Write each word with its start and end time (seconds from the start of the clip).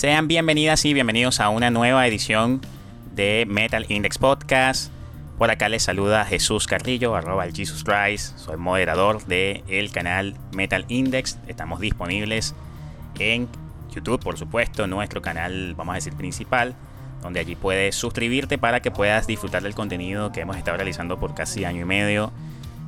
Sean 0.00 0.28
bienvenidas 0.28 0.86
y 0.86 0.94
bienvenidos 0.94 1.40
a 1.40 1.50
una 1.50 1.70
nueva 1.70 2.06
edición 2.06 2.62
de 3.14 3.44
Metal 3.46 3.84
Index 3.86 4.16
Podcast. 4.16 4.90
Por 5.36 5.50
acá 5.50 5.68
les 5.68 5.82
saluda 5.82 6.24
Jesús 6.24 6.66
Carrillo, 6.66 7.14
arroba 7.14 7.44
el 7.44 7.52
Christ. 7.52 8.38
Soy 8.38 8.56
moderador 8.56 9.22
del 9.26 9.62
el 9.68 9.92
canal 9.92 10.36
Metal 10.56 10.86
Index. 10.88 11.38
Estamos 11.48 11.80
disponibles 11.80 12.54
en 13.18 13.46
YouTube, 13.94 14.18
por 14.20 14.38
supuesto, 14.38 14.86
nuestro 14.86 15.20
canal, 15.20 15.74
vamos 15.74 15.92
a 15.92 15.96
decir, 15.96 16.14
principal, 16.14 16.74
donde 17.20 17.40
allí 17.40 17.54
puedes 17.54 17.94
suscribirte 17.94 18.56
para 18.56 18.80
que 18.80 18.90
puedas 18.90 19.26
disfrutar 19.26 19.62
del 19.62 19.74
contenido 19.74 20.32
que 20.32 20.40
hemos 20.40 20.56
estado 20.56 20.78
realizando 20.78 21.20
por 21.20 21.34
casi 21.34 21.66
año 21.66 21.82
y 21.82 21.84
medio. 21.84 22.32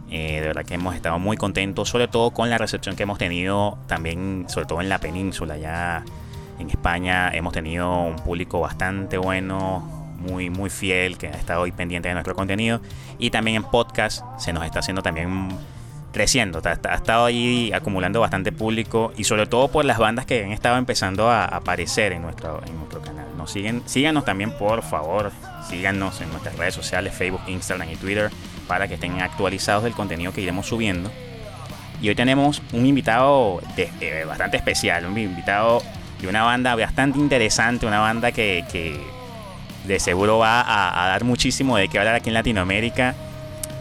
Eh, 0.08 0.40
de 0.40 0.46
verdad 0.46 0.64
que 0.64 0.76
hemos 0.76 0.94
estado 0.94 1.18
muy 1.18 1.36
contentos, 1.36 1.90
sobre 1.90 2.08
todo 2.08 2.30
con 2.30 2.48
la 2.48 2.56
recepción 2.56 2.96
que 2.96 3.02
hemos 3.02 3.18
tenido 3.18 3.76
también, 3.86 4.46
sobre 4.48 4.64
todo 4.64 4.80
en 4.80 4.88
la 4.88 4.96
península. 4.96 5.58
Ya 5.58 6.06
en 6.58 6.70
España 6.70 7.30
hemos 7.32 7.52
tenido 7.52 8.02
un 8.02 8.16
público 8.16 8.60
bastante 8.60 9.18
bueno, 9.18 10.02
muy, 10.18 10.50
muy 10.50 10.70
fiel, 10.70 11.18
que 11.18 11.28
ha 11.28 11.32
estado 11.32 11.62
hoy 11.62 11.72
pendiente 11.72 12.08
de 12.08 12.14
nuestro 12.14 12.34
contenido. 12.34 12.80
Y 13.18 13.30
también 13.30 13.56
en 13.56 13.64
podcast 13.64 14.22
se 14.38 14.52
nos 14.52 14.64
está 14.64 14.80
haciendo 14.80 15.02
también 15.02 15.48
creciendo, 16.12 16.60
ha, 16.64 16.94
estado 16.94 17.24
ahí 17.24 17.72
acumulando 17.72 18.20
bastante 18.20 18.52
público 18.52 19.12
y 19.16 19.24
sobre 19.24 19.46
todo 19.46 19.68
por 19.68 19.84
las 19.84 19.98
bandas 19.98 20.26
que 20.26 20.44
han 20.44 20.52
estado 20.52 20.76
empezando 20.76 21.30
a 21.30 21.46
aparecer 21.46 22.12
en 22.12 22.22
nuestro, 22.22 22.60
en 22.66 22.76
nuestro 22.76 23.00
canal. 23.00 23.26
Nos 23.36 23.50
siguen, 23.50 23.82
síganos 23.86 24.24
también 24.24 24.52
por 24.52 24.82
favor, 24.82 25.32
síganos 25.68 26.20
en 26.20 26.28
nuestras 26.30 26.56
redes 26.56 26.74
sociales, 26.74 27.14
Facebook, 27.14 27.40
Instagram 27.48 27.90
y 27.90 27.96
Twitter, 27.96 28.30
para 28.68 28.86
que 28.86 28.94
estén 28.94 29.20
actualizados 29.20 29.84
del 29.84 29.94
contenido 29.94 30.32
que 30.32 30.42
iremos 30.42 30.66
subiendo. 30.66 31.10
Y 32.00 32.08
hoy 32.08 32.14
tenemos 32.14 32.62
un 32.72 32.84
invitado 32.84 33.60
eh, 33.76 34.24
bastante 34.26 34.56
especial, 34.56 35.06
un 35.06 35.16
invitado 35.16 35.82
de 36.22 36.28
una 36.28 36.44
banda 36.44 36.74
bastante 36.76 37.18
interesante, 37.18 37.84
una 37.84 38.00
banda 38.00 38.32
que, 38.32 38.64
de 39.84 40.00
seguro 40.00 40.38
va 40.38 40.60
a, 40.60 41.08
dar 41.08 41.24
muchísimo 41.24 41.76
de 41.76 41.88
qué 41.88 41.98
hablar 41.98 42.14
aquí 42.14 42.30
en 42.30 42.34
Latinoamérica 42.34 43.14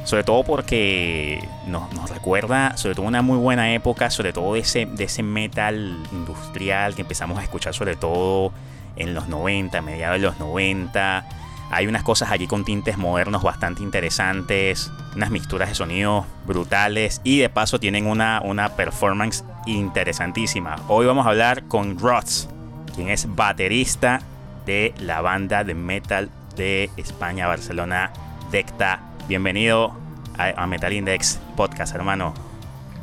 sobre 0.03 0.23
todo 0.23 0.44
porque 0.44 1.48
nos, 1.67 2.09
recuerda, 2.09 2.75
sobre 2.75 2.95
todo 2.95 3.06
una 3.06 3.22
muy 3.22 3.38
buena 3.38 3.73
época, 3.73 4.09
sobre 4.09 4.33
todo 4.33 4.56
de 4.56 4.61
ese, 4.61 4.88
de 4.88 5.03
ese 5.03 5.22
metal 5.22 5.95
industrial 6.11 6.95
que 6.95 7.02
empezamos 7.02 7.38
a 7.38 7.44
escuchar 7.44 7.75
sobre 7.75 7.95
todo 7.95 8.52
en 8.95 9.14
los 9.14 9.28
90, 9.28 9.81
mediados 9.83 10.20
de 10.20 10.26
los 10.26 10.39
90. 10.39 11.26
Hay 11.72 11.88
unas 11.88 12.03
cosas 12.03 12.31
allí 12.31 12.47
con 12.47 12.66
tintes 12.66 12.97
modernos 12.97 13.44
bastante 13.44 13.81
interesantes, 13.81 14.91
unas 15.16 15.31
mixturas 15.31 15.69
de 15.69 15.75
sonidos 15.75 16.25
brutales 16.45 17.22
y 17.23 17.39
de 17.39 17.47
paso 17.47 17.80
tienen 17.80 18.08
una, 18.08 18.41
una 18.44 18.75
performance 18.75 19.45
interesantísima. 19.66 20.75
Hoy 20.89 21.05
vamos 21.05 21.25
a 21.25 21.30
hablar 21.30 21.64
con 21.64 21.97
Rots, 21.97 22.49
quien 22.94 23.09
es 23.09 23.33
baterista 23.36 24.22
de 24.66 24.94
la 24.99 25.22
banda 25.22 25.64
de 25.64 25.73
metal 25.73 26.30
de 26.58 26.89
España, 26.97 27.47
Barcelona, 27.47 28.11
Decta 28.52 28.99
bienvenido 29.30 29.94
a, 30.38 30.67
Metal 30.67 30.92
Index 30.92 31.39
Podcast, 31.55 31.95
hermano. 31.95 32.33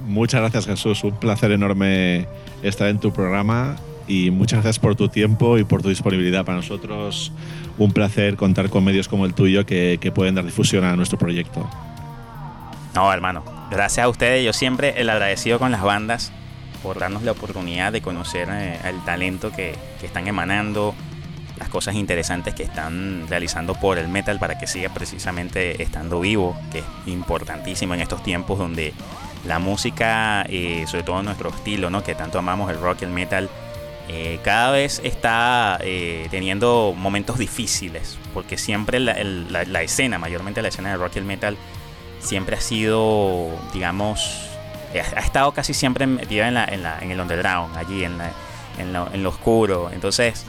Muchas 0.06 0.40
gracias, 0.40 0.66
Jesús. 0.66 1.04
Un 1.04 1.16
placer 1.16 1.52
enorme 1.52 2.26
estar 2.62 2.88
en 2.88 2.98
tu 2.98 3.12
programa 3.12 3.76
y 4.08 4.30
muchas 4.30 4.62
gracias 4.62 4.78
por 4.78 4.96
tu 4.96 5.08
tiempo 5.08 5.58
y 5.58 5.64
por 5.64 5.82
tu 5.82 5.90
disponibilidad. 5.90 6.44
Para 6.44 6.56
nosotros, 6.56 7.30
un 7.76 7.92
placer 7.92 8.36
contar 8.36 8.70
con 8.70 8.82
medios 8.84 9.06
como 9.06 9.26
el 9.26 9.34
tuyo 9.34 9.64
que, 9.66 10.12
pueden 10.14 10.34
dar 10.34 10.44
difusión 10.44 10.84
a 10.84 10.96
nuestro 10.96 11.18
proyecto. 11.18 11.68
No, 12.94 13.12
hermano. 13.12 13.44
Gracias 13.70 14.04
a 14.04 14.08
ustedes. 14.08 14.44
Yo 14.44 14.52
siempre 14.52 14.94
el 14.96 15.10
agradecido 15.10 15.58
con 15.58 15.70
las 15.70 15.82
bandas 15.82 16.32
por 16.82 16.98
darnos 16.98 17.22
la 17.22 17.32
oportunidad 17.32 17.92
de 17.92 18.00
conocer 18.00 18.48
eh, 18.50 18.78
el 18.84 19.04
talento 19.04 19.50
que, 19.52 19.74
que 20.00 20.06
están 20.06 20.26
emanando, 20.26 20.94
las 21.58 21.68
cosas 21.68 21.96
interesantes 21.96 22.54
que 22.54 22.62
están 22.62 23.26
realizando 23.28 23.74
por 23.74 23.98
el 23.98 24.08
metal 24.08 24.38
para 24.38 24.58
que 24.58 24.66
siga 24.66 24.88
precisamente 24.94 25.82
estando 25.82 26.20
vivo, 26.20 26.56
que 26.72 26.78
es 26.78 26.84
importantísimo 27.06 27.94
en 27.94 28.00
estos 28.00 28.22
tiempos 28.22 28.58
donde 28.58 28.94
la 29.44 29.58
música, 29.58 30.44
eh, 30.48 30.84
sobre 30.86 31.02
todo 31.02 31.22
nuestro 31.22 31.50
estilo, 31.50 31.90
¿no? 31.90 32.02
que 32.02 32.14
tanto 32.14 32.38
amamos 32.38 32.70
el 32.70 32.78
rock 32.78 33.02
y 33.02 33.04
el 33.04 33.10
metal, 33.10 33.50
eh, 34.08 34.40
cada 34.42 34.70
vez 34.70 35.00
está 35.04 35.78
eh, 35.82 36.28
teniendo 36.30 36.94
momentos 36.96 37.38
difíciles, 37.38 38.18
porque 38.32 38.56
siempre 38.56 39.00
la, 39.00 39.12
escena, 39.82 40.18
mayormente 40.18 40.62
la 40.62 40.68
escena 40.68 40.90
del 40.90 40.98
rock 40.98 41.16
y 41.16 41.18
el 41.18 41.24
metal, 41.26 41.56
siempre 42.18 42.56
ha 42.56 42.60
sido, 42.60 43.50
digamos, 43.74 44.48
ha, 44.94 45.20
estado 45.20 45.52
casi 45.52 45.74
siempre 45.74 46.06
metida 46.06 46.48
en, 46.48 46.56
en, 46.56 47.10
el 47.10 47.20
underground, 47.20 47.76
allí 47.76 48.04
en, 48.04 48.18
en, 48.78 48.92
lo, 48.94 49.12
en 49.12 49.22
lo 49.22 49.28
oscuro. 49.28 49.90
Entonces, 49.92 50.46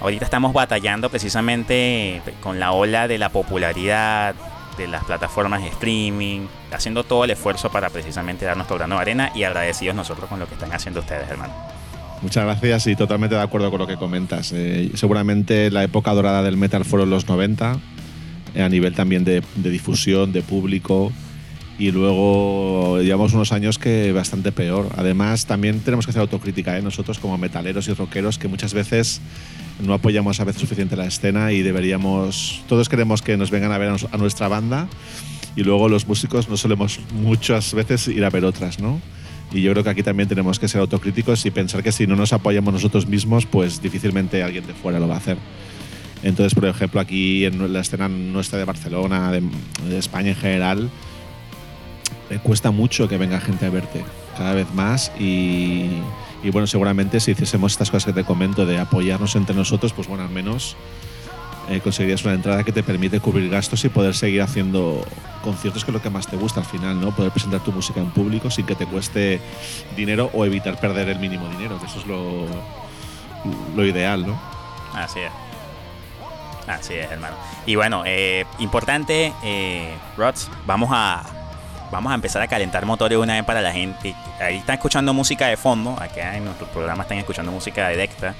ahorita 0.00 0.24
estamos 0.24 0.52
batallando 0.52 1.08
precisamente 1.08 2.20
con 2.42 2.58
la 2.58 2.72
ola 2.72 3.06
de 3.06 3.18
la 3.18 3.28
popularidad 3.28 4.34
de 4.76 4.88
las 4.88 5.04
plataformas 5.04 5.62
de 5.62 5.68
streaming, 5.68 6.48
haciendo 6.72 7.04
todo 7.04 7.24
el 7.24 7.30
esfuerzo 7.30 7.70
para 7.70 7.88
precisamente 7.88 8.44
dar 8.44 8.56
nuestro 8.56 8.76
grano 8.76 8.96
de 8.96 9.02
arena 9.02 9.32
y 9.34 9.44
agradecidos 9.44 9.94
nosotros 9.94 10.28
con 10.28 10.38
lo 10.38 10.46
que 10.46 10.54
están 10.54 10.72
haciendo 10.72 11.00
ustedes, 11.00 11.30
hermano. 11.30 11.75
Muchas 12.22 12.44
gracias 12.44 12.86
y 12.86 12.96
totalmente 12.96 13.36
de 13.36 13.42
acuerdo 13.42 13.70
con 13.70 13.78
lo 13.78 13.86
que 13.86 13.96
comentas. 13.96 14.52
Eh, 14.52 14.90
seguramente 14.94 15.70
la 15.70 15.84
época 15.84 16.12
dorada 16.14 16.42
del 16.42 16.56
metal 16.56 16.84
fueron 16.84 17.10
los 17.10 17.28
90, 17.28 17.78
eh, 18.54 18.62
a 18.62 18.68
nivel 18.68 18.94
también 18.94 19.24
de, 19.24 19.42
difusión, 19.56 20.32
de 20.32 20.42
público, 20.42 21.12
y 21.78 21.90
luego 21.90 23.00
llevamos 23.02 23.34
unos 23.34 23.52
años 23.52 23.78
que 23.78 24.12
bastante 24.12 24.50
peor. 24.50 24.88
Además, 24.96 25.44
también 25.44 25.80
tenemos 25.80 26.06
que 26.06 26.10
hacer 26.10 26.22
autocrítica, 26.22 26.78
¿eh? 26.78 26.82
nosotros 26.82 27.18
como 27.18 27.36
metaleros 27.36 27.86
y 27.88 27.92
rockeros, 27.92 28.38
que 28.38 28.48
muchas 28.48 28.72
veces 28.72 29.20
no 29.84 29.92
apoyamos 29.92 30.40
a 30.40 30.44
veces 30.44 30.62
suficiente 30.62 30.96
la 30.96 31.06
escena 31.06 31.52
y 31.52 31.60
deberíamos, 31.60 32.62
todos 32.66 32.88
queremos 32.88 33.20
que 33.20 33.36
nos 33.36 33.50
vengan 33.50 33.72
a 33.72 33.78
ver 33.78 33.94
a 34.10 34.16
nuestra 34.16 34.48
banda 34.48 34.88
y 35.54 35.64
luego 35.64 35.90
los 35.90 36.06
músicos 36.06 36.48
no 36.48 36.56
solemos 36.56 36.98
muchas 37.12 37.74
veces 37.74 38.08
ir 38.08 38.24
a 38.24 38.30
ver 38.30 38.46
otras, 38.46 38.78
¿no? 38.78 39.00
Y 39.52 39.62
yo 39.62 39.72
creo 39.72 39.84
que 39.84 39.90
aquí 39.90 40.02
también 40.02 40.28
tenemos 40.28 40.58
que 40.58 40.68
ser 40.68 40.80
autocríticos 40.80 41.44
y 41.46 41.50
pensar 41.50 41.82
que 41.82 41.92
si 41.92 42.06
no 42.06 42.16
nos 42.16 42.32
apoyamos 42.32 42.74
nosotros 42.74 43.06
mismos, 43.06 43.46
pues 43.46 43.80
difícilmente 43.80 44.42
alguien 44.42 44.66
de 44.66 44.74
fuera 44.74 44.98
lo 44.98 45.08
va 45.08 45.14
a 45.14 45.18
hacer. 45.18 45.38
Entonces, 46.22 46.54
por 46.54 46.66
ejemplo, 46.66 47.00
aquí 47.00 47.44
en 47.44 47.72
la 47.72 47.80
escena 47.80 48.08
nuestra 48.08 48.58
de 48.58 48.64
Barcelona, 48.64 49.30
de, 49.30 49.42
de 49.88 49.98
España 49.98 50.30
en 50.30 50.36
general, 50.36 50.90
me 52.28 52.38
cuesta 52.38 52.70
mucho 52.70 53.08
que 53.08 53.18
venga 53.18 53.40
gente 53.40 53.66
a 53.66 53.70
verte, 53.70 54.04
cada 54.36 54.54
vez 54.54 54.66
más 54.74 55.12
y 55.20 55.90
y 56.46 56.50
bueno, 56.50 56.68
seguramente 56.68 57.18
si 57.18 57.32
hiciésemos 57.32 57.72
estas 57.72 57.90
cosas 57.90 58.06
que 58.06 58.12
te 58.12 58.24
comento 58.24 58.66
de 58.66 58.78
apoyarnos 58.78 59.34
entre 59.34 59.56
nosotros, 59.56 59.92
pues 59.92 60.06
bueno, 60.06 60.22
al 60.22 60.30
menos 60.30 60.76
eh, 61.68 61.80
conseguirías 61.80 62.24
una 62.24 62.34
entrada 62.34 62.62
que 62.64 62.72
te 62.72 62.82
permite 62.82 63.20
cubrir 63.20 63.50
gastos 63.50 63.84
y 63.84 63.88
poder 63.88 64.14
seguir 64.14 64.42
haciendo 64.42 65.04
conciertos 65.42 65.84
que 65.84 65.90
es 65.90 65.94
lo 65.94 66.02
que 66.02 66.10
más 66.10 66.26
te 66.26 66.36
gusta 66.36 66.60
al 66.60 66.66
final, 66.66 67.00
¿no? 67.00 67.14
Poder 67.14 67.32
presentar 67.32 67.60
tu 67.60 67.72
música 67.72 68.00
en 68.00 68.10
público 68.10 68.50
sin 68.50 68.66
que 68.66 68.74
te 68.74 68.86
cueste 68.86 69.40
dinero 69.96 70.30
o 70.32 70.44
evitar 70.44 70.78
perder 70.78 71.08
el 71.08 71.18
mínimo 71.18 71.48
dinero, 71.48 71.78
que 71.78 71.86
eso 71.86 71.98
es 71.98 72.06
lo, 72.06 72.46
lo 73.74 73.84
ideal, 73.84 74.26
¿no? 74.26 74.38
Así 74.94 75.20
es. 75.20 75.32
Así 76.66 76.94
es, 76.94 77.10
hermano. 77.10 77.36
Y 77.64 77.76
bueno, 77.76 78.02
eh, 78.06 78.44
importante, 78.58 79.32
eh, 79.44 79.94
Rods, 80.16 80.50
vamos 80.66 80.90
a 80.92 81.22
vamos 81.90 82.10
a 82.10 82.16
empezar 82.16 82.42
a 82.42 82.48
calentar 82.48 82.84
motores 82.84 83.18
una 83.18 83.34
vez 83.34 83.44
para 83.44 83.60
la 83.60 83.72
gente. 83.72 84.14
Ahí 84.40 84.58
están 84.58 84.74
escuchando 84.74 85.14
música 85.14 85.46
de 85.46 85.56
fondo, 85.56 85.92
acá 86.00 86.36
en 86.36 86.44
nuestro 86.44 86.66
programa 86.68 87.04
están 87.04 87.18
escuchando 87.18 87.52
música 87.52 87.88
de 87.88 87.96
Decta, 87.96 88.34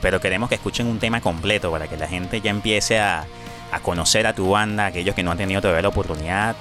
pero 0.00 0.20
queremos 0.20 0.48
que 0.48 0.54
escuchen 0.54 0.86
un 0.86 0.98
tema 0.98 1.20
completo 1.20 1.70
para 1.70 1.88
que 1.88 1.96
la 1.96 2.08
gente 2.08 2.40
ya 2.40 2.50
empiece 2.50 2.98
a, 2.98 3.26
a 3.72 3.80
conocer 3.80 4.26
a 4.26 4.34
tu 4.34 4.50
banda, 4.50 4.86
aquellos 4.86 5.14
que 5.14 5.22
no 5.22 5.30
han 5.30 5.38
tenido 5.38 5.60
todavía 5.60 5.82
la 5.82 5.88
oportunidad, 5.88 6.56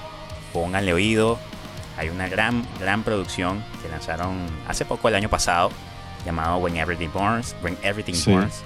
pónganle 0.53 0.93
oído. 0.93 1.37
Hay 1.97 2.09
una 2.09 2.27
gran, 2.27 2.65
gran 2.79 3.03
producción 3.03 3.63
que 3.81 3.89
lanzaron 3.89 4.45
hace 4.67 4.85
poco, 4.85 5.07
el 5.07 5.15
año 5.15 5.29
pasado, 5.29 5.71
llamado 6.25 6.57
When 6.57 6.75
Everything 6.77 7.09
Burns. 7.13 7.55
When 7.61 7.77
Everything 7.83 8.15
Burns. 8.25 8.61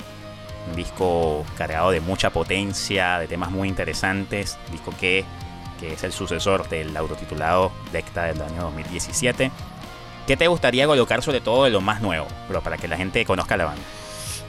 Un 0.69 0.75
disco 0.75 1.45
cargado 1.57 1.91
de 1.91 2.01
mucha 2.01 2.31
potencia, 2.31 3.19
de 3.19 3.27
temas 3.27 3.51
muy 3.51 3.67
interesantes. 3.67 4.57
disco 4.71 4.93
que 4.99 5.25
que 5.79 5.93
es 5.93 6.03
el 6.03 6.11
sucesor 6.11 6.67
del 6.69 6.95
autotitulado 6.95 7.71
Decta 7.91 8.25
del 8.25 8.41
año 8.41 8.63
2017. 8.63 9.51
¿Qué 10.27 10.37
te 10.37 10.47
gustaría 10.47 10.85
colocar 10.85 11.23
sobre 11.23 11.41
todo 11.41 11.63
de 11.63 11.71
lo 11.71 11.81
más 11.81 12.01
nuevo, 12.01 12.27
pero 12.47 12.61
para 12.61 12.77
que 12.77 12.87
la 12.87 12.97
gente 12.97 13.25
conozca 13.25 13.57
la 13.57 13.65
banda? 13.65 13.81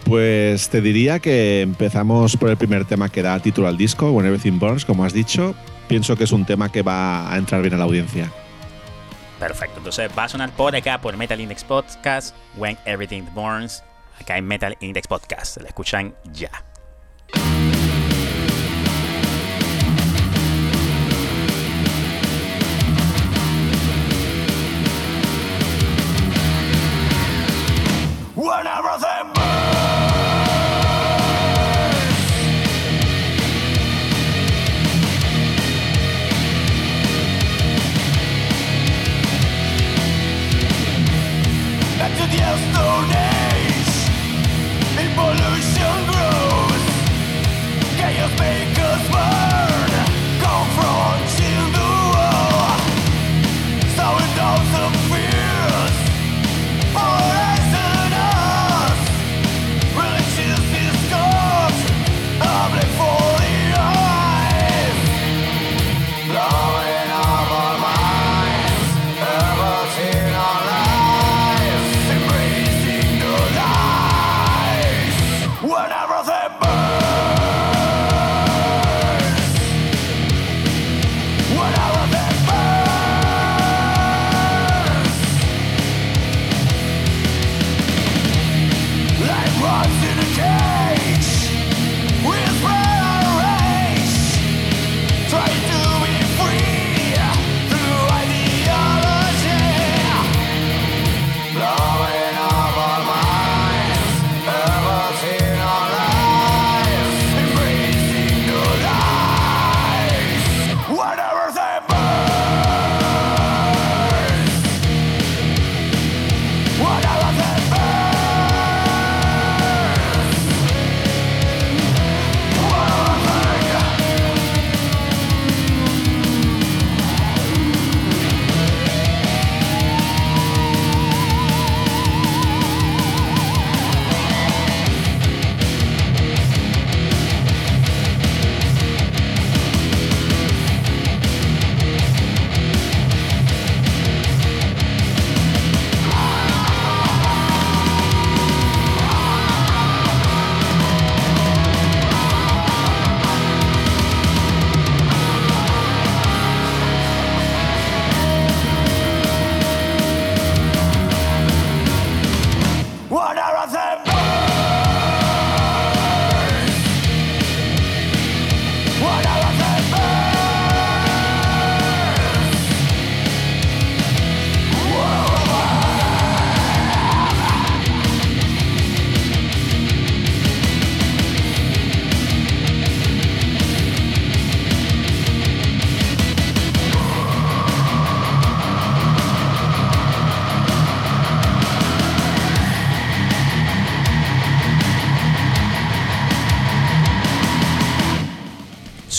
Pues 0.04 0.68
te 0.68 0.80
diría 0.80 1.18
que 1.20 1.60
empezamos 1.60 2.36
por 2.36 2.50
el 2.50 2.56
primer 2.56 2.84
tema 2.84 3.08
que 3.08 3.22
da 3.22 3.38
título 3.38 3.68
al 3.68 3.76
disco, 3.76 4.10
When 4.10 4.26
Everything 4.26 4.58
Burns, 4.58 4.84
como 4.84 5.04
has 5.04 5.12
dicho. 5.12 5.54
Pienso 5.88 6.16
que 6.16 6.24
es 6.24 6.32
un 6.32 6.44
tema 6.44 6.70
que 6.70 6.82
va 6.82 7.32
a 7.32 7.36
entrar 7.36 7.62
bien 7.62 7.74
a 7.74 7.76
la 7.76 7.84
audiencia. 7.84 8.30
Perfecto, 9.38 9.78
entonces 9.78 10.10
va 10.16 10.24
a 10.24 10.28
sonar 10.28 10.50
por 10.50 10.76
acá 10.76 11.00
por 11.00 11.16
Metal 11.16 11.40
Index 11.40 11.64
Podcast, 11.64 12.34
When 12.56 12.76
Everything 12.84 13.22
Burns, 13.34 13.82
acá 14.20 14.36
en 14.36 14.46
Metal 14.46 14.76
Index 14.80 15.06
Podcast. 15.06 15.56
La 15.60 15.68
escuchan 15.68 16.14
ya. 16.32 16.50
when 28.40 28.66
everything 28.66 29.39
to 42.16 42.24
the 42.30 42.40
Pollution 45.14 45.96
grows 46.10 46.84
Chaos 47.98 48.32
makes 48.38 48.78
us 48.78 49.49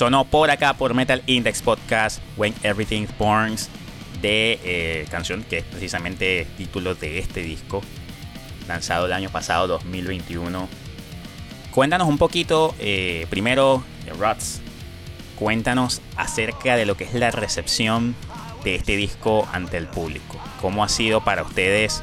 sonó 0.01 0.25
por 0.25 0.49
acá 0.49 0.73
por 0.73 0.95
Metal 0.95 1.21
Index 1.27 1.61
Podcast 1.61 2.23
When 2.35 2.55
Everything 2.63 3.05
Burns 3.19 3.69
de 4.19 4.59
eh, 4.63 5.05
canción 5.11 5.43
que 5.43 5.59
es 5.59 5.63
precisamente 5.63 6.47
título 6.57 6.95
de 6.95 7.19
este 7.19 7.43
disco 7.43 7.83
lanzado 8.67 9.05
el 9.05 9.13
año 9.13 9.29
pasado 9.29 9.67
2021 9.67 10.67
cuéntanos 11.69 12.07
un 12.07 12.17
poquito 12.17 12.73
eh, 12.79 13.27
primero 13.29 13.83
Rots 14.17 14.61
cuéntanos 15.35 16.01
acerca 16.17 16.75
de 16.77 16.87
lo 16.87 16.97
que 16.97 17.03
es 17.03 17.13
la 17.13 17.29
recepción 17.29 18.15
de 18.63 18.73
este 18.73 18.95
disco 18.95 19.47
ante 19.53 19.77
el 19.77 19.85
público. 19.85 20.39
Cómo 20.61 20.83
ha 20.83 20.89
sido 20.89 21.23
para 21.23 21.43
ustedes 21.43 22.01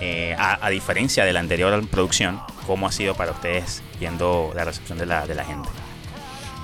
eh, 0.00 0.34
a, 0.36 0.68
diferencia 0.68 1.24
de 1.24 1.32
la 1.32 1.38
anterior 1.38 1.86
producción 1.86 2.40
cómo 2.66 2.88
ha 2.88 2.92
sido 2.92 3.14
para 3.14 3.30
ustedes 3.30 3.84
viendo 4.00 4.50
la 4.56 4.64
recepción 4.64 4.98
de 4.98 5.06
la 5.06 5.44
gente 5.44 5.68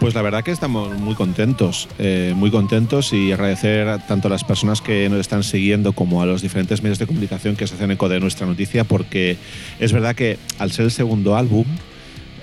pues 0.06 0.14
la 0.14 0.22
verdad 0.22 0.44
que 0.44 0.52
estamos 0.52 0.96
muy 1.00 1.16
contentos, 1.16 1.88
eh, 1.98 2.32
muy 2.36 2.52
contentos 2.52 3.12
y 3.12 3.32
agradecer 3.32 3.98
tanto 4.06 4.28
a 4.28 4.30
las 4.30 4.44
personas 4.44 4.80
que 4.80 5.08
nos 5.08 5.18
están 5.18 5.42
siguiendo 5.42 5.94
como 5.94 6.22
a 6.22 6.26
los 6.26 6.42
diferentes 6.42 6.80
medios 6.80 7.00
de 7.00 7.08
comunicación 7.08 7.56
que 7.56 7.66
se 7.66 7.74
hacen 7.74 7.90
eco 7.90 8.08
de 8.08 8.20
nuestra 8.20 8.46
noticia, 8.46 8.84
porque 8.84 9.36
es 9.80 9.92
verdad 9.92 10.14
que 10.14 10.38
al 10.60 10.70
ser 10.70 10.84
el 10.84 10.90
segundo 10.92 11.36
álbum, 11.36 11.64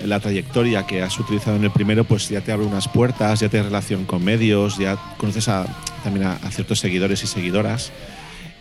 la 0.04 0.20
trayectoria 0.20 0.86
que 0.86 1.00
has 1.00 1.18
utilizado 1.18 1.56
en 1.56 1.64
el 1.64 1.70
primero, 1.70 2.04
pues 2.04 2.28
ya 2.28 2.42
te 2.42 2.52
abre 2.52 2.66
unas 2.66 2.86
puertas, 2.86 3.40
ya 3.40 3.48
tienes 3.48 3.64
relación 3.64 4.04
con 4.04 4.22
medios, 4.22 4.76
ya 4.76 4.98
conoces 5.16 5.48
también 6.02 6.26
a 6.26 6.50
ciertos 6.50 6.80
seguidores 6.80 7.24
y 7.24 7.26
seguidoras. 7.26 7.92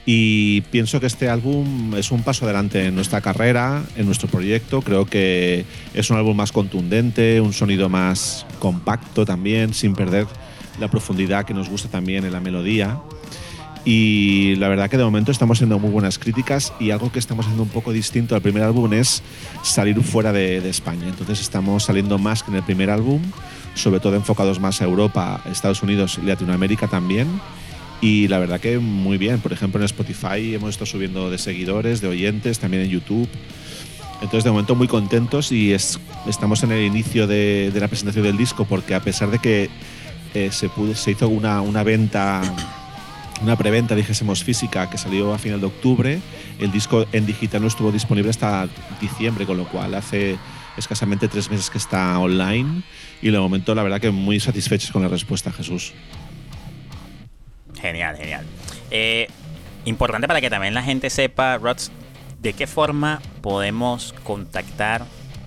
Y 0.06 0.62
pienso 0.62 1.00
que 1.00 1.06
este 1.06 1.30
álbum 1.30 1.96
es 1.96 2.12
un 2.12 2.24
paso 2.24 2.44
adelante 2.44 2.86
en 2.86 2.96
nuestra 2.96 3.22
carrera, 3.22 3.84
en 3.96 4.06
nuestro 4.06 4.28
proyecto. 4.28 4.82
Creo 4.82 5.06
que 5.06 5.66
es 5.94 6.10
un 6.10 6.18
álbum 6.18 6.36
más 6.36 6.52
contundente, 6.52 7.40
un 7.40 7.54
sonido 7.54 7.88
más 7.88 8.46
compacto 8.60 9.26
también, 9.26 9.74
sin 9.74 9.94
perder 9.94 10.28
la 10.80 10.90
profundidad 10.90 11.46
que 11.46 11.54
nos 11.54 11.70
gusta 11.70 11.88
también 11.88 12.26
en 12.26 12.34
la 12.34 12.42
melodía. 12.42 13.00
Y 13.86 14.56
la 14.56 14.70
verdad 14.70 14.90
que 14.90 14.98
de 14.98 15.04
momento 15.04 15.32
estamos 15.32 15.58
haciendo 15.58 15.80
muy 15.80 15.90
buenas 15.90 16.18
críticas 16.18 16.74
y 16.80 16.92
algo 16.92 17.12
que 17.12 17.20
estamos 17.20 17.46
haciendo 17.46 17.64
un 17.64 17.70
poco 17.70 17.92
distinto 17.92 18.36
al 18.36 18.42
primer 18.42 18.64
álbum 18.64 18.92
es 18.94 19.22
salir 19.64 20.02
fuera 20.02 20.32
de, 20.34 20.70
España. 20.70 21.08
Entonces 21.08 21.42
estamos 21.42 21.84
saliendo 21.84 22.18
más 22.18 22.44
que 22.44 22.52
en 22.52 22.58
el 22.58 22.64
primer 22.64 22.90
álbum, 22.90 23.22
sobre 23.76 24.00
todo 24.00 24.16
enfocados 24.16 24.60
más 24.60 24.82
a 24.82 24.86
Europa, 24.86 25.42
Estados 25.50 25.84
Unidos 25.84 26.20
y 26.22 26.26
Latinoamérica 26.26 26.88
también 26.88 27.28
y 28.04 28.28
la 28.28 28.38
verdad 28.38 28.60
que 28.60 28.80
muy 28.80 29.18
bien. 29.18 29.40
Por 29.40 29.54
ejemplo, 29.54 29.80
en 29.80 29.86
Spotify 29.86 30.54
hemos 30.54 30.72
estado 30.72 30.88
subiendo 30.88 31.30
de 31.30 31.38
seguidores, 31.38 32.02
de 32.02 32.10
oyentes, 32.10 32.60
también 32.60 32.84
en 32.84 32.90
YouTube. 32.90 33.30
Entonces, 34.16 34.44
de 34.44 34.52
momento, 34.52 34.76
muy 34.76 34.90
contentos 34.90 35.54
y 35.54 35.72
es, 35.72 35.98
estamos 36.28 36.64
en 36.64 36.74
el 36.74 36.84
inicio 36.84 37.28
de, 37.28 37.72
la 37.74 37.88
presentación 37.88 38.26
del 38.26 38.36
disco 38.36 38.66
porque 38.66 38.94
a 38.94 39.00
pesar 39.00 39.32
de 39.32 39.40
que 39.40 39.70
eh, 40.34 40.50
se, 40.52 40.68
pudo, 40.68 40.94
se 40.96 41.12
hizo 41.12 41.30
una, 41.30 41.62
una 41.62 41.84
venta, 41.84 42.42
una 43.42 43.56
preventa, 43.56 43.96
dijésemos, 43.96 44.44
física 44.44 44.90
que 44.90 44.98
salió 44.98 45.34
a 45.34 45.38
final 45.38 45.62
de 45.62 45.68
octubre, 45.68 46.20
el 46.60 46.74
disco 46.74 47.06
en 47.14 47.26
digital 47.26 47.62
no 47.62 47.70
estuvo 47.70 47.90
disponible 47.90 48.32
hasta 48.32 48.68
diciembre, 49.00 49.46
con 49.46 49.56
lo 49.56 49.66
cual 49.66 49.96
hace 49.96 50.36
escasamente 50.76 51.30
tres 51.30 51.50
meses 51.50 51.70
que 51.70 51.78
está 51.78 52.20
online 52.20 52.84
y 53.22 53.32
de 53.32 53.40
momento, 53.40 53.74
la 53.74 53.84
verdad 53.84 54.02
que 54.02 54.12
muy 54.12 54.42
satisfechos 54.42 54.92
con 54.92 55.04
la 55.04 55.08
respuesta, 55.08 55.54
Jesús. 55.54 55.94
Genial, 57.84 58.16
genial. 58.16 58.46
Eh, 58.92 59.28
importante 59.84 60.26
para 60.26 60.40
que 60.40 60.50
también 60.50 60.74
la 60.74 60.84
gente 60.84 61.10
sepa, 61.10 61.58
Rods, 61.58 61.92
de 62.42 62.54
qué 62.54 62.66
forma 62.66 63.22
podemos 63.42 64.16
contactar 64.24 65.04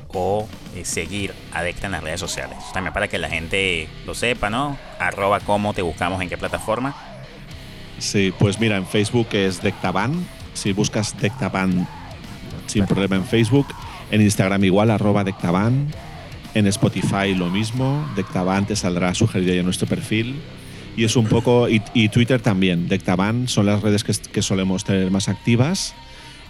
o 0.08 0.46
eh, 0.74 0.84
seguir 0.84 1.32
a 1.54 1.62
Decta 1.62 1.86
en 1.86 1.92
las 1.92 2.04
redes 2.04 2.20
sociales. 2.20 2.58
También 2.74 2.92
para 2.92 3.08
que 3.08 3.16
la 3.16 3.30
gente 3.30 3.88
lo 4.04 4.14
sepa, 4.14 4.50
¿no? 4.50 4.76
Arroba 4.98 5.40
cómo 5.40 5.72
te 5.72 5.80
buscamos 5.80 6.20
en 6.20 6.28
qué 6.28 6.36
plataforma. 6.36 6.94
Sí, 7.98 8.34
pues 8.38 8.60
mira, 8.60 8.76
en 8.76 8.86
Facebook 8.86 9.28
es 9.32 9.62
Dectaban. 9.62 10.26
Si 10.52 10.74
buscas 10.74 11.18
Dectaban 11.18 11.88
sin 12.66 12.84
problema 12.84 13.16
en 13.16 13.24
Facebook. 13.24 13.68
En 14.10 14.20
Instagram 14.20 14.62
igual, 14.62 14.90
arroba 14.90 15.24
Dectaban. 15.24 15.86
En 16.52 16.66
Spotify 16.66 17.34
lo 17.34 17.48
mismo. 17.48 18.06
Dectaban 18.14 18.66
te 18.66 18.76
saldrá 18.76 19.14
sugerido 19.14 19.54
ya 19.54 19.60
en 19.60 19.64
nuestro 19.64 19.86
perfil 19.86 20.42
y 20.96 21.04
es 21.04 21.14
un 21.14 21.26
poco, 21.26 21.68
y, 21.68 22.08
Twitter 22.08 22.40
también, 22.40 22.88
Dectaban 22.88 23.48
son 23.48 23.66
las 23.66 23.82
redes 23.82 24.02
que, 24.02 24.42
solemos 24.42 24.82
tener 24.82 25.10
más 25.10 25.28
activas 25.28 25.94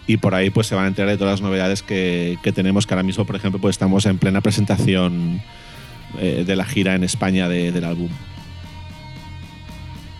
y 0.06 0.18
por 0.18 0.36
ahí 0.36 0.50
pues 0.50 0.68
se 0.68 0.76
van 0.76 0.84
a 0.84 0.88
enterar 0.88 1.10
de 1.10 1.18
todas 1.18 1.32
las 1.32 1.40
novedades 1.40 1.82
que, 1.82 2.38
tenemos, 2.54 2.86
que 2.86 2.94
ahora 2.94 3.02
mismo, 3.02 3.24
por 3.24 3.34
ejemplo, 3.34 3.60
pues 3.60 3.74
estamos 3.74 4.06
en 4.06 4.18
plena 4.18 4.40
presentación 4.40 5.42
eh, 6.20 6.44
de 6.46 6.56
la 6.56 6.64
gira 6.64 6.94
en 6.94 7.02
España 7.02 7.48
del 7.48 7.84
álbum. 7.84 8.08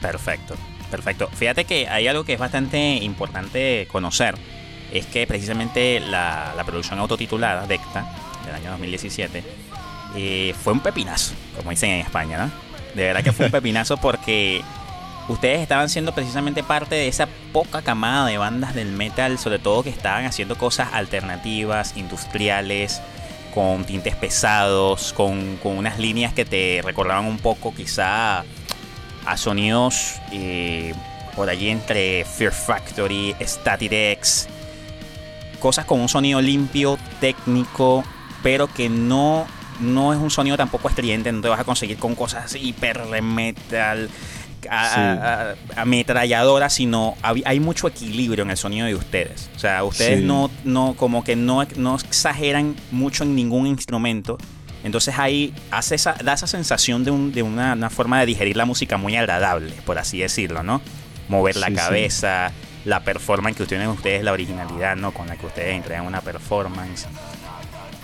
Perfecto, 0.01 0.57
perfecto. 0.91 1.29
Fíjate 1.33 1.65
que 1.65 1.89
hay 1.89 2.09
algo 2.09 2.25
que 2.25 2.33
es 2.33 2.41
bastante 2.41 2.97
importante 2.97 3.87
conocer, 3.93 4.35
es 4.93 5.07
que 5.07 5.25
precisamente 5.29 6.01
la, 6.01 6.61
producción 6.67 6.99
autotitulada, 6.99 7.65
Decta, 7.69 8.11
del 8.45 8.57
año 8.57 8.73
2017, 8.73 9.45
eh, 10.17 10.55
fue 10.61 10.73
un 10.73 10.81
pepinazo, 10.81 11.35
como 11.57 11.71
dicen 11.71 11.91
en 11.91 12.01
España, 12.01 12.39
¿no? 12.39 12.66
De 12.97 13.05
verdad 13.05 13.23
que 13.23 13.33
fue 13.33 13.47
un 13.47 13.53
pepinazo 13.53 13.99
porque 13.99 14.63
ustedes 15.29 15.61
estaban 15.61 15.91
siendo 15.91 16.15
precisamente 16.15 16.63
parte 16.63 16.95
de 16.95 17.09
esa 17.09 17.29
poca 17.53 17.83
camada 17.83 18.27
de 18.27 18.39
bandas 18.39 18.75
del 18.75 18.91
metal, 18.91 19.39
sobre 19.39 19.59
todo 19.59 19.83
que 19.83 19.91
estaban 19.91 20.25
haciendo 20.25 20.57
cosas 20.57 20.89
alternativas, 20.95 21.95
industriales, 21.99 23.03
con 23.55 23.85
tintes 23.85 24.17
pesados, 24.17 25.13
con, 25.13 25.59
unas 25.63 25.99
líneas 25.99 26.33
que 26.33 26.47
te 26.47 26.81
recordaban 26.83 27.27
un 27.27 27.37
poco 27.37 27.75
quizá 27.75 28.45
a 29.27 29.37
sonidos 29.37 30.15
eh, 30.33 30.95
por 31.35 31.51
allí 31.51 31.69
entre 31.69 32.25
Fear 32.25 32.53
Factory, 32.53 33.37
Static 33.43 33.93
X. 33.93 34.49
cosas 35.61 35.85
con 35.85 36.01
un 36.01 36.09
sonido 36.09 36.41
limpio, 36.41 36.97
técnico, 37.21 38.05
pero 38.43 38.69
que 38.69 38.89
no, 38.89 39.47
no 39.81 40.13
es 40.13 40.19
un 40.19 40.31
sonido 40.31 40.57
tampoco 40.57 40.89
estridente, 40.89 41.31
no 41.33 41.41
te 41.41 41.49
vas 41.49 41.61
a 41.61 41.65
conseguir 41.65 41.99
con 41.99 42.15
cosas 42.15 42.55
hiper 42.55 43.07
metal, 43.23 44.09
ametralladora, 45.77 46.71
sino 46.71 47.17
hay 47.23 47.61
mucho 47.61 47.89
equilibrio 47.89 48.45
en 48.45 48.51
el 48.51 48.57
sonido 48.57 48.87
de 48.87 48.95
ustedes. 48.95 49.51
O 49.57 49.59
sea, 49.59 49.85
ustedes 49.85 50.23
no, 50.23 50.51
no, 50.65 50.95
como 50.95 51.25
que 51.25 51.37
no, 51.37 51.65
no 51.77 51.97
exageran 51.97 52.75
mucho 52.91 53.25
en 53.25 53.35
ningún 53.35 53.67
instrumento. 53.67 54.39
Entonces 54.85 55.19
ahí 55.19 55.53
hace 55.71 55.97
esa, 55.97 56.15
da 56.23 56.35
esa 56.35 56.47
sensación 56.47 57.03
de, 57.03 57.11
un, 57.11 57.33
de 57.33 57.43
una, 57.43 57.91
forma 57.91 58.21
de 58.21 58.27
digerir 58.27 58.57
la 58.57 58.65
música 58.67 58.97
muy 58.97 59.17
agradable, 59.17 59.73
por 59.85 59.99
así 59.99 60.19
decirlo, 60.19 60.63
¿no? 60.63 60.81
Mover 61.29 61.57
la 61.57 61.73
cabeza, 61.73 62.53
la 62.85 63.03
performance 63.03 63.57
que 63.57 63.67
tienen 63.67 63.89
ustedes, 63.89 64.23
la 64.23 64.33
originalidad, 64.33 64.95
¿no? 64.95 65.13
Con 65.13 65.27
la 65.27 65.37
que 65.37 65.47
ustedes 65.47 65.75
entregan 65.75 66.07
una 66.07 66.21
performance. 66.21 67.09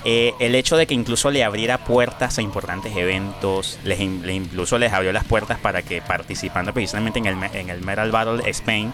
Eh, 0.05 0.35
el 0.41 0.55
hecho 0.57 0.77
de 0.77 0.87
que 0.87 0.95
incluso 0.95 1.31
le 1.31 1.45
abriera 1.45 1.85
puertas 1.85 2.39
a 2.39 2.43
importantes 2.43 2.97
eventos, 2.97 3.79
les, 3.85 4.01
incluso 4.01 4.79
les 4.79 4.93
abrió 4.93 5.13
las 5.13 5.25
puertas 5.25 5.59
para 5.61 5.83
que 5.83 6.03
participando 6.03 6.73
precisamente 6.73 7.21
en 7.21 7.27
el, 7.27 7.37
en 7.55 7.71
el 7.71 7.81
Metal 7.83 8.11
Battle 8.11 8.43
Spain, 8.51 8.93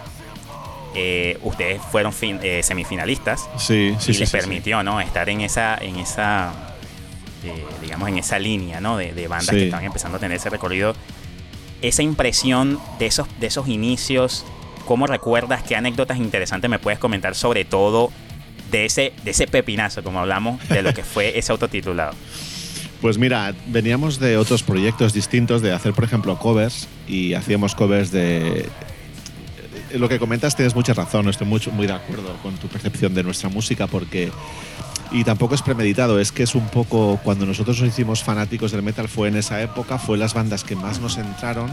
eh, 0.94 1.38
ustedes 1.42 1.80
fueron 1.80 2.12
eh, 2.20 2.62
semifinalistas 2.62 3.48
sí, 3.58 3.94
sí, 3.98 4.12
y 4.12 4.14
les 4.18 4.30
permitió 4.30 4.82
¿no? 4.82 5.00
estar 5.00 5.28
en 5.28 5.42
esa, 5.42 5.76
en 5.78 5.96
esa 5.96 6.74
digamos, 7.80 8.08
en 8.08 8.18
esa 8.18 8.38
línea 8.38 8.80
¿no? 8.80 8.96
de, 8.96 9.28
bandas 9.28 9.54
que 9.54 9.64
estaban 9.64 9.84
empezando 9.84 10.16
a 10.18 10.20
tener 10.20 10.36
ese 10.36 10.50
recorrido. 10.50 10.94
Esa 11.80 12.02
impresión 12.02 12.78
de 12.98 13.06
esos, 13.06 13.28
de 13.38 13.46
esos 13.46 13.68
inicios, 13.68 14.44
¿cómo 14.86 15.06
recuerdas? 15.06 15.62
¿Qué 15.62 15.76
anécdotas 15.76 16.18
interesantes 16.18 16.68
me 16.68 16.78
puedes 16.78 16.98
comentar 16.98 17.34
sobre 17.34 17.64
todo 17.64 18.10
de 18.70 18.84
ese, 18.84 19.12
de 19.24 19.30
ese 19.30 19.46
pepinazo, 19.46 20.02
como 20.02 20.20
hablamos, 20.20 20.66
de 20.68 20.82
lo 20.82 20.92
que 20.94 21.02
fue 21.02 21.38
ese 21.38 21.52
autotitulado? 21.52 22.14
Pues 23.00 23.16
mira, 23.16 23.54
veníamos 23.68 24.18
de 24.18 24.36
otros 24.36 24.62
proyectos 24.62 25.12
distintos, 25.12 25.62
de 25.62 25.72
hacer, 25.72 25.92
por 25.92 26.04
ejemplo, 26.04 26.38
covers, 26.38 26.88
y 27.06 27.34
hacíamos 27.34 27.74
covers 27.74 28.10
de... 28.10 28.68
Lo 29.94 30.08
que 30.08 30.18
comentas 30.18 30.54
tienes 30.56 30.74
mucha 30.74 30.92
razón, 30.92 31.28
estoy 31.28 31.46
muy, 31.46 31.60
muy 31.72 31.86
de 31.86 31.94
acuerdo 31.94 32.36
con 32.42 32.56
tu 32.56 32.68
percepción 32.68 33.14
de 33.14 33.22
nuestra 33.22 33.48
música, 33.48 33.86
porque... 33.86 34.30
Y 35.10 35.24
tampoco 35.24 35.54
es 35.54 35.62
premeditado, 35.62 36.20
es 36.20 36.32
que 36.32 36.42
es 36.42 36.54
un 36.54 36.68
poco 36.68 37.18
cuando 37.22 37.46
nosotros 37.46 37.80
nos 37.80 37.88
hicimos 37.88 38.22
fanáticos 38.22 38.72
del 38.72 38.82
metal 38.82 39.08
fue 39.08 39.28
en 39.28 39.36
esa 39.36 39.62
época, 39.62 39.98
fue 39.98 40.18
las 40.18 40.34
bandas 40.34 40.64
que 40.64 40.76
más 40.76 41.00
nos 41.00 41.16
entraron 41.16 41.70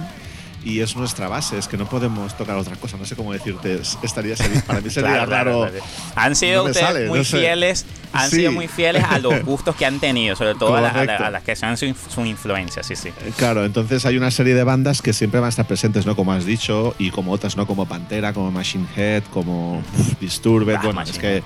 y 0.66 0.82
es 0.82 0.96
nuestra 0.96 1.28
base, 1.28 1.60
es 1.60 1.68
que 1.68 1.78
no 1.78 1.88
podemos 1.88 2.36
tocar 2.36 2.58
otra 2.58 2.76
cosa, 2.76 2.98
no 2.98 3.06
sé 3.06 3.16
cómo 3.16 3.32
decirte, 3.32 3.80
estaría 4.02 4.36
para 4.66 4.82
mí 4.82 4.90
sería 4.90 5.26
raro. 5.26 5.70
Han 6.16 6.36
sido 6.36 6.66
ustedes 6.66 7.08
muy 7.08 7.24
fieles, 7.24 7.86
han 8.12 8.32
sido 8.32 8.52
muy 8.52 8.68
fieles 8.68 9.04
a 9.08 9.20
los 9.20 9.44
gustos 9.46 9.76
que 9.76 9.86
han 9.86 10.00
tenido, 10.00 10.36
sobre 10.36 10.56
todo 10.56 10.76
a, 10.76 10.82
las 10.82 11.44
que 11.44 11.56
sean 11.56 11.78
su, 11.78 11.94
su, 12.10 12.26
influencia, 12.26 12.82
sí, 12.82 12.96
sí. 12.96 13.10
Eh, 13.10 13.32
claro, 13.38 13.64
entonces 13.64 14.06
hay 14.08 14.18
una 14.18 14.32
serie 14.32 14.56
de 14.56 14.64
bandas 14.64 15.04
que 15.04 15.14
siempre 15.14 15.40
van 15.40 15.48
a 15.48 15.50
estar 15.50 15.68
presentes, 15.68 16.08
¿no? 16.08 16.16
Como 16.16 16.34
has 16.34 16.46
dicho, 16.46 16.96
y 16.98 17.12
como 17.12 17.32
otras, 17.32 17.56
¿no? 17.56 17.68
Como 17.68 17.86
Pantera, 17.86 18.34
como 18.34 18.52
Machine 18.52 18.88
Head, 18.96 19.24
como 19.32 19.84
Disturbed, 20.20 20.78
ah, 20.78 20.82
bueno, 20.84 21.02
es 21.02 21.20
que 21.20 21.44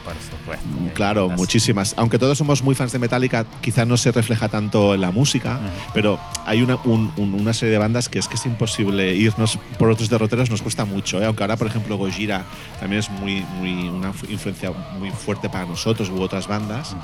claro, 0.94 1.28
muchísimas. 1.30 1.94
Aunque 1.98 2.18
todos 2.18 2.38
somos 2.38 2.64
muy 2.64 2.74
fans 2.74 2.94
de 2.94 3.00
Metallica, 3.00 3.46
quizás 3.60 3.86
no 3.86 3.98
se 3.98 4.14
refleja 4.14 4.48
tanto 4.48 4.94
en 4.94 5.02
la 5.02 5.12
música, 5.12 5.60
pero 5.94 6.20
hay 6.46 6.62
una, 6.62 6.78
una 6.78 7.54
serie 7.54 7.74
de 7.74 7.80
bandas 7.80 8.08
que 8.08 8.20
es 8.20 8.28
que 8.30 8.36
es 8.36 8.46
imposible 8.46 9.09
irnos 9.16 9.60
por 9.78 9.90
otros 9.90 10.10
derroteros 10.10 10.50
nos 10.50 10.62
cuesta 10.62 10.86
mucho, 10.86 11.22
¿eh? 11.22 11.26
aunque 11.26 11.44
ahora, 11.44 11.58
por 11.58 11.68
ejemplo, 11.68 11.98
Gojira 11.98 12.46
también 12.80 13.00
es 13.00 13.10
muy, 13.10 13.42
muy, 13.60 13.90
una 13.90 14.14
influencia 14.30 14.72
muy 14.98 15.12
fuerte 15.12 15.50
para 15.50 15.66
nosotros 15.66 16.10
u 16.10 16.22
otras 16.22 16.48
bandas. 16.48 16.96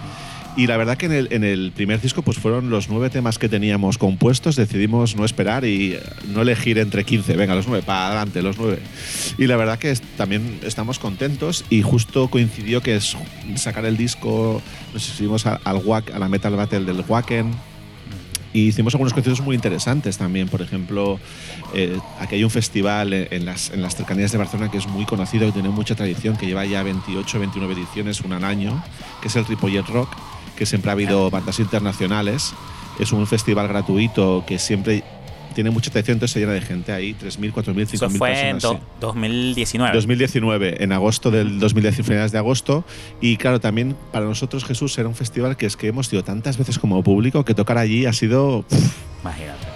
Y 0.58 0.68
la 0.68 0.78
verdad 0.78 0.98
que 0.98 1.08
en 1.08 1.12
el, 1.12 1.28
en 1.32 1.44
el, 1.44 1.74
primer 1.74 2.00
disco 2.00 2.22
pues 2.22 2.38
fueron 2.38 2.70
los 2.70 2.88
nueve 2.88 3.10
temas 3.10 3.38
que 3.38 3.50
teníamos 3.50 3.98
compuestos, 3.98 4.56
decidimos 4.56 5.18
no 5.18 5.26
esperar 5.26 5.66
y 5.66 5.98
no 6.30 6.44
elegir 6.44 6.78
entre 6.78 7.04
15, 7.04 7.36
venga, 7.36 7.56
los 7.56 7.68
nueve, 7.68 7.84
para 7.86 8.08
adelante, 8.08 8.42
los 8.42 8.58
nueve. 8.58 8.80
Y 9.38 9.48
la 9.48 9.58
verdad 9.58 9.78
que 9.78 9.94
también 10.16 10.60
estamos 10.64 10.98
contentos 10.98 11.66
y 11.70 11.82
justo 11.82 12.30
coincidió 12.30 12.82
que 12.82 12.96
es 12.96 13.18
sacar 13.56 13.84
el 13.84 13.98
disco, 13.98 14.62
nos 14.94 15.10
hicimos 15.10 15.46
al, 15.46 15.60
al, 15.66 15.82
a 16.14 16.20
la 16.20 16.30
Metal 16.30 16.56
Battle 16.56 16.86
del 16.86 17.04
Wacken 17.06 17.52
y 18.56 18.68
hicimos 18.68 18.96
algunos 18.96 19.14
conciertos 19.14 19.44
muy 19.44 19.54
interesantes 19.54 20.18
también. 20.18 20.48
Por 20.48 20.62
ejemplo, 20.62 21.20
eh, 21.74 22.00
aquí 22.22 22.36
hay 22.36 22.44
un 22.46 22.50
festival 22.50 23.12
en 23.12 23.44
las, 23.44 23.70
en 23.72 23.82
las 23.82 23.98
cercanías 23.98 24.32
de 24.32 24.38
Barcelona 24.38 24.72
que 24.72 24.78
es 24.78 24.88
muy 24.88 25.06
conocido, 25.06 25.46
y 25.46 25.52
tiene 25.52 25.68
mucha 25.68 25.94
tradición, 25.94 26.38
que 26.38 26.46
lleva 26.46 26.66
ya 26.66 26.82
28, 26.82 27.38
29 27.38 27.74
ediciones, 27.74 28.22
un 28.22 28.32
al 28.32 28.46
año, 28.46 28.82
que 29.22 29.28
es 29.28 29.36
el 29.36 29.46
Ripollet 29.46 29.86
Rock, 29.88 30.08
que 30.56 30.66
siempre 30.66 30.90
ha 30.90 30.94
habido 30.94 31.30
bandas 31.30 31.60
internacionales. 31.60 32.54
Es 32.98 33.12
un 33.12 33.28
festival 33.28 33.68
gratuito 33.68 34.46
que 34.48 34.58
siempre 34.58 35.04
tiene 35.56 35.72
mucha 35.72 35.90
atención, 35.90 36.16
entonces 36.16 36.34
se 36.34 36.40
llena 36.42 36.52
de 36.52 36.62
gente 36.62 36.92
ahí, 36.92 37.16
3.000, 37.20 37.52
4.000, 37.52 37.54
5.000 37.54 37.76
personas. 37.76 37.94
Eso 37.94 38.10
fue 38.10 38.50
en 38.50 38.60
2019. 39.00 39.96
2019, 39.96 40.84
en 40.84 40.92
agosto 40.92 41.32
del 41.32 41.60
2019, 41.60 42.04
finales 42.04 42.32
de 42.32 42.38
agosto. 42.38 42.86
Y 43.22 43.38
claro, 43.38 43.60
también 43.60 43.96
para 44.12 44.26
nosotros, 44.26 44.66
Jesús, 44.66 44.96
era 45.00 45.08
un 45.08 45.16
festival 45.16 45.58
que 45.58 45.66
es 45.66 45.76
que 45.76 45.88
hemos 45.88 46.12
ido 46.14 46.24
tantas 46.24 46.58
veces 46.58 46.78
como 46.78 47.02
público 47.04 47.44
que 47.46 47.56
tocar 47.56 47.78
allí 47.78 48.06
ha 48.06 48.14
sido 48.14 48.66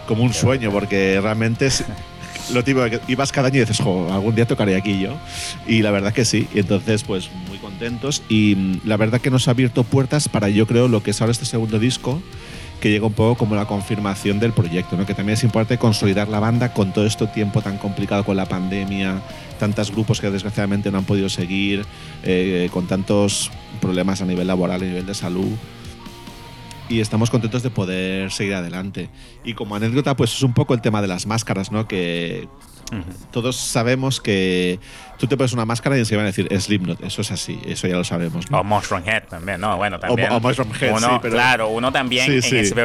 como 0.07 0.23
un 0.23 0.33
sueño, 0.33 0.71
porque 0.71 1.19
realmente 1.21 1.67
es, 1.67 1.83
lo 2.53 2.63
tipo 2.63 2.83
que 2.83 2.99
ibas 3.07 3.31
cada 3.31 3.47
año 3.47 3.57
y 3.57 3.59
dices, 3.61 3.79
jo, 3.79 4.11
algún 4.11 4.35
día 4.35 4.45
tocaré 4.45 4.75
aquí 4.75 4.99
yo. 4.99 5.17
Y 5.65 5.81
la 5.81 5.91
verdad 5.91 6.13
que 6.13 6.25
sí. 6.25 6.47
Y 6.53 6.59
entonces, 6.59 7.03
pues 7.03 7.29
muy 7.47 7.57
contentos. 7.57 8.21
Y 8.27 8.55
mm, 8.55 8.81
la 8.85 8.97
verdad 8.97 9.21
que 9.21 9.31
nos 9.31 9.47
ha 9.47 9.51
abierto 9.51 9.83
puertas 9.83 10.27
para, 10.29 10.49
yo 10.49 10.67
creo, 10.67 10.87
lo 10.87 11.01
que 11.01 11.11
es 11.11 11.21
ahora 11.21 11.31
este 11.31 11.45
segundo 11.45 11.79
disco 11.79 12.21
que 12.79 12.89
llega 12.89 13.05
un 13.05 13.13
poco 13.13 13.37
como 13.37 13.55
la 13.55 13.65
confirmación 13.65 14.39
del 14.39 14.53
proyecto, 14.53 14.97
¿no? 14.97 15.05
que 15.05 15.13
también 15.13 15.33
es 15.33 15.43
importante 15.43 15.77
consolidar 15.77 16.27
la 16.27 16.39
banda 16.39 16.73
con 16.73 16.93
todo 16.93 17.05
este 17.05 17.27
tiempo 17.27 17.61
tan 17.61 17.77
complicado 17.77 18.23
con 18.23 18.37
la 18.37 18.45
pandemia, 18.45 19.21
tantos 19.59 19.91
grupos 19.91 20.21
que 20.21 20.31
desgraciadamente 20.31 20.91
no 20.91 20.99
han 20.99 21.05
podido 21.05 21.29
seguir, 21.29 21.85
eh, 22.23 22.69
con 22.71 22.87
tantos 22.87 23.51
problemas 23.81 24.21
a 24.21 24.25
nivel 24.25 24.47
laboral, 24.47 24.81
a 24.81 24.85
nivel 24.85 25.05
de 25.05 25.13
salud. 25.13 25.51
Y 26.87 27.01
estamos 27.01 27.29
contentos 27.29 27.61
de 27.61 27.69
poder 27.69 28.31
seguir 28.31 28.55
adelante. 28.55 29.09
Y 29.43 29.53
como 29.53 29.75
anécdota, 29.75 30.15
pues 30.15 30.33
es 30.33 30.41
un 30.41 30.53
poco 30.53 30.73
el 30.73 30.81
tema 30.81 31.03
de 31.03 31.07
las 31.07 31.27
máscaras, 31.27 31.71
¿no? 31.71 31.87
Que 31.87 32.47
todos 33.31 33.55
sabemos 33.55 34.19
que 34.21 34.79
tú 35.17 35.27
te 35.27 35.37
pones 35.37 35.53
una 35.53 35.65
máscara 35.65 35.97
y 35.97 36.05
se 36.05 36.15
van 36.15 36.25
a 36.25 36.27
decir 36.27 36.47
Slipknot, 36.59 37.03
eso 37.03 37.21
es 37.21 37.31
así, 37.31 37.59
eso 37.65 37.87
ya 37.87 37.95
lo 37.95 38.03
sabemos. 38.03 38.45
O 38.51 38.63
Mushroom 38.63 39.03
Head 39.05 39.23
también, 39.29 39.61
no, 39.61 39.77
bueno, 39.77 39.99
también. 39.99 40.31
O, 40.31 40.39
Mushroom 40.39 40.71
Head, 40.79 40.97
sí, 40.97 41.05
pero... 41.21 41.35
Claro, 41.35 41.69
uno 41.69 41.91
también, 41.91 42.41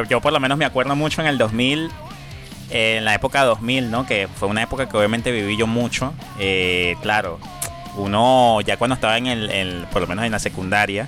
yo 0.09 0.21
por 0.21 0.33
lo 0.33 0.39
menos 0.39 0.57
me 0.57 0.65
acuerdo 0.65 0.95
mucho 0.95 1.21
en 1.21 1.27
el 1.27 1.37
2000, 1.37 1.89
en 2.69 3.05
la 3.05 3.13
época 3.13 3.43
2000, 3.43 3.91
¿no? 3.91 4.05
Que 4.05 4.27
fue 4.35 4.47
una 4.47 4.63
época 4.63 4.89
que 4.89 4.97
obviamente 4.97 5.31
viví 5.31 5.57
yo 5.57 5.67
mucho, 5.67 6.13
eh, 6.39 6.95
claro, 7.01 7.39
uno 7.95 8.61
ya 8.61 8.77
cuando 8.77 8.95
estaba 8.95 9.17
en 9.17 9.27
el, 9.27 9.85
por 9.91 10.01
lo 10.01 10.07
menos 10.07 10.25
en 10.25 10.31
la 10.31 10.39
secundaria, 10.39 11.07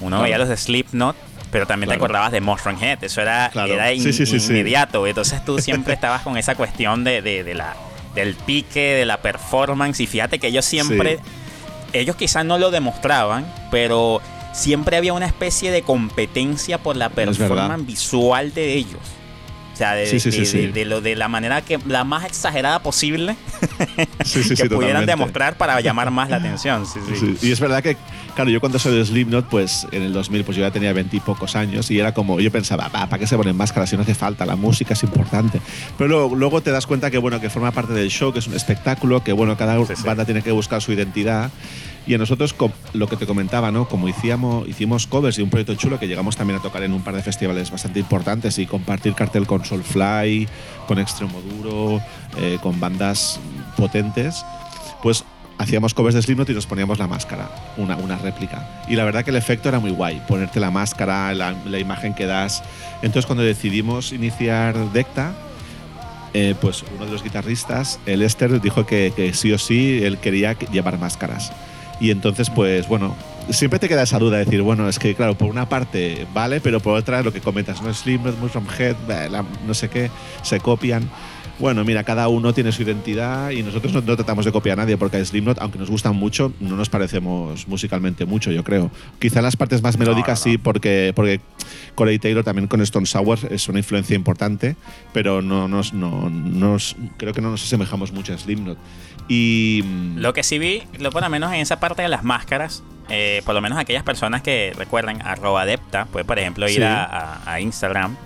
uno 0.00 0.22
veía 0.22 0.38
los 0.38 0.48
de 0.48 0.56
Slipknot 0.56 1.16
pero 1.50 1.66
también 1.66 1.88
te 1.88 1.94
acordabas 1.94 2.32
de 2.32 2.40
Mushroom 2.40 2.82
Head. 2.82 3.04
Eso 3.04 3.22
era, 3.22 3.50
era 3.54 3.92
inmediato. 3.92 5.06
Entonces 5.06 5.44
tú 5.44 5.58
siempre 5.58 5.94
estabas 5.94 6.22
con 6.22 6.36
esa 6.36 6.54
cuestión 6.54 7.04
de, 7.04 7.22
de, 7.22 7.54
la, 7.54 7.74
del 8.16 8.34
pique, 8.34 8.94
de 8.94 9.06
la 9.06 9.22
performance. 9.22 10.00
Y 10.00 10.08
fíjate 10.08 10.40
que 10.40 10.48
ellos 10.48 10.64
siempre, 10.64 11.20
ellos 11.92 12.16
quizás 12.16 12.44
no 12.44 12.58
lo 12.58 12.72
demostraban, 12.72 13.46
pero 13.70 14.20
siempre 14.52 14.96
había 14.96 15.12
una 15.12 15.26
especie 15.26 15.70
de 15.70 15.82
competencia 15.82 16.78
por 16.78 16.96
la 16.96 17.10
performance 17.10 17.86
visual 17.86 18.52
de 18.52 18.74
ellos. 18.74 19.00
O 19.76 19.78
sea, 19.78 19.92
de, 19.92 20.84
lo, 20.86 21.02
de 21.02 21.14
la 21.16 21.28
manera 21.28 21.60
que 21.60 21.78
la 21.86 22.02
más 22.02 22.24
exagerada 22.24 22.82
posible 22.82 23.36
que 24.56 24.70
pudieran 24.70 25.04
demostrar 25.04 25.58
para 25.58 25.78
llamar 25.82 26.10
más 26.10 26.30
la 26.30 26.36
atención. 26.36 26.84
Y 27.42 27.50
es 27.52 27.60
verdad 27.60 27.82
que, 27.82 27.98
claro, 28.34 28.48
yo 28.48 28.58
cuando 28.58 28.78
soy 28.78 28.96
de 28.96 29.04
Slipknot, 29.04 29.50
pues 29.50 29.86
en 29.92 30.00
el 30.00 30.14
2000, 30.14 30.44
pues 30.44 30.56
yo 30.56 30.62
ya 30.62 30.70
tenía 30.70 30.94
veintipocos 30.94 31.56
años 31.56 31.90
y 31.90 32.00
era 32.00 32.14
como, 32.14 32.40
yo 32.40 32.50
pensaba, 32.50 32.88
¿para 32.88 33.18
qué 33.18 33.26
se 33.26 33.36
ponen 33.36 33.54
máscaras 33.54 33.90
si 33.90 33.96
no 33.96 34.02
hace 34.02 34.14
falta? 34.14 34.46
La 34.46 34.56
música 34.56 34.94
es 34.94 35.02
importante. 35.02 35.60
Pero 35.98 36.08
luego, 36.08 36.34
luego, 36.34 36.62
te 36.62 36.70
das 36.70 36.86
cuenta 36.86 37.10
que, 37.10 37.18
bueno, 37.18 37.38
que 37.38 37.50
forma 37.50 37.70
parte 37.70 37.92
del 37.92 38.08
show, 38.08 38.32
que 38.32 38.38
es 38.38 38.46
un 38.46 38.54
espectáculo, 38.54 39.22
que, 39.22 39.34
bueno, 39.34 39.58
cada 39.58 39.76
banda 40.06 40.24
tiene 40.24 40.40
que 40.40 40.52
buscar 40.52 40.80
su 40.80 40.92
identidad. 40.92 41.50
Y 42.06 42.14
a 42.14 42.18
nosotros, 42.18 42.54
lo 42.92 43.08
que 43.08 43.16
te 43.16 43.26
comentaba, 43.26 43.72
¿no? 43.72 43.88
Como 43.88 44.08
hicimos, 44.08 44.68
hicimos 44.68 45.08
covers 45.08 45.36
de 45.36 45.42
un 45.42 45.50
proyecto 45.50 45.74
chulo 45.74 45.98
que 45.98 46.06
llegamos 46.06 46.36
también 46.36 46.60
a 46.60 46.62
tocar 46.62 46.84
en 46.84 46.92
un 46.92 47.02
par 47.02 47.16
de 47.16 47.22
festivales 47.22 47.72
bastante 47.72 47.98
importantes 47.98 48.58
y 48.58 48.66
compartir 48.66 49.14
cartel 49.14 49.44
con 49.44 49.64
Soulfly, 49.66 50.48
con 50.86 50.98
Extremoduro, 50.98 52.00
eh, 52.38 52.58
con 52.62 52.78
bandas 52.80 53.40
potentes, 53.76 54.44
pues 55.02 55.24
hacíamos 55.58 55.94
covers 55.94 56.14
de 56.14 56.22
Slipknot 56.22 56.48
y 56.50 56.54
nos 56.54 56.66
poníamos 56.66 56.98
la 56.98 57.06
máscara, 57.06 57.50
una, 57.76 57.96
una 57.96 58.18
réplica. 58.18 58.84
Y 58.88 58.96
la 58.96 59.04
verdad 59.04 59.24
que 59.24 59.30
el 59.30 59.36
efecto 59.36 59.68
era 59.68 59.78
muy 59.78 59.90
guay, 59.90 60.22
ponerte 60.28 60.60
la 60.60 60.70
máscara, 60.70 61.32
la, 61.34 61.78
imagen 61.78 62.14
que 62.14 62.26
das. 62.26 62.62
Entonces 63.02 63.26
cuando 63.26 63.42
decidimos 63.42 64.12
iniciar 64.12 64.92
Decta, 64.92 65.34
eh, 66.34 66.54
pues 66.60 66.84
uno 66.94 67.06
de 67.06 67.12
los 67.12 67.22
guitarristas, 67.22 67.98
el 68.06 68.22
Esther, 68.22 68.60
dijo 68.60 68.84
que, 68.84 69.12
que 69.16 69.32
sí 69.32 69.52
o 69.52 69.58
sí 69.58 70.00
él 70.02 70.18
quería 70.18 70.52
llevar 70.52 70.98
máscaras. 70.98 71.52
Y 71.98 72.10
entonces, 72.10 72.50
pues 72.50 72.88
bueno, 72.88 73.14
siempre 73.50 73.78
te 73.78 73.88
queda 73.88 74.02
esa 74.02 74.18
duda 74.18 74.38
de 74.38 74.44
decir, 74.44 74.62
bueno, 74.62 74.88
es 74.88 74.98
que 74.98 75.14
claro, 75.14 75.36
por 75.36 75.48
una 75.48 75.68
parte 75.68 76.26
vale, 76.34 76.60
pero 76.60 76.80
por 76.80 76.96
otra 76.96 77.22
lo 77.22 77.32
que 77.32 77.40
comentas, 77.40 77.82
no 77.82 77.92
Slipknot, 77.92 78.38
Mushroom 78.38 78.66
Head, 78.78 78.96
no 79.66 79.74
sé 79.74 79.88
qué, 79.88 80.10
se 80.42 80.60
copian. 80.60 81.08
Bueno, 81.58 81.84
mira, 81.84 82.04
cada 82.04 82.28
uno 82.28 82.52
tiene 82.52 82.70
su 82.70 82.82
identidad 82.82 83.48
y 83.50 83.62
nosotros 83.62 83.90
no, 83.94 84.02
tratamos 84.02 84.44
de 84.44 84.52
copiar 84.52 84.78
a 84.78 84.82
nadie 84.82 84.98
porque 84.98 85.16
a 85.16 85.24
Slipknot, 85.24 85.58
aunque 85.58 85.78
nos 85.78 85.88
gustan 85.88 86.14
mucho, 86.14 86.52
no 86.60 86.76
nos 86.76 86.90
parecemos 86.90 87.66
musicalmente 87.66 88.26
mucho, 88.26 88.52
yo 88.52 88.62
creo. 88.62 88.90
Quizá 89.18 89.40
las 89.40 89.56
partes 89.56 89.82
más 89.82 89.96
melódicas 89.98 90.38
sí, 90.38 90.58
porque, 90.58 91.12
porque 91.16 91.40
Corey 91.94 92.18
Taylor 92.18 92.44
también 92.44 92.68
con 92.68 92.82
Stone 92.82 93.06
Sour 93.06 93.38
es 93.50 93.70
una 93.70 93.78
influencia 93.78 94.14
importante, 94.14 94.76
pero 95.14 95.40
no 95.40 95.66
nos, 95.66 95.94
no, 95.94 96.28
nos, 96.28 96.94
creo 97.16 97.32
que 97.32 97.40
no 97.40 97.50
nos 97.50 97.64
asemejamos 97.64 98.12
mucho 98.12 98.34
a 98.34 98.38
Slipknot. 98.38 98.76
Y 99.28 99.82
lo 100.16 100.32
que 100.32 100.42
sí 100.42 100.58
vi, 100.58 100.82
lo 100.98 101.10
por 101.10 101.22
lo 101.22 101.28
menos 101.28 101.52
en 101.52 101.60
esa 101.60 101.80
parte 101.80 102.02
de 102.02 102.08
las 102.08 102.22
máscaras, 102.22 102.82
eh, 103.08 103.42
por 103.44 103.54
lo 103.54 103.60
menos 103.60 103.78
aquellas 103.78 104.02
personas 104.02 104.42
que 104.42 104.72
recuerdan 104.76 105.20
arroba 105.22 105.62
adepta, 105.62 106.06
pues 106.12 106.24
por 106.24 106.38
ejemplo 106.38 106.68
ir 106.68 106.84
a 106.84 107.58
Instagram 107.60 108.16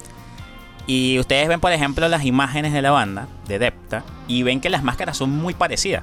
y 0.90 1.20
ustedes 1.20 1.46
ven, 1.46 1.60
por 1.60 1.70
ejemplo, 1.70 2.08
las 2.08 2.24
imágenes 2.24 2.72
de 2.72 2.82
la 2.82 2.90
banda, 2.90 3.28
de 3.46 3.60
Depta, 3.60 4.02
y 4.26 4.42
ven 4.42 4.60
que 4.60 4.70
las 4.70 4.82
máscaras 4.82 5.16
son 5.16 5.30
muy 5.30 5.54
parecidas. 5.54 6.02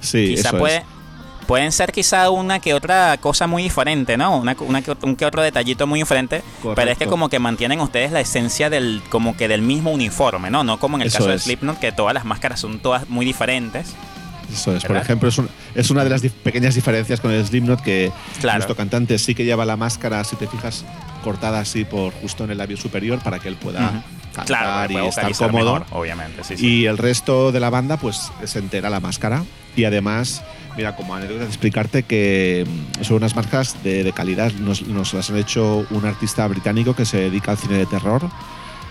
Sí, 0.00 0.34
quizá 0.34 0.50
puede, 0.50 0.82
pueden 1.46 1.70
ser 1.70 1.92
quizá 1.92 2.30
una 2.30 2.58
que 2.58 2.74
otra 2.74 3.16
cosa 3.18 3.46
muy 3.46 3.62
diferente, 3.62 4.16
¿no? 4.16 4.36
Una, 4.36 4.56
una 4.58 4.82
que, 4.82 4.96
un 5.02 5.14
que 5.14 5.24
otro 5.24 5.40
detallito 5.40 5.86
muy 5.86 6.00
diferente, 6.00 6.42
pero 6.74 6.90
es 6.90 6.98
que 6.98 7.06
como 7.06 7.28
que 7.28 7.38
mantienen 7.38 7.80
ustedes 7.80 8.10
la 8.10 8.18
esencia 8.18 8.70
del 8.70 9.02
como 9.08 9.36
que 9.36 9.46
del 9.46 9.62
mismo 9.62 9.92
uniforme, 9.92 10.50
¿no? 10.50 10.64
No 10.64 10.80
como 10.80 10.96
en 10.96 11.02
el 11.02 11.12
caso 11.12 11.28
de 11.28 11.38
Slipknot 11.38 11.78
que 11.78 11.92
todas 11.92 12.12
las 12.12 12.24
máscaras 12.24 12.58
son 12.58 12.80
todas 12.80 13.08
muy 13.08 13.24
diferentes. 13.24 13.94
Eso 14.52 14.76
es, 14.76 14.84
por 14.84 14.96
ejemplo, 14.96 15.28
es, 15.28 15.40
es, 15.74 15.90
una 15.90 16.04
de 16.04 16.10
las 16.10 16.22
pequeñas 16.22 16.74
diferencias 16.74 17.20
con 17.20 17.30
el 17.30 17.44
Slipknot 17.44 17.82
que 17.82 18.12
nuestro 18.42 18.76
cantante 18.76 19.18
sí 19.18 19.34
que 19.34 19.44
lleva 19.44 19.64
la 19.64 19.76
máscara, 19.76 20.22
si 20.24 20.36
te 20.36 20.46
fijas, 20.46 20.84
cortada 21.22 21.60
así 21.60 21.84
por 21.84 22.12
justo 22.12 22.44
en 22.44 22.50
el 22.50 22.58
labio 22.58 22.76
superior 22.76 23.18
para 23.20 23.38
que 23.38 23.48
él 23.48 23.56
pueda 23.56 24.04
cantar 24.34 24.90
y 24.92 24.96
estar 24.96 25.34
cómodo. 25.34 25.84
obviamente, 25.90 26.42
Y 26.58 26.84
el 26.84 26.98
resto 26.98 27.50
de 27.50 27.60
la 27.60 27.70
banda, 27.70 27.96
pues 27.96 28.30
se 28.44 28.58
entera 28.58 28.90
la 28.90 29.00
máscara. 29.00 29.42
Y 29.76 29.84
además, 29.84 30.42
mira, 30.76 30.94
como 30.94 31.14
anécdota 31.14 31.40
de 31.40 31.46
explicarte 31.46 32.02
que 32.04 32.66
mm, 33.00 33.02
son 33.02 33.16
unas 33.16 33.34
máscaras 33.34 33.82
de, 33.82 34.12
calidad. 34.14 34.52
Nos, 34.52 34.82
nos, 34.82 35.14
las 35.14 35.30
han 35.30 35.36
hecho 35.36 35.86
un 35.90 36.04
artista 36.04 36.46
británico 36.46 36.94
que 36.94 37.04
se 37.04 37.16
dedica 37.18 37.52
al 37.52 37.58
cine 37.58 37.78
de 37.78 37.86
terror 37.86 38.30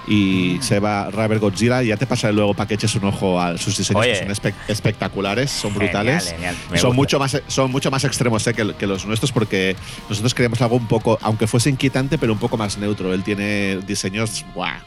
y 0.08 0.58
se 0.62 0.80
va 0.80 1.10
Raver 1.10 1.40
Godzilla 1.40 1.84
y 1.84 1.88
ya 1.88 1.98
te 1.98 2.06
pasaré 2.06 2.34
luego 2.34 2.54
para 2.54 2.68
que 2.68 2.74
eches 2.76 2.96
un 2.96 3.06
ojo 3.06 3.40
a 3.40 3.58
sus 3.58 3.78
diseños 3.78 4.06
que 4.06 4.36
son 4.36 4.54
espectaculares, 4.68 5.52
son 5.52 5.74
brutales. 5.74 6.36
son 6.76 6.96
mucho 6.96 7.20
más 7.20 7.42
son 7.48 7.72
mucho 7.72 7.90
más 7.92 8.04
extremos 8.04 8.46
eh, 8.48 8.54
que, 8.54 8.88
los 8.88 9.06
nuestros 9.06 9.32
porque 9.32 9.76
nosotros 10.10 10.34
queríamos 10.34 10.62
algo 10.62 10.76
un 10.76 10.88
poco, 10.88 11.18
aunque 11.22 11.48
fuese 11.48 11.70
inquietante, 11.70 12.18
pero 12.18 12.34
un 12.34 12.40
poco 12.40 12.58
más 12.58 12.78
neutro. 12.78 13.14
Él 13.14 13.24
tiene 13.24 13.78
diseños 13.88 14.46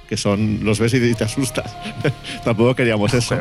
que 0.09 0.17
son 0.17 0.61
los 0.63 0.79
ves 0.79 0.95
y 0.95 1.15
te 1.15 1.25
asustas. 1.25 1.77
Tampoco 2.45 2.75
queríamos 2.75 3.15
eso. 3.15 3.39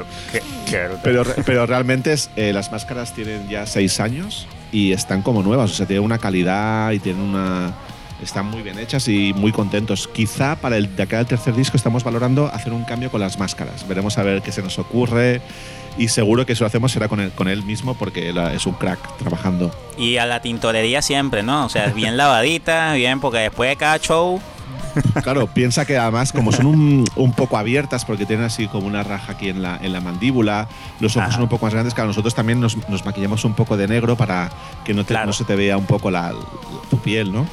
Pero, 1.04 1.26
pero, 1.46 1.66
realmente 1.66 2.14
es, 2.14 2.30
eh, 2.36 2.52
las 2.54 2.72
máscaras 2.72 3.14
tienen 3.14 3.48
ya 3.50 3.66
seis 3.66 4.00
años 4.00 4.48
y 4.72 4.92
están 4.92 5.22
como 5.22 5.44
nuevas, 5.44 5.72
o 5.72 5.74
sea, 5.74 5.86
tienen 5.86 6.04
una 6.04 6.18
calidad 6.18 6.92
y 6.92 7.00
tienen 7.00 7.22
una 7.22 7.74
están 8.26 8.48
muy 8.48 8.62
bien 8.62 8.80
hechas 8.80 9.08
y 9.08 9.34
muy 9.34 9.52
contentos. 9.52 10.08
Quizá 10.08 10.56
para 10.56 10.78
el 10.78 10.96
de 10.96 11.04
acá 11.04 11.18
del 11.18 11.28
tercer 11.28 11.56
disco 11.56 11.78
estamos 11.78 12.04
valorando 12.04 12.48
hacer 12.48 12.74
un 12.74 12.84
cambio 12.84 13.10
con 13.12 13.22
las 13.22 13.40
máscaras. 13.40 13.88
Veremos 13.88 14.18
a 14.18 14.24
ver 14.24 14.42
qué 14.42 14.52
se 14.52 14.62
nos 14.62 14.78
ocurre 14.80 15.42
y 15.98 16.10
seguro 16.10 16.46
que 16.46 16.56
si 16.56 16.62
lo 16.62 16.68
hacemos 16.68 16.92
será 16.92 17.08
con 17.08 17.20
él, 17.20 17.32
con 17.32 17.48
él 17.48 17.64
mismo 17.64 17.94
porque 17.94 18.34
es 18.54 18.66
un 18.66 18.74
crack 18.74 19.00
trabajando. 19.18 19.72
Y 19.98 20.18
a 20.18 20.26
la 20.26 20.42
tintorería 20.42 21.02
siempre, 21.02 21.44
¿no? 21.44 21.66
O 21.66 21.70
sea, 21.70 21.88
bien 21.88 22.18
lavadita, 22.18 22.94
bien, 22.96 23.20
porque 23.20 23.40
después 23.40 23.70
de 23.70 23.76
cada 23.78 24.00
show 24.00 24.42
Claro, 25.24 25.48
piensa 25.48 25.86
que 25.86 25.98
además, 25.98 26.32
como 26.32 26.52
son 26.52 26.66
un, 27.16 27.34
poco 27.34 27.58
abiertas, 27.58 28.06
porque 28.06 28.26
tienen 28.26 28.46
así 28.46 28.68
como 28.68 28.88
una 28.88 29.04
raja 29.04 29.34
aquí 29.34 29.50
en 29.50 29.62
la, 29.62 29.78
en 29.82 29.94
la 29.94 30.02
mandíbula, 30.02 30.68
los 31.00 31.16
ojos 31.18 31.34
son 31.34 31.44
un 31.44 31.50
poco 31.50 31.66
más 31.66 31.74
grandes, 31.74 31.94
claro, 31.94 32.08
nosotros 32.08 32.34
también 32.34 32.60
nos, 32.60 32.78
maquillamos 33.06 33.44
un 33.46 33.54
poco 33.54 33.78
de 33.78 33.88
negro 33.88 34.16
para 34.16 34.50
que 34.84 34.94
no, 34.94 35.04
no 35.04 35.34
se 35.34 35.44
te 35.44 35.56
vea 35.56 35.78
un 35.78 35.86
poco 35.86 36.12
la, 36.12 36.34
tu 36.90 36.98
piel, 37.00 37.32
¿no? 37.32 37.46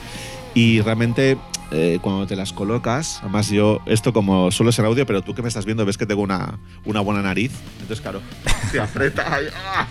Y 0.55 0.81
realmente 0.81 1.39
eh, 1.71 1.99
cuando 2.03 2.27
te 2.27 2.37
las 2.37 2.53
colocas, 2.53 3.19
además 3.23 3.49
yo, 3.49 3.81
esto 3.87 4.13
como 4.13 4.51
solo 4.51 4.71
es 4.71 4.79
en 4.79 4.85
audio, 4.85 5.07
pero 5.07 5.23
tú 5.23 5.35
que 5.35 5.43
me 5.43 5.49
estás 5.49 5.65
viendo 5.65 5.87
ves 5.87 5.97
que 5.97 6.07
tengo 6.07 6.23
una, 6.23 6.59
una 6.85 7.01
buena 7.01 7.23
nariz. 7.23 7.53
Entonces, 7.81 8.01
claro, 8.01 8.21
te 8.73 8.81
aprieta 8.81 9.39
¡ah! 9.65 9.87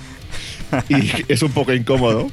y 0.89 1.11
es 1.27 1.41
un 1.41 1.51
poco 1.51 1.73
incómodo. 1.73 2.29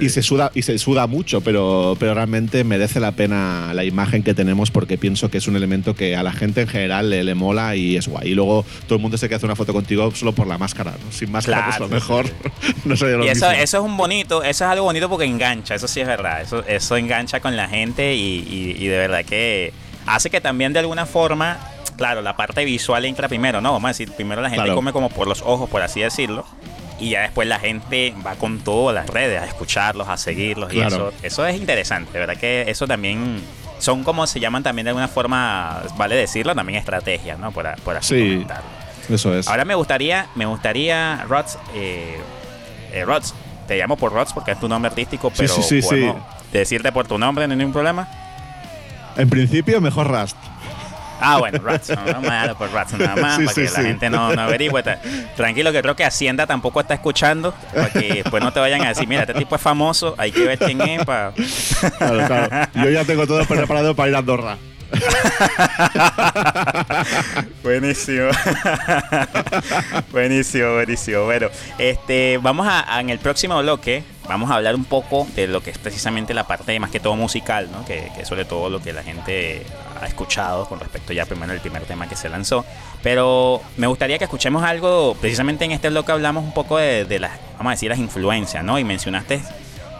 Y, 0.00 0.08
se 0.08 0.22
suda, 0.22 0.50
y 0.54 0.62
se 0.62 0.78
suda 0.78 1.06
mucho, 1.06 1.40
pero, 1.40 1.96
pero 1.98 2.14
realmente 2.14 2.64
merece 2.64 3.00
la 3.00 3.12
pena 3.12 3.72
la 3.74 3.84
imagen 3.84 4.22
que 4.22 4.34
tenemos 4.34 4.70
porque 4.70 4.98
pienso 4.98 5.30
que 5.30 5.38
es 5.38 5.46
un 5.46 5.56
elemento 5.56 5.94
que 5.94 6.16
a 6.16 6.22
la 6.22 6.32
gente 6.32 6.62
en 6.62 6.68
general 6.68 7.10
le, 7.10 7.24
le 7.24 7.34
mola 7.34 7.76
y 7.76 7.96
es 7.96 8.08
guay. 8.08 8.30
Y 8.30 8.34
luego 8.34 8.64
todo 8.86 8.96
el 8.96 9.02
mundo 9.02 9.18
se 9.18 9.28
que 9.28 9.34
hace 9.34 9.46
una 9.46 9.56
foto 9.56 9.72
contigo 9.72 10.10
solo 10.14 10.32
por 10.32 10.46
la 10.46 10.58
máscara. 10.58 10.94
Sin 11.10 11.30
máscara, 11.30 11.64
pues 11.64 11.76
a 11.76 11.80
lo 11.80 11.88
mejor 11.88 12.26
no 12.84 12.96
sería 12.96 13.16
lo 13.16 13.24
y 13.24 13.28
eso, 13.28 13.50
eso 13.50 13.78
es 13.78 13.84
un 13.84 13.96
bonito, 13.96 14.42
eso 14.42 14.64
es 14.64 14.70
algo 14.70 14.84
bonito 14.84 15.08
porque 15.08 15.24
engancha, 15.24 15.74
eso 15.74 15.88
sí 15.88 16.00
es 16.00 16.06
verdad. 16.06 16.42
Eso, 16.42 16.64
eso 16.66 16.96
engancha 16.96 17.40
con 17.40 17.56
la 17.56 17.68
gente 17.68 18.14
y, 18.14 18.76
y, 18.78 18.86
de 18.86 18.98
verdad 18.98 19.24
que 19.24 19.72
hace 20.06 20.30
que 20.30 20.40
también 20.40 20.72
de 20.72 20.80
alguna 20.80 21.06
forma 21.06 21.58
claro, 21.96 22.22
la 22.22 22.36
parte 22.36 22.64
visual 22.64 23.04
entra 23.04 23.28
primero, 23.28 23.60
¿no? 23.60 23.72
Vamos 23.72 23.86
a 23.86 23.88
decir, 23.88 24.10
primero 24.12 24.40
la 24.40 24.50
gente 24.50 24.72
come 24.72 24.92
como 24.92 25.10
por 25.10 25.26
los 25.26 25.42
ojos, 25.42 25.68
por 25.68 25.82
así 25.82 26.00
decirlo 26.00 26.46
y 26.98 27.10
ya 27.10 27.22
después 27.22 27.46
la 27.48 27.58
gente 27.58 28.14
va 28.26 28.34
con 28.34 28.58
todas 28.60 28.94
las 28.94 29.08
redes 29.08 29.40
a 29.40 29.46
escucharlos, 29.46 30.08
a 30.08 30.16
seguirlos 30.16 30.72
y 30.72 30.80
eso, 30.80 31.12
eso 31.22 31.46
es 31.46 31.56
interesante, 31.56 32.18
¿verdad? 32.18 32.36
Que 32.36 32.64
eso 32.68 32.86
también 32.86 33.42
son 33.78 34.04
como 34.04 34.26
se 34.26 34.40
llaman 34.40 34.62
también 34.62 34.84
de 34.84 34.90
alguna 34.90 35.08
forma, 35.08 35.82
vale 35.96 36.16
decirlo, 36.16 36.54
también 36.54 36.78
estrategias, 36.78 37.38
¿no? 37.38 37.52
Por, 37.52 37.66
por 37.82 37.96
así 37.96 38.44
sí, 39.08 39.14
Eso 39.14 39.34
es. 39.34 39.48
Ahora 39.48 39.64
me 39.64 39.74
gustaría, 39.74 40.26
me 40.34 40.46
gustaría, 40.46 41.24
Rods, 41.28 41.58
eh, 41.74 42.18
eh, 42.92 43.04
Rods, 43.04 43.34
te 43.66 43.76
llamo 43.76 43.96
por 43.96 44.12
Rods 44.12 44.32
porque 44.32 44.52
es 44.52 44.60
tu 44.60 44.68
nombre 44.68 44.88
artístico, 44.88 45.30
pero 45.36 45.54
sí, 45.54 45.82
sí, 45.82 46.12
decirte 46.52 46.90
por 46.92 47.06
tu 47.06 47.18
nombre, 47.18 47.46
no 47.46 47.52
hay 47.52 47.58
ningún 47.58 47.72
problema. 47.72 48.08
En 49.16 49.28
principio, 49.28 49.80
mejor 49.80 50.08
Rust. 50.08 50.36
Ah, 51.20 51.38
bueno, 51.38 51.58
Ratson, 51.62 51.98
vamos 52.06 52.30
a 52.30 52.34
darle 52.34 52.54
por 52.54 52.72
Ratson 52.72 52.98
nada 53.00 53.16
más, 53.16 53.38
para 53.38 53.54
que 53.54 53.64
la 53.64 53.82
gente 53.82 54.10
no, 54.10 54.34
no 54.34 54.42
averigüe. 54.42 54.82
Tranquilo, 55.36 55.72
que 55.72 55.82
creo 55.82 55.96
que 55.96 56.04
Hacienda 56.04 56.46
tampoco 56.46 56.80
está 56.80 56.94
escuchando, 56.94 57.54
para 57.74 57.90
que 57.90 58.22
después 58.22 58.42
no 58.42 58.52
te 58.52 58.60
vayan 58.60 58.82
a 58.84 58.88
decir, 58.88 59.08
mira, 59.08 59.22
este 59.22 59.34
tipo 59.34 59.56
es 59.56 59.60
famoso, 59.60 60.14
hay 60.18 60.32
que 60.32 60.44
ver 60.44 60.58
quién 60.58 60.80
es. 60.80 61.04
Para... 61.04 61.32
Claro, 61.98 62.26
claro. 62.26 62.68
Yo 62.74 62.90
ya 62.90 63.04
tengo 63.04 63.26
todo 63.26 63.44
preparado 63.44 63.94
para 63.94 64.08
ir 64.08 64.14
a 64.14 64.18
Andorra. 64.18 64.58
buenísimo. 67.62 68.30
buenísimo, 70.12 70.74
buenísimo. 70.74 71.24
Bueno, 71.24 71.48
este, 71.78 72.38
vamos 72.38 72.66
a, 72.68 73.00
en 73.00 73.10
el 73.10 73.18
próximo 73.18 73.60
bloque, 73.60 74.02
vamos 74.28 74.50
a 74.50 74.54
hablar 74.54 74.74
un 74.74 74.84
poco 74.84 75.26
de 75.34 75.46
lo 75.46 75.62
que 75.62 75.70
es 75.70 75.78
precisamente 75.78 76.34
la 76.34 76.46
parte 76.46 76.78
más 76.80 76.90
que 76.90 77.00
todo 77.00 77.16
musical, 77.16 77.68
¿no? 77.70 77.84
Que, 77.84 78.10
que 78.16 78.24
sobre 78.24 78.44
todo 78.44 78.70
lo 78.70 78.80
que 78.80 78.92
la 78.92 79.02
gente 79.02 79.62
escuchado 80.06 80.66
con 80.68 80.80
respecto 80.80 81.12
ya 81.12 81.26
primero 81.26 81.52
el 81.52 81.60
primer 81.60 81.82
tema 81.82 82.08
que 82.08 82.16
se 82.16 82.28
lanzó. 82.28 82.64
Pero 83.02 83.60
me 83.76 83.86
gustaría 83.86 84.18
que 84.18 84.24
escuchemos 84.24 84.62
algo, 84.62 85.16
precisamente 85.20 85.64
en 85.64 85.72
este 85.72 85.90
bloque 85.90 86.12
hablamos 86.12 86.44
un 86.44 86.52
poco 86.52 86.78
de, 86.78 87.04
de 87.04 87.18
las, 87.18 87.32
vamos 87.56 87.70
a 87.70 87.74
decir, 87.74 87.88
las 87.88 87.98
influencias, 87.98 88.64
¿no? 88.64 88.78
Y 88.78 88.84
mencionaste 88.84 89.40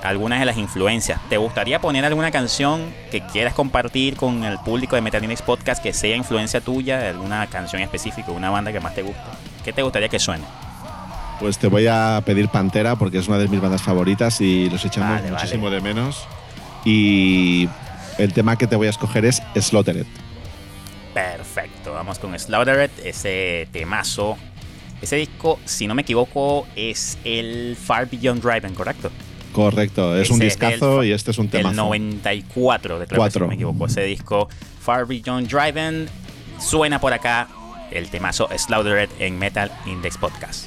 algunas 0.02 0.40
de 0.40 0.46
las 0.46 0.56
influencias. 0.56 1.20
¿Te 1.28 1.36
gustaría 1.36 1.80
poner 1.80 2.04
alguna 2.04 2.30
canción 2.30 2.82
que 3.10 3.20
quieras 3.20 3.54
compartir 3.54 4.16
con 4.16 4.44
el 4.44 4.58
público 4.58 4.96
de 4.96 5.02
Metal 5.02 5.22
Podcast 5.44 5.82
que 5.82 5.92
sea 5.92 6.16
influencia 6.16 6.60
tuya, 6.60 7.08
alguna 7.08 7.46
canción 7.48 7.82
específica, 7.82 8.30
una 8.30 8.50
banda 8.50 8.72
que 8.72 8.80
más 8.80 8.94
te 8.94 9.02
guste? 9.02 9.20
¿Qué 9.64 9.72
te 9.72 9.82
gustaría 9.82 10.08
que 10.08 10.18
suene? 10.18 10.44
Pues 11.40 11.58
te 11.58 11.68
voy 11.68 11.86
a 11.86 12.20
pedir 12.24 12.48
Pantera 12.48 12.96
porque 12.96 13.18
es 13.18 13.28
una 13.28 13.38
de 13.38 13.48
mis 13.48 13.60
bandas 13.60 13.82
favoritas 13.82 14.40
y 14.40 14.68
los 14.70 14.84
echamos 14.84 15.22
muchísimo 15.22 15.70
de 15.70 15.80
menos. 15.80 16.26
Y 16.84 17.68
el 18.18 18.32
tema 18.32 18.56
que 18.56 18.66
te 18.66 18.76
voy 18.76 18.88
a 18.88 18.90
escoger 18.90 19.24
es 19.24 19.40
Slaughtered. 19.56 20.06
Perfecto, 21.14 21.92
vamos 21.92 22.18
con 22.18 22.38
Slaughtered, 22.38 22.90
ese 23.04 23.68
temazo. 23.72 24.36
Ese 25.00 25.16
disco, 25.16 25.60
si 25.64 25.86
no 25.86 25.94
me 25.94 26.02
equivoco, 26.02 26.66
es 26.74 27.18
el 27.24 27.76
Far 27.76 28.10
Beyond 28.10 28.42
Driving, 28.42 28.74
¿correcto? 28.74 29.10
Correcto, 29.52 30.16
es 30.16 30.30
un 30.30 30.40
discazo 30.40 31.02
y 31.04 31.12
este 31.12 31.30
es 31.30 31.38
un 31.38 31.48
tema. 31.48 31.70
El 31.70 31.76
94, 31.76 32.98
de 32.98 33.06
creo 33.06 33.30
si 33.30 33.38
no 33.38 33.46
me 33.46 33.54
equivoco. 33.54 33.86
Ese 33.86 34.02
disco 34.02 34.48
Far 34.80 35.06
Beyond 35.06 35.48
Driving 35.48 36.06
suena 36.60 37.00
por 37.00 37.12
acá 37.12 37.48
el 37.90 38.10
temazo 38.10 38.48
Slaughtered 38.56 39.08
en 39.18 39.38
Metal 39.38 39.72
Index 39.86 40.18
Podcast. 40.18 40.66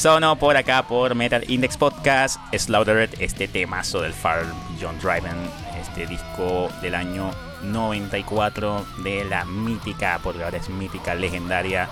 Sono 0.00 0.34
por 0.36 0.56
acá 0.56 0.86
por 0.88 1.14
Metal 1.14 1.44
Index 1.46 1.76
Podcast, 1.76 2.40
Slaughtered, 2.56 3.20
este 3.20 3.46
temazo 3.48 4.00
del 4.00 4.14
Far 4.14 4.46
John 4.80 4.98
Driven, 4.98 5.36
este 5.78 6.06
disco 6.06 6.70
del 6.80 6.94
año 6.94 7.30
94 7.64 8.86
de 9.04 9.26
la 9.26 9.44
mítica, 9.44 10.18
porque 10.22 10.42
ahora 10.42 10.56
es 10.56 10.70
mítica, 10.70 11.14
legendaria 11.14 11.86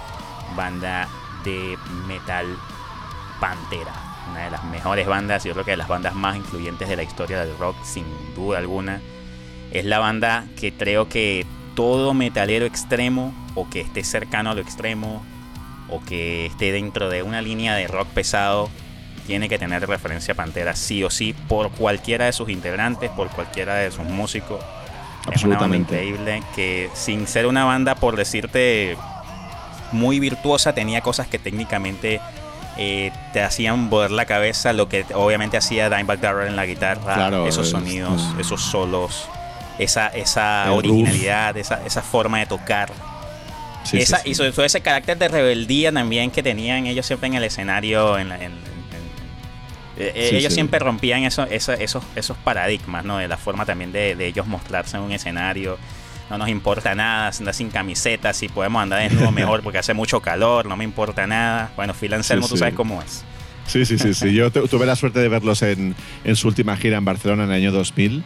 banda 0.57 1.07
de 1.45 1.77
metal 2.07 2.47
Pantera. 3.41 3.93
Una 4.31 4.45
de 4.45 4.53
las 4.53 4.65
mejores 4.65 5.07
bandas, 5.07 5.45
yo 5.45 5.53
creo 5.53 5.67
que 5.67 5.73
de 5.73 5.77
las 5.77 5.89
bandas 5.89 6.15
más 6.15 6.35
influyentes 6.35 6.89
de 6.89 6.97
la 6.97 7.03
historia 7.03 7.45
del 7.45 7.59
rock, 7.59 7.77
sin 7.85 8.07
duda 8.35 8.57
alguna. 8.57 9.03
Es 9.71 9.85
la 9.85 9.99
banda 9.99 10.47
que 10.59 10.73
creo 10.73 11.11
que 11.11 11.45
todo 11.75 12.15
metalero 12.15 12.65
extremo 12.65 13.35
o 13.55 13.69
que 13.69 13.83
esté 13.83 14.03
cercano 14.03 14.53
a 14.53 14.55
lo 14.55 14.63
extremo 14.63 15.23
o 15.91 16.01
que 16.01 16.47
esté 16.47 16.73
dentro 16.73 17.09
de 17.09 17.23
una 17.23 17.43
línea 17.43 17.75
de 17.75 17.87
rock 17.87 18.09
pesado 18.09 18.69
tiene 19.27 19.49
que 19.49 19.59
tener 19.59 19.87
referencia 19.87 20.33
a 20.33 20.37
Pantera 20.37 20.75
sí 20.75 21.05
o 21.05 21.11
sí 21.11 21.35
por 21.49 21.71
cualquiera 21.71 22.25
de 22.25 22.33
sus 22.33 22.49
integrantes, 22.49 23.11
por 23.11 23.29
cualquiera 23.29 23.75
de 23.75 23.91
sus 23.91 24.05
músicos. 24.05 24.65
Absolutamente. 25.27 25.97
Es 25.97 26.09
increíble 26.09 26.43
que 26.57 26.89
sin 26.95 27.27
ser 27.27 27.47
una 27.47 27.65
banda, 27.67 27.95
por 27.95 28.17
decirte, 28.17 28.97
muy 29.93 30.19
virtuosa, 30.19 30.73
tenía 30.73 31.03
cosas 31.03 31.27
que 31.27 31.39
técnicamente 31.39 32.21
eh, 32.79 33.13
te 33.35 33.43
hacían 33.43 33.91
volver 33.91 34.13
la 34.13 34.25
cabeza, 34.25 34.73
lo 34.73 34.89
que 34.89 35.05
obviamente 35.15 35.59
hacía 35.59 35.91
Dimebag 35.91 36.21
Darrell 36.21 36.49
en 36.49 36.57
la 36.57 36.65
guitarra, 36.65 37.47
esos 37.47 37.69
sonidos, 37.69 38.23
esos 38.39 38.63
solos, 38.63 39.29
esa, 39.79 40.09
esa 40.09 40.73
originalidad, 40.73 41.57
esa, 41.59 41.85
esa 41.85 42.01
forma 42.01 42.39
de 42.39 42.47
tocar 42.47 42.91
y 43.93 44.35
sobre 44.35 44.53
todo 44.53 44.65
ese 44.65 44.81
carácter 44.81 45.19
de 45.19 45.29
rebeldía 45.29 45.93
también 45.93 46.31
que 46.31 46.43
tenían 46.43 46.87
ellos 46.87 47.07
siempre 47.07 47.29
en 47.29 47.35
el 47.35 47.45
escenario. 47.45 48.19
En, 48.19 48.33
eh, 49.97 50.31
ellos 50.33 50.53
siempre 50.53 50.79
rompían 50.79 51.25
eso, 51.25 51.45
esos, 51.45 51.79
esos 52.15 52.37
paradigmas, 52.45 53.05
¿no? 53.05 53.19
De 53.19 53.27
la 53.27 53.37
forma 53.37 53.67
también 53.67 53.91
de, 53.93 54.13
ellos 54.27 54.47
mostrarse 54.47 54.97
en 54.97 55.03
un 55.03 55.13
escenario. 55.13 55.79
No 56.31 56.39
nos 56.39 56.49
importa 56.49 56.95
nada, 56.95 57.31
andar 57.37 57.55
sin 57.55 57.71
camiseta, 57.71 58.33
si 58.33 58.49
podemos 58.49 58.83
andar 58.83 59.01
desnudo 59.01 59.33
mejor 59.33 59.63
porque 59.63 59.79
hace 59.79 59.95
mucho 59.95 60.21
calor, 60.21 60.67
no 60.67 60.77
me 60.77 60.85
importa 60.85 61.27
nada. 61.27 61.73
Bueno, 61.75 61.95
Phil 61.95 62.13
Anselmo, 62.13 62.47
tú 62.49 62.57
sabes 62.57 62.75
cómo 62.75 63.03
es. 63.03 63.25
Sí, 63.67 63.85
sí, 63.85 63.99
sí, 63.99 64.15
sí. 64.15 64.33
Yo 64.35 64.51
tuve 64.51 64.87
la 64.87 64.97
suerte 64.97 65.21
de 65.21 65.29
verlos 65.29 65.63
en, 65.63 65.95
en 66.25 66.37
su 66.37 66.49
última 66.49 66.77
gira 66.77 66.99
en 66.99 67.05
Barcelona 67.05 67.45
en 67.45 67.51
el 67.51 67.57
año 67.57 67.73
2000 67.73 68.25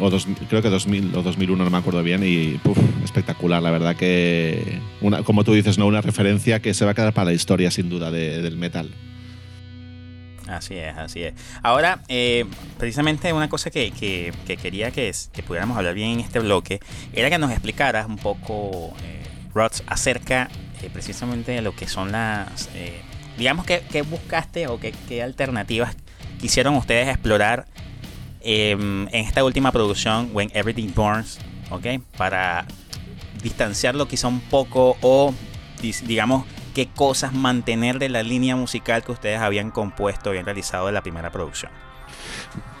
o 0.00 0.10
creo 0.48 0.62
que 0.62 0.68
2000 0.68 1.14
o 1.14 1.22
2001, 1.22 1.64
no 1.64 1.70
me 1.70 1.78
acuerdo 1.78 2.02
bien, 2.02 2.22
y 2.24 2.60
espectacular, 3.04 3.62
la 3.62 3.70
verdad 3.70 3.96
que, 3.96 4.80
una, 5.00 5.22
como 5.22 5.44
tú 5.44 5.52
dices, 5.52 5.78
¿no? 5.78 5.86
una 5.86 6.00
referencia 6.00 6.60
que 6.60 6.74
se 6.74 6.84
va 6.84 6.92
a 6.92 6.94
quedar 6.94 7.12
para 7.12 7.26
la 7.26 7.32
historia, 7.32 7.70
sin 7.70 7.88
duda, 7.88 8.10
del 8.10 8.56
metal. 8.56 8.90
Así 10.48 10.74
es, 10.74 10.96
así 10.96 11.22
es. 11.22 11.34
Ahora, 11.62 12.02
eh, 12.08 12.44
precisamente 12.76 13.32
una 13.32 13.48
cosa 13.48 13.70
que, 13.70 13.92
quería 14.60 14.90
que, 14.90 15.12
que, 15.32 15.42
pudiéramos 15.44 15.76
hablar 15.76 15.94
bien 15.94 16.10
en 16.10 16.20
este 16.20 16.40
bloque 16.40 16.80
era 17.12 17.30
que 17.30 17.38
nos 17.38 17.52
explicaras 17.52 18.06
un 18.08 18.16
poco, 18.16 18.92
eh, 19.04 19.22
Rods, 19.54 19.84
acerca 19.86 20.50
eh, 20.82 20.90
precisamente 20.92 21.52
de 21.52 21.62
lo 21.62 21.74
que 21.76 21.86
son 21.86 22.10
las, 22.10 22.68
eh, 22.74 23.00
digamos, 23.38 23.64
que, 23.64 24.02
buscaste 24.02 24.66
o 24.66 24.80
qué 24.80 25.22
alternativas 25.22 25.94
quisieron 26.40 26.74
ustedes 26.74 27.08
explorar 27.08 27.66
Em, 28.40 29.08
en 29.08 29.26
esta 29.26 29.44
última 29.44 29.70
producción, 29.70 30.30
When 30.32 30.50
Everything 30.54 30.92
Burns, 30.94 31.38
¿ok? 31.70 32.02
Para 32.16 32.66
distanciarlo 33.42 34.08
quizá 34.08 34.28
un 34.28 34.40
poco 34.40 34.96
o, 35.02 35.34
digamos, 36.06 36.46
qué 36.74 36.88
cosas 36.88 37.32
mantener 37.32 37.98
de 37.98 38.08
la 38.08 38.22
línea 38.22 38.56
musical 38.56 39.02
que 39.02 39.12
ustedes 39.12 39.40
habían 39.40 39.70
compuesto 39.70 40.30
han 40.30 40.44
realizado 40.44 40.86
de 40.86 40.92
la 40.92 41.02
primera 41.02 41.30
producción. 41.30 41.70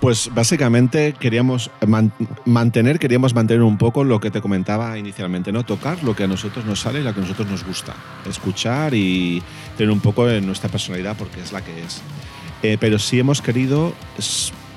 Pues 0.00 0.30
básicamente 0.32 1.12
queríamos 1.12 1.70
mantener, 2.46 2.98
queríamos 2.98 3.34
mantener 3.34 3.62
un 3.62 3.76
poco 3.76 4.02
lo 4.02 4.18
que 4.18 4.30
te 4.30 4.40
comentaba 4.40 4.96
inicialmente, 4.96 5.52
¿no? 5.52 5.64
Tocar 5.64 6.02
lo 6.02 6.16
que 6.16 6.24
a 6.24 6.26
nosotros 6.26 6.64
nos 6.64 6.80
sale 6.80 7.00
y 7.00 7.02
lo 7.02 7.12
que 7.12 7.20
a 7.20 7.22
nosotros 7.22 7.48
nos 7.48 7.64
gusta. 7.64 7.94
Escuchar 8.26 8.94
y 8.94 9.42
tener 9.76 9.92
un 9.92 10.00
poco 10.00 10.28
en 10.28 10.46
nuestra 10.46 10.70
personalidad 10.70 11.16
porque 11.18 11.40
es 11.40 11.52
la 11.52 11.62
que 11.62 11.82
es. 11.82 12.00
Eh, 12.62 12.78
pero 12.80 12.98
sí 12.98 13.18
hemos 13.18 13.42
querido 13.42 13.92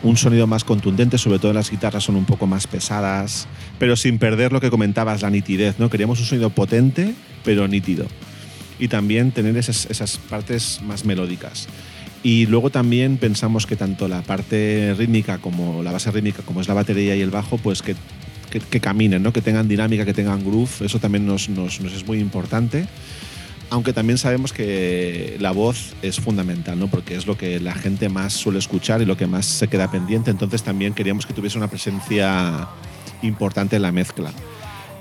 un 0.04 0.18
sonido 0.18 0.46
más 0.48 0.64
contundente, 0.64 1.18
sobre 1.18 1.40
todo 1.40 1.54
las 1.54 1.72
guitarras 1.72 2.04
son 2.04 2.16
un 2.16 2.26
poco 2.26 2.46
más 2.46 2.68
pesadas, 2.68 3.48
pero 3.80 3.96
sin 3.96 4.20
perder 4.20 4.52
lo 4.52 4.60
que 4.60 4.70
comentabas, 4.70 5.22
la 5.22 5.30
nitidez, 5.30 5.80
¿no? 5.80 5.90
Queríamos 5.90 6.20
un 6.20 6.26
sonido 6.26 6.50
potente, 6.50 7.16
pero 7.44 7.68
nítido. 7.68 8.06
Y 8.80 8.90
también 8.90 9.32
tener 9.32 9.56
esas, 9.56 10.18
partes 10.30 10.82
más 10.86 11.06
melódicas. 11.06 11.68
Y 12.22 12.46
luego 12.48 12.70
también 12.70 13.18
pensamos 13.18 13.66
que 13.66 13.76
tanto 13.76 14.08
la 14.08 14.22
parte 14.22 14.94
rítmica 14.98 15.38
como 15.38 15.84
la 15.84 15.92
base 15.92 16.12
rítmica, 16.12 16.44
como 16.44 16.62
es 16.62 16.68
la 16.68 16.74
batería 16.74 17.16
y 17.16 17.22
el 17.22 17.32
bajo, 17.32 17.58
pues 17.58 17.82
que, 17.82 17.96
que, 18.50 18.80
caminen, 18.80 19.24
¿no? 19.24 19.34
que 19.34 19.42
tengan 19.42 19.68
dinámica, 19.68 20.06
que 20.06 20.14
tengan 20.14 20.44
groove. 20.44 20.86
Eso 20.86 21.00
también 21.00 21.26
nos, 21.26 21.50
nos 21.50 21.80
es 21.80 22.06
muy 22.06 22.20
importante 22.20 22.88
aunque 23.74 23.92
también 23.92 24.20
sabemos 24.20 24.54
que 24.54 25.36
la 25.40 25.52
voz 25.52 25.96
es 26.04 26.20
fundamental, 26.20 26.78
¿no? 26.78 26.90
porque 26.90 27.16
es 27.16 27.26
lo 27.26 27.36
que 27.36 27.60
la 27.60 27.74
gente 27.74 28.08
más 28.08 28.34
suele 28.34 28.60
escuchar 28.60 29.02
y 29.02 29.06
lo 29.06 29.18
que 29.18 29.26
más 29.26 29.48
se 29.48 29.68
queda 29.68 29.90
pendiente, 29.90 30.30
entonces 30.30 30.62
también 30.62 30.94
queríamos 30.94 31.26
que 31.26 31.34
tuviese 31.34 31.58
una 31.58 31.68
presencia 31.68 32.68
importante 33.24 33.78
en 33.78 33.82
la 33.82 33.92
mezcla. 33.92 34.32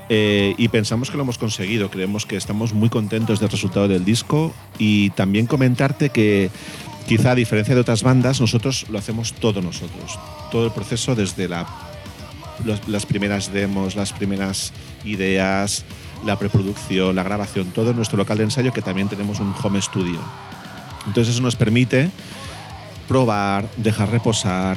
Eh, 0.08 0.54
y 0.56 0.68
pensamos 0.68 1.10
que 1.10 1.18
lo 1.18 1.22
hemos 1.22 1.36
conseguido, 1.36 1.90
creemos 1.90 2.24
que 2.24 2.36
estamos 2.36 2.72
muy 2.72 2.88
contentos 2.88 3.40
del 3.40 3.50
resultado 3.50 3.88
del 3.88 4.06
disco 4.06 4.54
y 4.78 5.10
también 5.10 5.44
comentarte 5.46 6.08
que 6.08 6.50
quizá 7.06 7.32
a 7.32 7.34
diferencia 7.34 7.74
de 7.74 7.82
otras 7.82 8.02
bandas, 8.02 8.40
nosotros 8.40 8.86
lo 8.88 8.98
hacemos 8.98 9.34
todo 9.34 9.60
nosotros, 9.60 10.18
todo 10.50 10.64
el 10.64 10.72
proceso 10.72 11.14
desde 11.14 11.46
la, 11.46 11.66
las 12.86 13.04
primeras 13.04 13.52
demos, 13.52 13.96
las 13.96 14.14
primeras 14.14 14.72
ideas, 15.04 15.84
la 16.24 16.38
preproducción, 16.38 17.14
la 17.16 17.22
grabación, 17.22 17.68
todo 17.68 17.90
en 17.90 17.96
nuestro 17.96 18.16
local 18.16 18.38
de 18.38 18.44
ensayo 18.44 18.72
que 18.72 18.82
también 18.82 19.08
tenemos 19.08 19.40
un 19.40 19.54
home 19.62 19.80
studio. 19.80 20.20
Entonces 21.06 21.34
eso 21.34 21.42
nos 21.42 21.56
permite 21.56 22.10
probar, 23.08 23.68
dejar 23.76 24.10
reposar, 24.10 24.76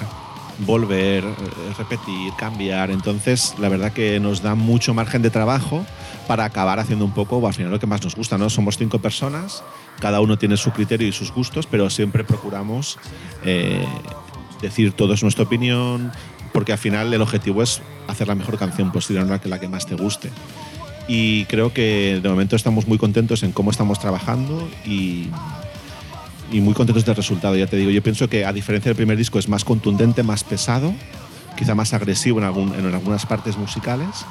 volver, 0.60 1.24
eh, 1.24 1.34
repetir, 1.78 2.34
cambiar. 2.38 2.90
Entonces 2.90 3.56
la 3.60 3.70
verdad 3.70 3.92
que 3.92 4.20
nos 4.20 4.42
da 4.42 4.56
mucho 4.56 4.94
margen 4.94 5.22
de 5.22 5.30
trabajo 5.30 5.86
para 6.28 6.46
acabar 6.46 6.80
haciendo 6.80 7.06
un 7.06 7.14
poco, 7.14 7.46
al 7.46 7.54
final 7.54 7.72
lo 7.72 7.80
que 7.80 7.88
más 7.88 8.04
nos 8.04 8.16
gusta, 8.16 8.38
¿no? 8.38 8.50
Somos 8.50 8.78
cinco 8.78 9.00
personas, 9.00 9.64
cada 10.00 10.22
uno 10.22 10.38
tiene 10.38 10.58
su 10.58 10.72
criterio 10.72 11.08
y 11.08 11.12
sus 11.12 11.32
gustos, 11.32 11.68
pero 11.68 11.90
siempre 11.90 12.24
procuramos 12.24 12.98
eh, 13.44 13.86
decir 14.62 14.94
todo 14.94 15.14
es 15.14 15.22
nuestra 15.22 15.44
opinión, 15.44 16.12
porque 16.52 16.72
al 16.72 16.80
final 16.80 17.14
el 17.14 17.22
objetivo 17.22 17.62
es 17.62 17.82
hacer 18.08 18.28
la 18.28 18.36
mejor 18.36 18.58
canción 18.58 18.92
posible, 18.92 19.24
no 19.24 19.40
la 19.44 19.60
que 19.60 19.68
más 19.68 19.86
te 19.86 19.96
guste 19.96 20.32
y 21.08 21.46
creo 21.46 21.74
que 21.74 22.20
de 22.22 22.30
momento 22.30 22.56
estamos 22.56 22.88
muy 22.88 22.98
contentos 22.98 23.44
en 23.44 23.52
cómo 23.52 23.72
estamos 23.72 24.00
trabajando 24.00 24.68
y, 24.86 25.30
y 26.52 26.62
muy 26.62 26.74
contentos 26.74 27.06
del 27.06 27.16
resultado, 27.16 27.56
ya 27.56 27.68
te 27.68 27.78
digo. 27.78 27.92
Yo 27.92 28.02
pienso 28.02 28.28
que 28.28 28.46
a 28.46 28.54
diferencia 28.54 28.90
del 28.90 28.96
primer 28.96 29.18
disco 29.18 29.40
es 29.40 29.48
más 29.48 29.64
contundente, 29.64 30.24
más 30.24 30.44
pesado, 30.44 30.94
quizá 31.56 31.76
más 31.76 31.94
agresivo 31.94 32.40
en, 32.40 32.46
algún, 32.46 32.74
en 32.76 32.86
algunas 32.94 33.26
partes 33.26 33.58
musicales, 33.58 34.26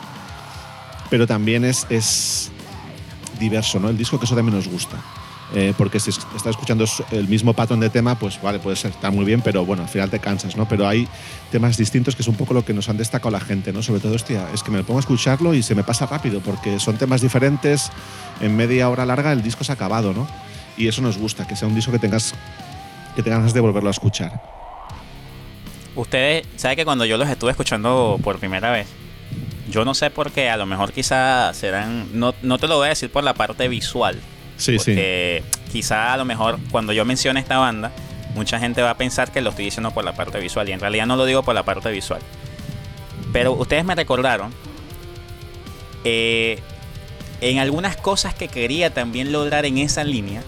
pero 1.11 1.27
también 1.27 1.65
es, 1.65 1.87
es, 1.91 2.51
diverso, 3.39 3.81
¿no? 3.81 3.89
El 3.89 3.99
disco 3.99 4.19
que 4.19 4.27
eso 4.27 4.35
también 4.35 4.57
nos 4.57 4.69
gusta. 4.69 4.97
Eh, 5.53 5.75
porque 5.77 6.01
si 6.01 6.11
estás 6.11 6.47
escuchando 6.47 6.85
el 7.11 7.29
mismo 7.29 7.53
patrón 7.53 7.79
de 7.79 7.91
tema, 7.91 8.19
pues 8.19 8.41
vale, 8.41 8.59
puede 8.59 8.75
estar 8.75 9.13
muy 9.13 9.25
bien, 9.25 9.43
pero 9.43 9.65
bueno, 9.65 9.83
al 9.83 9.89
final 9.89 10.11
te 10.11 10.19
cansas, 10.19 10.57
¿no? 10.57 10.67
Pero 10.67 10.89
hay 10.89 11.07
temas 11.53 11.77
distintos 11.77 12.17
que 12.17 12.23
es 12.23 12.29
un 12.29 12.35
poco 12.35 12.55
lo 12.55 12.65
que 12.65 12.73
nos 12.73 12.89
han 12.89 12.97
destacado 12.97 13.31
la 13.31 13.41
gente, 13.41 13.73
¿no? 13.73 13.83
Sobre 13.83 14.01
todo, 14.01 14.15
hostia, 14.15 14.49
es 14.53 14.63
que 14.63 14.71
me 14.71 14.83
pongo 14.83 14.99
a 14.99 15.01
escucharlo 15.01 15.55
y 15.55 15.63
se 15.63 15.75
me 15.75 15.85
pasa 15.85 16.07
rápido, 16.07 16.41
porque 16.41 16.81
son 16.81 16.97
temas 16.97 17.21
diferentes, 17.21 17.91
en 18.41 18.57
media 18.57 18.89
hora 18.89 19.05
larga 19.05 19.33
el 19.33 19.43
disco 19.43 19.65
se 19.65 19.73
ha 19.73 19.75
acabado, 19.75 20.13
¿no? 20.13 20.27
Y 20.77 20.89
eso 20.89 21.03
nos 21.03 21.19
gusta, 21.19 21.47
que 21.47 21.55
sea 21.55 21.69
un 21.69 21.75
disco 21.75 21.93
que 21.93 21.99
tengas, 21.99 22.35
que 23.15 23.23
tengas 23.23 23.53
de 23.53 23.61
volverlo 23.61 23.91
a 23.91 23.93
escuchar. 23.93 24.43
Ustedes, 25.95 26.47
¿saben 26.57 26.77
que 26.77 26.85
cuando 26.85 27.05
yo 27.05 27.17
los 27.17 27.29
estuve 27.29 27.53
escuchando 27.53 28.19
por 28.25 28.39
primera 28.41 28.73
vez, 28.73 28.89
yo 29.71 29.85
no 29.85 29.95
sé 29.95 30.11
por 30.11 30.33
qué, 30.33 30.51
a 30.51 30.57
lo 30.57 30.67
mejor 30.67 30.93
quizá 30.93 31.55
serán, 31.55 32.09
no, 32.13 32.35
no 32.43 32.59
te 32.59 32.67
lo 32.67 32.79
voy 32.79 32.87
a 32.87 32.89
decir 32.91 33.11
por 33.11 33.23
la 33.23 33.35
parte 33.35 33.69
visual, 33.69 34.21
Sí, 34.57 34.77
porque 34.77 35.43
quizá 35.73 36.13
a 36.13 36.17
lo 36.17 36.25
mejor 36.25 36.59
cuando 36.71 36.93
yo 36.93 37.05
mencione 37.05 37.41
esta 37.41 37.59
banda, 37.59 37.91
mucha 38.35 38.59
gente 38.59 38.83
va 38.83 38.91
a 38.91 38.97
pensar 38.97 39.33
que 39.33 39.41
lo 39.41 39.51
estoy 39.51 39.67
diciendo 39.67 39.91
por 39.93 40.05
la 40.05 40.13
parte 40.13 40.39
visual 40.39 40.69
y 40.69 40.73
en 40.73 40.81
realidad 40.81 41.07
no 41.07 41.17
lo 41.17 41.25
digo 41.25 41.43
por 41.43 41.55
la 41.55 41.63
parte 41.63 41.91
visual. 41.91 42.21
Pero 43.33 43.53
ustedes 43.53 43.85
me 43.85 43.95
recordaron 43.95 44.53
eh, 46.05 46.61
en 47.41 47.59
algunas 47.59 47.97
cosas 47.97 48.35
que 48.35 48.49
quería 48.49 48.95
también 48.95 49.33
lograr 49.33 49.65
en 49.67 49.79
esa 49.79 50.05
línea. 50.05 50.43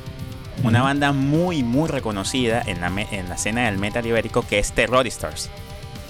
Una 0.62 0.82
banda 0.82 1.12
muy, 1.12 1.62
muy 1.62 1.88
reconocida 1.88 2.62
en 2.64 2.80
la, 2.80 2.86
en 2.88 3.28
la 3.28 3.34
escena 3.34 3.66
del 3.66 3.78
metal 3.78 4.06
ibérico 4.06 4.42
que 4.46 4.58
es 4.58 4.72
Terroristars. 4.72 5.50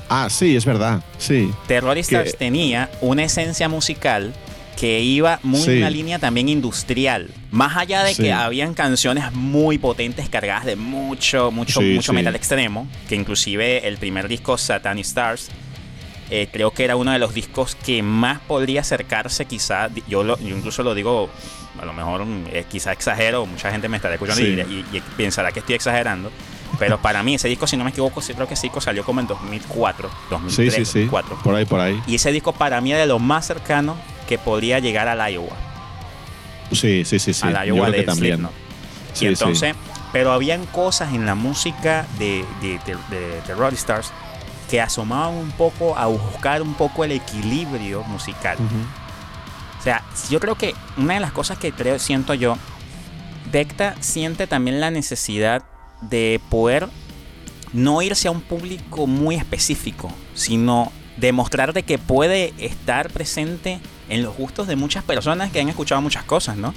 Ah, 0.09 0.29
sí, 0.31 0.55
es 0.55 0.65
verdad, 0.65 1.03
sí. 1.19 1.51
Terroristars 1.67 2.37
tenía 2.37 2.91
una 3.01 3.25
esencia 3.25 3.69
musical 3.69 4.33
que 4.77 5.01
iba 5.01 5.41
muy 5.43 5.62
en 5.65 5.79
una 5.79 5.91
línea 5.91 6.19
también 6.19 6.49
industrial. 6.49 7.31
Más 7.51 7.77
allá 7.77 8.05
de 8.05 8.15
que 8.15 8.33
habían 8.33 8.75
canciones 8.75 9.33
muy 9.33 9.79
potentes 9.79 10.29
cargadas 10.29 10.67
de 10.67 10.77
mucho, 10.77 11.51
mucho, 11.51 11.81
mucho 11.81 12.12
metal 12.12 12.37
extremo, 12.37 12.87
que 13.09 13.15
inclusive 13.15 13.89
el 13.89 13.97
primer 13.97 14.29
disco, 14.29 14.59
Satanic 14.59 15.07
Stars, 15.07 15.49
eh, 16.29 16.49
creo 16.53 16.73
que 16.73 16.85
era 16.85 16.97
uno 16.97 17.12
de 17.12 17.19
los 17.19 17.33
discos 17.33 17.75
que 17.75 18.03
más 18.03 18.41
podría 18.41 18.83
acercarse 18.83 19.47
quizá, 19.47 19.89
yo, 20.09 20.25
lo, 20.25 20.37
incluso 20.41 20.83
lo 20.83 20.95
digo, 20.95 21.31
a 21.81 21.85
lo 21.85 21.93
mejor 21.93 22.27
eh, 22.53 22.65
quizá 22.69 22.93
exagero, 22.93 23.47
mucha 23.47 23.71
gente 23.71 23.89
me 23.89 23.97
estará 23.97 24.15
escuchando 24.15 24.43
y, 24.43 24.85
pensará 25.17 25.53
que 25.53 25.61
estoy 25.61 25.77
exagerando, 25.77 26.31
pero 26.79 27.01
para 27.01 27.23
mí 27.23 27.37
ese 27.37 27.49
disco, 27.49 27.67
si 27.67 27.77
no 27.77 27.85
me 27.85 27.91
equivoco, 27.91 28.21
sí 28.21 28.35
creo 28.35 28.49
que 28.49 28.57
sí 28.57 28.71
salió 28.81 29.05
como 29.05 29.21
en 29.21 29.29
2004, 29.29 30.11
2003, 30.31 30.75
sí, 30.75 30.85
sí, 30.85 30.99
2004. 31.07 31.39
Por 31.43 31.55
ahí, 31.55 31.65
por 31.65 31.81
ahí. 31.81 32.03
Y 32.07 32.17
ese 32.17 32.33
disco 32.33 32.53
para 32.53 32.81
mí 32.81 32.93
es 32.93 32.99
de 32.99 33.07
lo 33.07 33.19
más 33.19 33.47
cercano 33.47 33.97
que 34.27 34.39
podría 34.39 34.79
llegar 34.79 35.09
al 35.09 35.33
Iowa. 35.33 35.57
Sí, 36.73 37.05
sí, 37.05 37.19
sí, 37.19 37.33
sí. 37.33 37.47
Al 37.47 37.67
Iowa 37.67 37.91
de 37.91 38.03
también. 38.03 38.49
y 39.21 39.27
entonces, 39.27 39.75
pero 40.12 40.33
habían 40.33 40.67
cosas 40.67 41.15
en 41.15 41.27
la 41.27 41.35
música 41.35 42.07
de, 42.19 42.45
de, 42.61 42.79
de, 42.87 43.75
Stars 43.75 44.12
que 44.71 44.81
asomaban 44.81 45.35
un 45.35 45.51
poco 45.53 45.97
a 45.97 46.07
buscar 46.07 46.62
un 46.62 46.75
poco 46.75 47.05
el 47.05 47.12
equilibrio 47.12 48.03
musical. 48.05 48.57
O 49.79 49.83
sea, 49.83 50.03
yo 50.31 50.41
creo 50.41 50.57
que 50.57 50.75
una 50.97 51.15
de 51.15 51.21
las 51.21 51.33
cosas 51.33 51.59
que 51.59 51.73
creo, 51.73 51.99
siento 51.99 52.35
yo, 52.35 52.57
Decta 53.53 53.95
siente 54.01 54.49
también 54.49 54.81
la 54.81 54.91
necesidad 54.91 55.62
de 56.01 56.41
poder 56.51 56.89
no 57.73 58.03
irse 58.03 58.29
a 58.29 58.31
un 58.31 58.41
público 58.41 59.07
muy 59.07 59.37
específico, 59.37 60.11
sino 60.35 60.91
demostrar 61.17 61.73
de 61.73 61.83
que 61.83 61.99
puede 61.99 62.53
estar 62.59 63.11
presente 63.11 63.79
en 64.09 64.23
los 64.23 64.37
gustos 64.37 64.66
de 64.66 64.77
muchas 64.77 65.05
personas 65.05 65.51
que 65.51 65.61
han 65.61 65.69
escuchado 65.69 66.01
muchas 66.01 66.25
cosas, 66.25 66.57
¿no? 66.57 66.75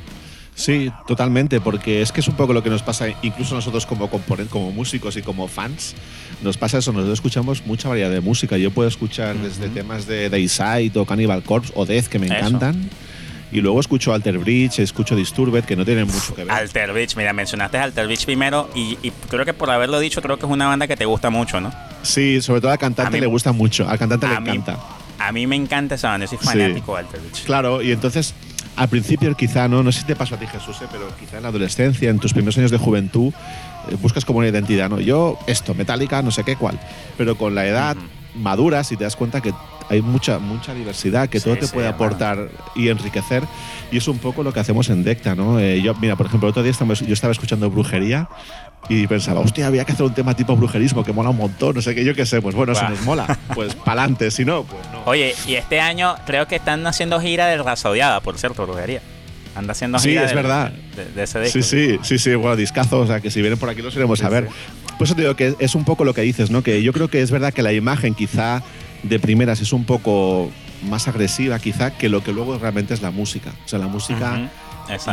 Sí, 0.59 0.91
totalmente, 1.07 1.61
porque 1.61 2.01
es 2.01 2.11
que 2.11 2.19
es 2.19 2.27
un 2.27 2.35
poco 2.35 2.51
lo 2.51 2.61
que 2.61 2.69
nos 2.69 2.83
pasa, 2.83 3.07
incluso 3.21 3.55
nosotros 3.55 3.85
como 3.85 4.09
como 4.09 4.71
músicos 4.71 5.15
y 5.15 5.21
como 5.21 5.47
fans, 5.47 5.95
nos 6.43 6.57
pasa 6.57 6.79
eso, 6.79 6.91
nosotros 6.91 7.17
escuchamos 7.17 7.65
mucha 7.65 7.87
variedad 7.87 8.09
de 8.09 8.19
música. 8.19 8.57
Yo 8.57 8.69
puedo 8.69 8.89
escuchar 8.89 9.37
desde 9.37 9.69
temas 9.69 10.05
de 10.05 10.29
Dayside 10.29 10.91
o 10.99 11.05
Cannibal 11.05 11.43
Corpse 11.43 11.71
o 11.75 11.85
Death 11.85 12.07
que 12.07 12.19
me 12.19 12.27
encantan. 12.27 12.89
Y 13.51 13.61
luego 13.61 13.79
escucho 13.79 14.13
Alter 14.13 14.37
Bridge, 14.37 14.79
escucho 14.79 15.15
Disturbed, 15.15 15.63
que 15.63 15.75
no 15.75 15.83
tienen 15.85 16.05
mucho 16.05 16.35
que 16.35 16.43
ver. 16.43 16.51
Alter 16.51 16.91
Bridge, 16.91 17.15
mira, 17.15 17.33
mencionaste 17.33 17.77
Alter 17.77 18.05
Bridge 18.05 18.25
primero 18.25 18.69
y, 18.75 18.95
creo 19.29 19.45
que 19.45 19.53
por 19.53 19.71
haberlo 19.71 19.99
dicho, 19.99 20.21
creo 20.21 20.37
que 20.37 20.45
es 20.45 20.51
una 20.51 20.67
banda 20.67 20.87
que 20.87 20.97
te 20.97 21.05
gusta 21.05 21.29
mucho, 21.29 21.61
¿no? 21.61 21.73
Sí, 22.03 22.41
sobre 22.41 22.59
todo 22.61 22.71
al 22.71 22.77
cantante 22.77 23.19
le 23.19 23.27
gusta 23.27 23.53
mucho, 23.53 23.87
al 23.87 23.97
cantante 23.97 24.27
le 24.27 24.35
encanta. 24.35 24.77
A 25.19 25.32
mí 25.32 25.47
me 25.47 25.55
encanta 25.55 25.95
esa 25.95 26.10
banda, 26.10 26.25
yo 26.25 26.38
soy 26.38 26.45
fanático 26.45 26.93
de 26.93 26.99
Alter 26.99 27.19
Bridge. 27.19 27.43
Claro, 27.43 27.82
y 27.82 27.91
entonces 27.91 28.34
al 28.75 28.88
principio 28.88 29.36
quizá, 29.36 29.67
no, 29.67 29.84
no 29.84 29.91
sé 29.91 30.01
si 30.01 30.05
te 30.05 30.15
pasó 30.15 30.36
a 30.36 30.39
ti 30.39 30.47
Jesús, 30.47 30.82
¿eh? 30.82 30.86
pero 30.89 31.13
quizá 31.17 31.38
en 31.38 31.43
la 31.43 31.49
adolescencia, 31.49 32.10
en 32.10 32.17
tus 32.17 32.32
primeros 32.32 32.58
años 32.58 32.71
de 32.71 32.77
juventud, 32.77 33.34
eh, 33.89 33.97
buscas 34.01 34.23
como 34.23 34.39
una 34.39 34.47
identidad, 34.47 34.89
¿no? 34.89 35.01
Yo, 35.01 35.38
esto, 35.47 35.73
metálica, 35.73 36.21
no 36.21 36.32
sé 36.32 36.45
qué, 36.45 36.55
cuál. 36.55 36.79
Pero 37.17 37.38
con 37.38 37.55
la 37.55 37.65
edad 37.65 37.97
maduras 38.36 38.91
y 38.93 38.97
te 38.97 39.03
das 39.03 39.17
cuenta 39.17 39.41
que 39.41 39.53
hay 39.89 40.02
mucha, 40.02 40.39
mucha 40.39 40.73
diversidad, 40.73 41.30
que 41.30 41.39
todo 41.39 41.56
te 41.58 41.67
puede 41.67 41.88
aportar 41.88 42.49
y 42.75 42.89
enriquecer. 42.89 43.43
Y 43.91 43.97
es 43.97 44.08
un 44.08 44.19
poco 44.19 44.43
lo 44.43 44.54
que 44.54 44.60
hacemos 44.60 44.89
en 44.89 45.04
Decta, 45.04 45.36
¿no? 45.36 45.60
Eh, 45.60 45.82
yo, 45.82 45.95
mira, 45.95 46.15
por 46.15 46.28
ejemplo, 46.28 46.47
el 46.47 46.52
otro 46.52 46.63
día 46.63 46.73
yo 46.73 47.13
estaba 47.13 47.32
escuchando 47.32 47.69
brujería 47.69 48.30
y 48.88 49.08
pensaba, 49.08 49.41
hostia, 49.41 49.67
había 49.67 49.84
que 49.86 49.91
hacer 49.91 50.06
un 50.06 50.13
tema 50.13 50.36
tipo 50.36 50.56
brujerismo 50.56 51.04
que 51.04 51.12
mola 51.12 51.30
un 51.32 51.38
montón, 51.38 51.75
no 51.75 51.82
sé 51.82 51.93
qué, 51.95 52.06
yo 52.06 52.15
qué 52.15 52.25
sé, 52.25 52.41
pues 52.41 52.56
bueno, 52.56 52.73
si 52.75 52.86
nos 52.86 53.02
mola, 53.02 53.38
pues 53.56 53.75
pa'lante, 53.75 54.32
si 54.32 54.45
no, 54.45 54.63
pues 54.63 54.82
no. 54.91 55.02
Oye, 55.06 55.36
y 55.47 55.56
este 55.56 55.80
año 55.82 56.15
creo 56.25 56.47
que 56.47 56.56
están 56.56 56.86
haciendo 56.88 57.19
gira 57.19 57.47
de 57.47 57.58
Raza 57.58 57.89
por 58.21 58.38
cierto, 58.38 58.65
brujería. 58.65 59.02
Anda 59.56 59.71
haciendo 59.71 59.99
gira 59.99 60.21
sí, 60.21 60.28
es 60.28 60.36
verdad. 60.36 60.71
De, 61.15 61.23
ese 61.23 61.39
disco. 61.39 61.62
Sí, 61.62 61.63
sí, 61.63 61.99
sí, 62.04 62.19
sí, 62.19 62.36
bueno, 62.36 62.56
discazo, 62.56 62.99
o 62.99 63.08
sea, 63.08 63.19
que 63.19 63.32
si 63.32 63.41
vienen 63.41 63.60
por 63.60 63.69
aquí 63.69 63.82
los 63.82 63.95
iremos 63.95 64.23
a 64.23 64.30
ver. 64.30 64.47
Pues 64.97 65.10
eso 65.10 65.15
te 65.15 65.21
digo 65.21 65.36
que 65.36 65.56
es 65.60 65.75
un 65.75 65.86
poco 65.86 66.04
lo 66.04 66.13
que 66.13 66.21
dices, 66.21 66.52
¿no? 66.52 66.62
Que 66.62 66.84
yo 66.84 66.93
creo 66.93 67.08
que 67.08 67.21
es 67.21 67.32
verdad 67.32 67.54
que 67.54 67.63
la 67.63 67.73
imagen 67.73 68.13
quizá 68.13 68.62
de 69.03 69.19
primeras 69.19 69.62
es 69.62 69.73
un 69.73 69.85
poco 69.85 70.49
más 70.89 71.07
agresiva 71.07 71.59
quizá 71.59 71.91
que 71.91 72.09
lo 72.09 72.23
que 72.23 72.31
luego 72.31 72.57
realmente 72.57 72.93
es 72.93 73.01
la 73.01 73.12
música. 73.12 73.51
O 73.65 73.67
sea, 73.67 73.79
la 73.79 73.88
música 73.88 74.49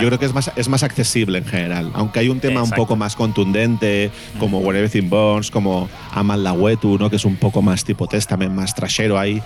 yo 0.01 0.07
creo 0.07 0.19
que 0.19 0.25
es 0.25 0.33
más, 0.33 0.51
es 0.57 0.69
más 0.69 0.83
accesible 0.83 1.39
en 1.39 1.45
general. 1.45 1.91
Aunque 1.95 2.21
hay 2.21 2.29
un 2.29 2.41
tema 2.41 2.63
un 2.63 2.71
poco 2.71 2.97
más 2.97 3.15
contundente, 3.15 4.11
como 4.39 4.59
Where 4.59 4.79
Everything 4.79 5.11
Burns, 5.11 5.51
como 5.51 5.89
Amal 6.13 6.43
la 6.43 6.55
¿no? 6.55 7.11
que 7.11 7.17
es 7.17 7.25
un 7.25 7.37
poco 7.37 7.63
más 7.63 7.85
tipo 7.85 8.07
Testament, 8.07 8.53
más 8.53 8.75
trashero 8.75 9.19
ahí. 9.19 9.43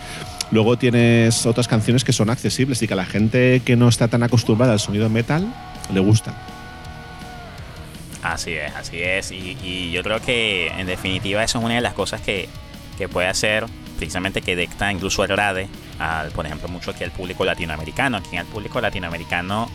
Luego 0.50 0.76
tienes 0.78 1.46
otras 1.46 1.68
canciones 1.68 2.04
que 2.04 2.12
son 2.12 2.30
accesibles 2.30 2.82
y 2.82 2.86
que 2.86 2.94
a 2.94 2.96
la 2.96 3.06
gente 3.06 3.62
que 3.64 3.76
no 3.76 3.88
está 3.88 4.08
tan 4.08 4.22
acostumbrada 4.22 4.72
al 4.72 4.80
sonido 4.80 5.08
metal 5.08 5.52
le 5.92 6.00
gusta. 6.00 6.34
Así 8.22 8.52
es, 8.52 8.74
así 8.76 9.00
es. 9.00 9.32
Y, 9.32 9.90
yo 9.90 10.02
creo 10.02 10.20
que 10.20 10.68
en 10.68 10.86
definitiva 10.86 11.42
eso 11.42 11.58
es 11.58 11.64
una 11.64 11.74
de 11.74 11.80
las 11.80 11.94
cosas 11.94 12.20
que, 12.20 12.48
que 12.98 13.08
puede 13.08 13.28
hacer 13.28 13.64
precisamente 14.00 14.40
que 14.40 14.56
Decta 14.56 14.90
incluso 14.90 15.22
agrade 15.22 15.68
al, 15.98 16.30
por 16.30 16.46
ejemplo, 16.46 16.68
mucho 16.68 16.90
aquí 16.90 17.04
al 17.04 17.10
público 17.10 17.44
latinoamericano. 17.44 18.16
Aquí 18.16 18.38
al 18.38 18.46
público 18.46 18.80
latinoamericano 18.80 19.70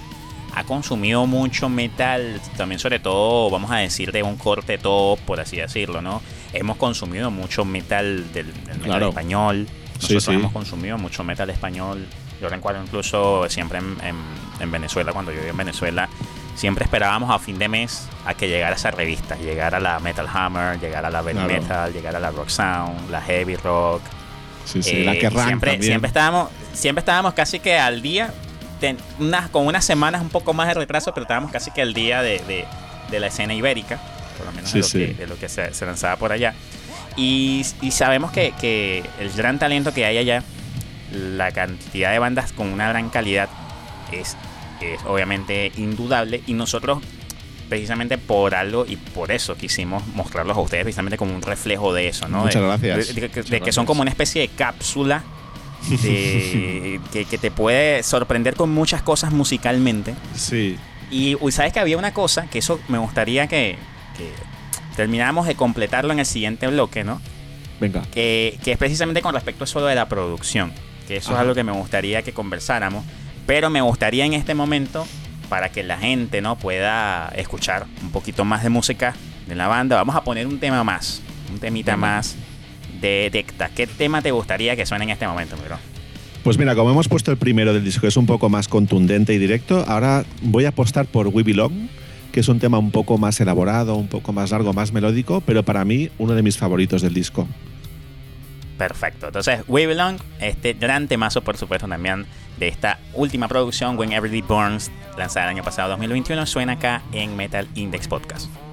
ha 0.56 0.64
consumido 0.64 1.28
mucho 1.28 1.70
metal, 1.70 2.42
también 2.58 2.80
sobre 2.80 3.00
todo, 3.00 3.52
vamos 3.52 3.70
a 3.70 3.78
decir, 3.78 4.12
de 4.12 4.24
un 4.24 4.36
corte 4.36 4.80
top, 4.80 5.20
por 5.20 5.40
así 5.40 5.58
decirlo, 5.58 6.02
¿no? 6.02 6.24
Hemos 6.54 6.78
consumido 6.78 7.30
mucho 7.30 7.66
metal 7.66 8.34
del, 8.34 8.48
metal 8.82 9.04
español. 9.04 9.68
Nosotros 9.96 10.28
hemos 10.30 10.52
consumido 10.52 10.98
mucho 10.98 11.24
metal 11.24 11.50
español. 11.52 12.08
Yo 12.42 12.50
recuerdo 12.50 12.82
incluso 12.82 13.48
siempre 13.48 13.78
en, 13.78 14.72
Venezuela, 14.72 15.14
cuando 15.14 15.32
yo 15.32 15.38
vivía 15.38 15.52
en 15.52 15.58
Venezuela, 15.58 16.10
siempre 16.56 16.86
esperábamos 16.86 17.30
a 17.30 17.40
fin 17.40 17.60
de 17.60 17.68
mes 17.68 18.08
a 18.26 18.34
que 18.34 18.48
llegara 18.48 18.76
esa 18.76 18.92
revista, 18.92 19.36
llegara 19.36 19.80
la 19.80 20.00
Metal 20.00 20.28
Hammer, 20.32 20.80
llegara 20.80 21.10
la 21.10 21.22
Belly 21.22 21.42
Metal, 21.42 21.92
llegara 21.92 22.20
la 22.20 22.32
Rock 22.32 22.50
Sound, 22.50 23.10
la 23.10 23.22
Heavy 23.22 23.56
Rock. 23.58 24.02
Sí, 24.66 24.82
sí, 24.82 25.04
la 25.04 25.14
que 25.14 25.28
eh, 25.28 25.32
siempre, 25.32 25.82
siempre 25.82 26.08
estábamos, 26.08 26.50
siempre 26.74 27.02
estábamos 27.02 27.36
casi 27.36 27.60
que 27.60 27.78
al 27.78 28.02
día 28.02 28.34
con 29.52 29.66
unas 29.66 29.86
semanas 29.86 30.22
un 30.22 30.30
poco 30.30 30.54
más 30.54 30.68
de 30.68 30.74
retraso, 30.74 31.14
pero 31.14 31.24
estábamos 31.24 31.52
casi 31.52 31.72
que 31.72 31.82
al 31.82 31.94
día 31.94 32.22
de, 32.22 32.66
la 33.12 33.28
escena 33.28 33.54
ibérica, 33.54 34.00
por 34.38 34.48
lo 34.48 34.52
menos 34.52 34.72
de, 34.72 35.26
lo 35.28 35.38
que, 35.38 35.50
se, 35.50 35.86
lanzaba 35.86 36.18
por 36.18 36.32
allá. 36.32 36.54
Y, 37.16 37.66
sabemos 37.92 38.32
que, 38.32 39.04
el 39.20 39.32
gran 39.32 39.60
talento 39.60 39.94
que 39.94 40.06
hay 40.06 40.18
allá, 40.18 40.44
la 41.12 41.52
cantidad 41.52 42.12
de 42.12 42.20
bandas 42.20 42.52
con 42.52 42.68
una 42.68 42.90
gran 42.90 43.10
calidad 43.10 43.50
es, 44.12 44.36
obviamente 45.06 45.72
indudable 45.78 46.42
y 46.48 46.54
nosotros 46.54 47.00
precisamente 47.70 48.18
por 48.18 48.56
algo 48.56 48.86
y 48.88 48.96
por 48.96 49.32
eso 49.32 49.56
quisimos 49.56 50.06
mostrarlos 50.08 50.56
a 50.58 50.60
ustedes 50.60 50.84
precisamente 50.84 51.18
como 51.18 51.36
un 51.36 51.42
reflejo 51.42 51.94
de 51.94 52.08
eso, 52.08 52.28
¿no? 52.28 52.44
Muchas 52.44 52.62
gracias. 52.62 53.16
De, 53.50 53.62
que 53.62 53.72
son 53.72 53.86
como 53.86 54.02
una 54.02 54.12
especie 54.12 54.42
de 54.42 54.48
cápsula 54.50 55.24
que, 56.02 57.38
te 57.40 57.52
puede 57.52 58.04
sorprender 58.04 58.56
con 58.56 58.70
muchas 58.70 59.02
cosas 59.02 59.32
musicalmente. 59.32 60.16
Sí. 60.36 60.78
Y 61.12 61.38
sabes 61.52 61.74
que 61.74 61.80
había 61.80 61.98
una 61.98 62.14
cosa 62.14 62.48
que 62.48 62.60
eso 62.60 62.80
me 62.88 62.98
gustaría 62.98 63.48
que, 63.48 63.78
termináramos 64.96 65.46
de 65.48 65.56
completarlo 65.56 66.14
en 66.14 66.20
el 66.20 66.26
siguiente 66.26 66.68
bloque, 66.68 67.04
¿no? 67.04 67.22
Venga. 67.80 68.04
Que, 68.12 68.58
es 68.64 68.78
precisamente 68.78 69.22
con 69.22 69.34
respecto 69.34 69.64
a 69.64 69.66
eso 69.66 69.86
de 69.86 69.96
la 69.96 70.08
producción. 70.08 70.72
Que 71.08 71.18
eso 71.18 71.34
es 71.34 71.38
algo 71.38 71.54
que 71.54 71.64
me 71.64 71.72
gustaría 71.72 72.24
que 72.24 72.32
conversáramos. 72.34 73.06
Pero 73.46 73.70
me 73.70 73.82
gustaría 73.82 74.26
en 74.26 74.34
este 74.34 74.56
momento 74.56 75.06
para 75.50 75.70
que 75.70 75.84
la 75.84 75.98
gente 75.98 76.42
no 76.42 76.58
pueda 76.58 77.32
escuchar 77.36 77.86
un 78.02 78.12
poquito 78.12 78.46
más 78.46 78.64
de 78.64 78.70
música 78.70 79.14
de 79.48 79.56
la 79.56 79.68
banda, 79.68 79.96
vamos 79.96 80.16
a 80.16 80.24
poner 80.24 80.48
un 80.48 80.60
tema 80.60 80.84
más, 80.84 81.22
un 81.52 81.60
temita 81.60 81.96
más 81.96 82.36
de 83.00 83.30
Decta. 83.32 83.70
¿Qué 83.70 83.86
tema 83.86 84.22
te 84.22 84.32
gustaría 84.32 84.76
que 84.76 84.86
suene 84.86 85.04
en 85.04 85.12
este 85.12 85.28
momento, 85.28 85.56
mi 85.58 85.64
bro? 85.64 85.78
Pues 86.44 86.58
mira, 86.58 86.76
como 86.76 86.92
hemos 86.92 87.08
puesto 87.08 87.32
el 87.32 87.38
primero 87.38 87.74
del 87.74 87.84
disco, 87.84 88.02
que 88.02 88.08
es 88.08 88.18
un 88.18 88.26
poco 88.26 88.50
más 88.50 88.68
contundente 88.68 89.34
y 89.34 89.38
directo, 89.38 89.84
ahora 89.88 90.26
voy 90.42 90.66
a 90.66 90.70
apostar 90.70 91.06
por 91.06 91.28
We 91.28 91.44
Belong, 91.44 91.88
que 92.32 92.40
es 92.40 92.48
un 92.48 92.60
tema 92.60 92.78
un 92.78 92.92
poco 92.92 93.18
más 93.18 93.40
elaborado, 93.40 93.96
un 93.96 94.08
poco 94.08 94.34
más 94.34 94.52
largo, 94.52 94.74
más 94.74 94.92
melódico, 94.92 95.42
pero 95.42 95.64
para 95.64 95.86
mí 95.86 96.10
uno 96.18 96.34
de 96.34 96.44
mis 96.44 96.58
favoritos 96.58 97.02
del 97.02 97.14
disco. 97.14 97.48
Perfecto. 98.78 99.28
Entonces, 99.28 99.64
We 99.68 99.88
Belong, 99.88 100.18
este 100.40 100.74
gran 100.74 101.08
temazo, 101.08 101.42
por 101.42 101.58
supuesto, 101.58 101.88
también 101.88 102.26
de 102.58 102.68
esta 102.68 103.00
última 103.14 103.48
producción, 103.48 103.98
When 103.98 104.12
Everyday 104.12 104.42
Burns, 104.42 104.92
lanzada 105.18 105.46
el 105.46 105.56
año 105.58 105.64
pasado, 105.64 105.90
2021, 105.90 106.46
suena 106.46 106.74
acá 106.74 107.02
en 107.12 107.36
Metal 107.36 107.68
Index 107.76 108.08
Podcast. 108.08 108.65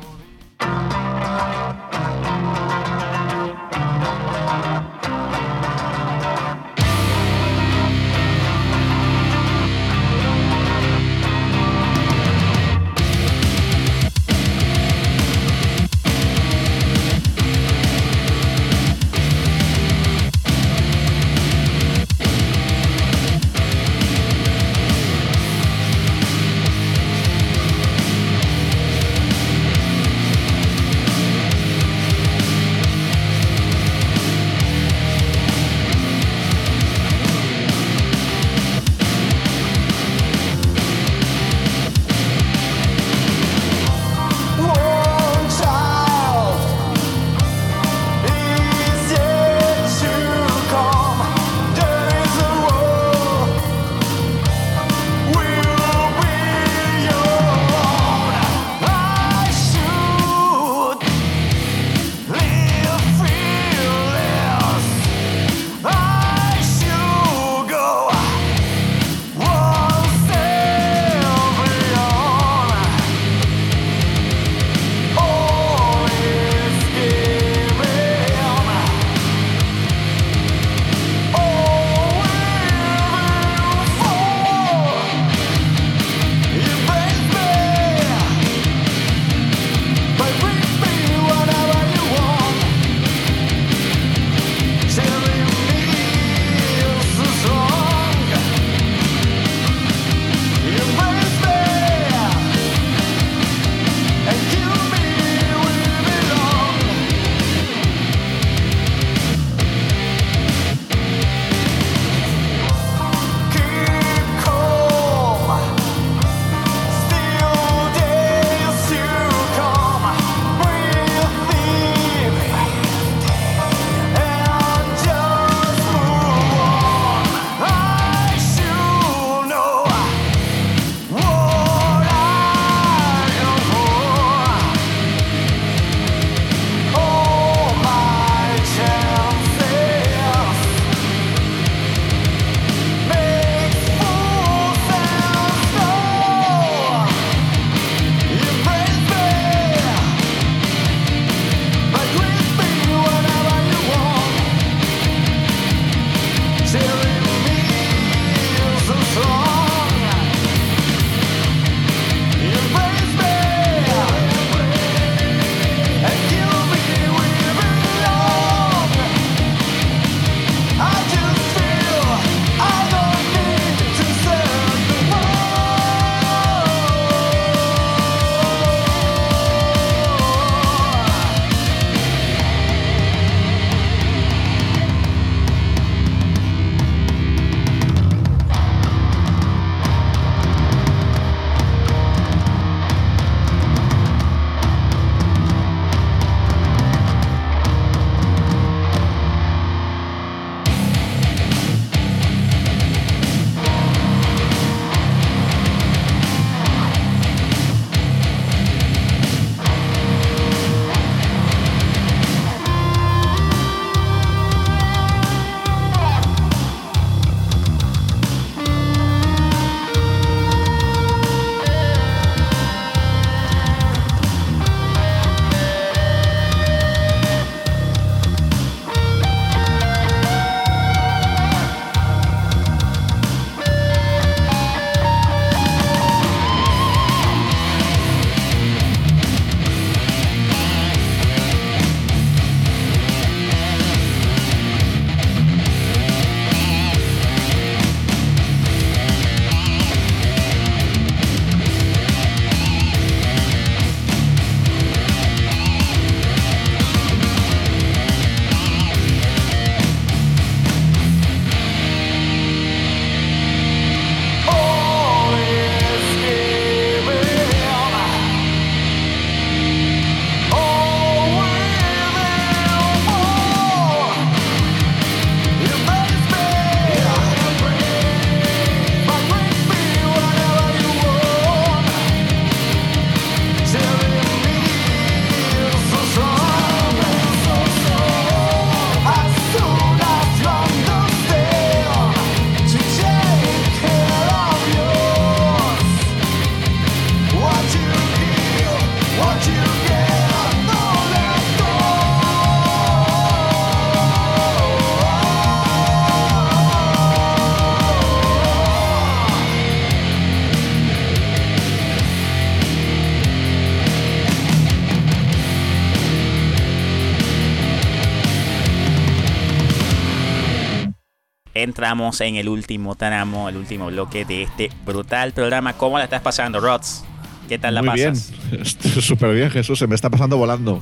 Entramos 321.83 322.21
en 322.21 322.37
el 322.37 322.49
último 322.49 322.95
tramo, 322.95 323.49
el 323.49 323.57
último 323.57 323.87
bloque 323.87 324.25
de 324.25 324.43
este 324.43 324.71
brutal 324.87 325.33
programa. 325.33 325.73
¿Cómo 325.73 325.99
la 325.99 326.05
estás 326.05 326.23
pasando, 326.23 326.61
Rods? 326.61 327.03
¿Qué 327.49 327.59
tal 327.59 327.75
la 327.75 327.83
Muy 327.83 327.91
pasas? 327.91 328.33
bien, 328.53 328.65
súper 329.03 329.35
bien, 329.35 329.51
Jesús, 329.51 329.81
se 329.81 329.89
me 329.89 329.97
está 329.97 330.09
pasando 330.09 330.37
volando. 330.37 330.81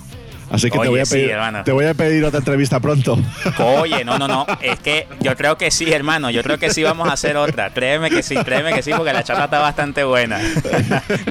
Así 0.51 0.69
que 0.69 0.73
te, 0.73 0.79
Oye, 0.81 0.89
voy 0.91 1.01
a 1.01 1.05
pedir, 1.05 1.31
te 1.65 1.73
voy 1.73 1.85
a 1.87 1.95
pedir 1.95 2.25
otra 2.25 2.39
entrevista 2.39 2.81
pronto. 2.81 3.17
Oye, 3.59 4.05
no, 4.05 4.19
no, 4.19 4.27
no. 4.27 4.47
Es 4.61 4.81
que 4.81 5.07
yo 5.21 5.37
creo 5.37 5.57
que 5.57 5.71
sí, 5.71 5.93
hermano. 5.93 6.31
Yo 6.31 6.43
creo 6.43 6.59
que 6.59 6.71
sí 6.71 6.83
vamos 6.83 7.09
a 7.09 7.13
hacer 7.13 7.37
otra. 7.37 7.71
Créeme 7.71 8.11
que 8.11 8.23
sí, 8.23 8.35
créeme 8.37 8.73
que 8.73 8.83
sí, 8.83 8.91
porque 8.97 9.13
la 9.13 9.23
charla 9.23 9.45
está 9.45 9.61
bastante 9.61 10.03
buena. 10.05 10.41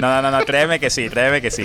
no, 0.00 0.22
no, 0.22 0.30
no. 0.30 0.44
Créeme 0.44 0.80
que 0.80 0.88
sí, 0.90 1.08
créeme 1.10 1.40
que 1.42 1.50
sí. 1.50 1.64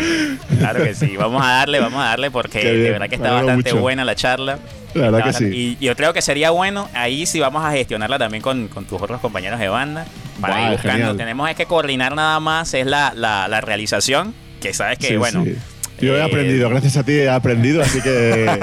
Claro 0.60 0.84
que 0.84 0.94
sí. 0.94 1.16
Vamos 1.18 1.42
a 1.46 1.50
darle, 1.52 1.80
vamos 1.80 2.02
a 2.02 2.06
darle, 2.10 2.30
porque 2.30 2.64
de 2.64 2.92
verdad 2.92 3.08
que 3.10 3.16
está 3.16 3.32
bastante 3.32 3.72
mucho. 3.72 3.82
buena 3.82 4.04
la 4.04 4.16
charla. 4.16 4.60
La 4.94 5.10
verdad 5.12 5.24
que 5.26 5.34
sí. 5.34 5.78
Y 5.80 5.86
yo 5.86 5.96
creo 5.96 6.14
que 6.14 6.22
sería 6.22 6.52
bueno, 6.52 6.90
ahí 6.94 7.26
sí 7.26 7.40
vamos 7.40 7.64
a 7.66 7.72
gestionarla 7.72 8.18
también 8.20 8.42
con, 8.42 8.68
con 8.68 8.86
tus 8.86 9.02
otros 9.02 9.20
compañeros 9.22 9.60
de 9.60 9.68
banda. 9.70 10.06
Para 10.42 10.62
ir 10.64 10.72
buscando. 10.72 10.98
genial. 10.98 11.18
Tenemos 11.18 11.50
es 11.50 11.56
que 11.56 11.66
coordinar 11.66 12.16
nada 12.16 12.40
más, 12.42 12.74
es 12.74 12.86
la, 12.86 13.14
la, 13.16 13.48
la 13.48 13.62
realización. 13.62 14.34
Que 14.62 14.74
sabes 14.74 14.98
que, 14.98 15.08
Sí, 15.08 15.16
bueno. 15.18 15.44
sí. 15.46 15.56
Yo 16.00 16.16
he 16.16 16.20
eh, 16.20 16.24
aprendido, 16.24 16.70
gracias 16.70 16.98
a 16.98 17.04
ti 17.04 17.14
he 17.14 17.30
aprendido, 17.30 17.82
así 17.82 18.02
que. 18.02 18.46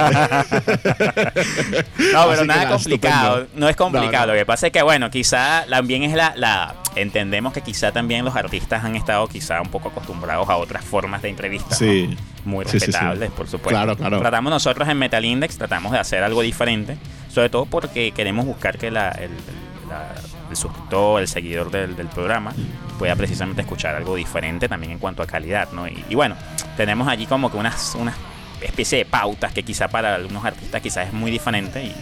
No, 2.12 2.28
pero 2.28 2.44
nada 2.44 2.68
complicado. 2.68 3.36
estupendo. 3.38 3.60
No 3.60 3.68
es 3.68 3.76
complicado. 3.76 4.26
No, 4.26 4.26
no. 4.26 4.32
Lo 4.34 4.38
que 4.38 4.46
pasa 4.46 4.66
es 4.66 4.72
que, 4.72 4.82
bueno, 4.82 5.10
quizá 5.10 5.64
también 5.68 6.02
es 6.02 6.14
la, 6.14 6.34
la. 6.36 6.74
Entendemos 6.96 7.52
que 7.52 7.62
quizá 7.62 7.92
también 7.92 8.24
los 8.24 8.36
artistas 8.36 8.84
han 8.84 8.96
estado 8.96 9.26
quizá 9.28 9.60
un 9.62 9.68
poco 9.70 9.88
acostumbrados 9.88 10.48
a 10.48 10.56
otras 10.56 10.84
formas 10.84 11.22
de 11.22 11.28
entrevistas. 11.30 11.80
¿no? 11.80 11.86
sí. 11.86 12.16
Muy 12.44 12.64
Sí, 12.64 12.72
sí, 12.72 12.80
sí. 12.80 12.86
respetables, 12.86 13.30
por 13.30 13.46
supuesto. 13.46 13.68
Claro, 13.70 13.96
claro. 13.96 14.18
Tratamos 14.18 14.50
nosotros 14.50 14.88
en 14.88 14.98
Metal 14.98 15.24
Index, 15.24 15.56
tratamos 15.58 15.92
de 15.92 15.98
hacer 16.00 16.22
algo 16.24 16.42
diferente. 16.42 16.96
Sobre 17.32 17.48
todo 17.50 17.66
porque 17.66 18.10
queremos 18.12 18.44
buscar 18.46 18.78
que 18.78 18.90
la, 18.90 19.10
el, 19.10 19.24
el- 19.24 19.88
la- 19.88 20.12
el 20.50 20.56
suscriptor, 20.56 21.20
el 21.22 21.28
seguidor 21.28 21.70
del, 21.70 21.96
del 21.96 22.08
programa, 22.08 22.52
pueda 22.98 23.14
precisamente 23.16 23.62
escuchar 23.62 23.94
algo 23.94 24.16
diferente 24.16 24.68
también 24.68 24.92
en 24.92 24.98
cuanto 24.98 25.22
a 25.22 25.26
calidad, 25.26 25.70
¿no? 25.72 25.88
Y, 25.88 26.04
y 26.10 26.14
bueno, 26.14 26.36
tenemos 26.76 27.08
allí 27.08 27.26
como 27.26 27.50
que 27.50 27.56
unas, 27.56 27.94
unas 27.94 28.14
especie 28.60 28.98
de 28.98 29.04
pautas 29.04 29.52
que 29.52 29.62
quizá 29.64 29.88
para 29.88 30.14
algunos 30.14 30.44
artistas 30.44 30.80
quizás 30.80 31.08
es 31.08 31.12
muy 31.12 31.30
diferente 31.30 31.82
y, 31.84 31.94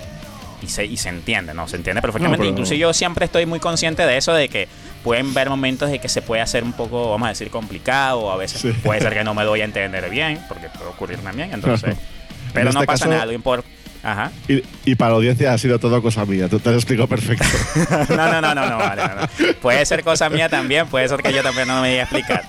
y 0.63 0.69
se, 0.69 0.85
y 0.85 0.97
se 0.99 1.09
entiende, 1.09 1.55
¿no? 1.55 1.67
Se 1.69 1.77
entiende 1.77 2.03
perfectamente. 2.03 2.39
pero- 2.39 2.51
Incluso 2.51 2.75
yo 2.75 2.93
siempre 2.93 3.25
estoy 3.25 3.47
muy 3.47 3.61
consciente 3.61 4.05
de 4.07 4.17
eso, 4.19 4.35
de 4.35 4.49
que 4.51 4.69
pueden 5.03 5.33
ver 5.33 5.49
momentos 5.49 5.91
de 5.91 5.99
que 5.99 6.09
se 6.11 6.21
puede 6.21 6.43
hacer 6.43 6.63
un 6.63 6.75
poco, 6.75 7.11
vamos 7.11 7.27
a 7.27 7.31
decir, 7.31 7.49
complicado, 7.51 8.21
o 8.21 8.31
a 8.31 8.37
veces 8.37 8.61
Sí. 8.61 8.73
puede 8.85 9.01
ser 9.01 9.15
que 9.15 9.25
no 9.25 9.33
me 9.33 9.45
doy 9.45 9.63
a 9.63 9.65
entender 9.65 10.11
bien, 10.11 10.39
porque 10.49 10.69
puede 10.69 10.91
ocurrir 10.91 11.19
también, 11.21 11.53
entonces... 11.53 11.97
Pero 12.53 12.71
En 12.71 12.75
no 12.75 12.81
este 12.81 12.87
pasa 12.89 13.05
caso- 13.05 13.11
nada, 13.15 13.27
lo 13.27 13.33
importa... 13.33 13.67
Ajá. 14.03 14.31
Y, 14.49 14.63
y 14.85 14.95
para 14.95 15.11
la 15.11 15.17
audiencia 15.17 15.53
ha 15.53 15.59
sido 15.59 15.79
todo 15.79 16.01
cosa 16.01 16.25
mía, 16.25 16.49
tú 16.49 16.59
te 16.59 16.71
lo 16.71 16.77
explico 16.77 17.07
perfecto. 17.07 17.45
No, 18.11 18.31
no, 18.31 18.41
no, 18.41 18.55
no, 18.55 18.69
no, 18.69 18.79
vale, 18.79 19.03
no. 19.03 19.55
Puede 19.61 19.85
ser 19.87 20.03
cosa 20.03 20.29
mía 20.31 20.49
también, 20.49 20.87
puede 20.87 21.09
ser 21.09 21.23
que 21.23 21.33
yo 21.33 21.43
también 21.43 21.69
no 21.69 21.81
me 21.83 21.91
voy 21.91 21.99
a 21.99 22.03
explicar. 22.03 22.45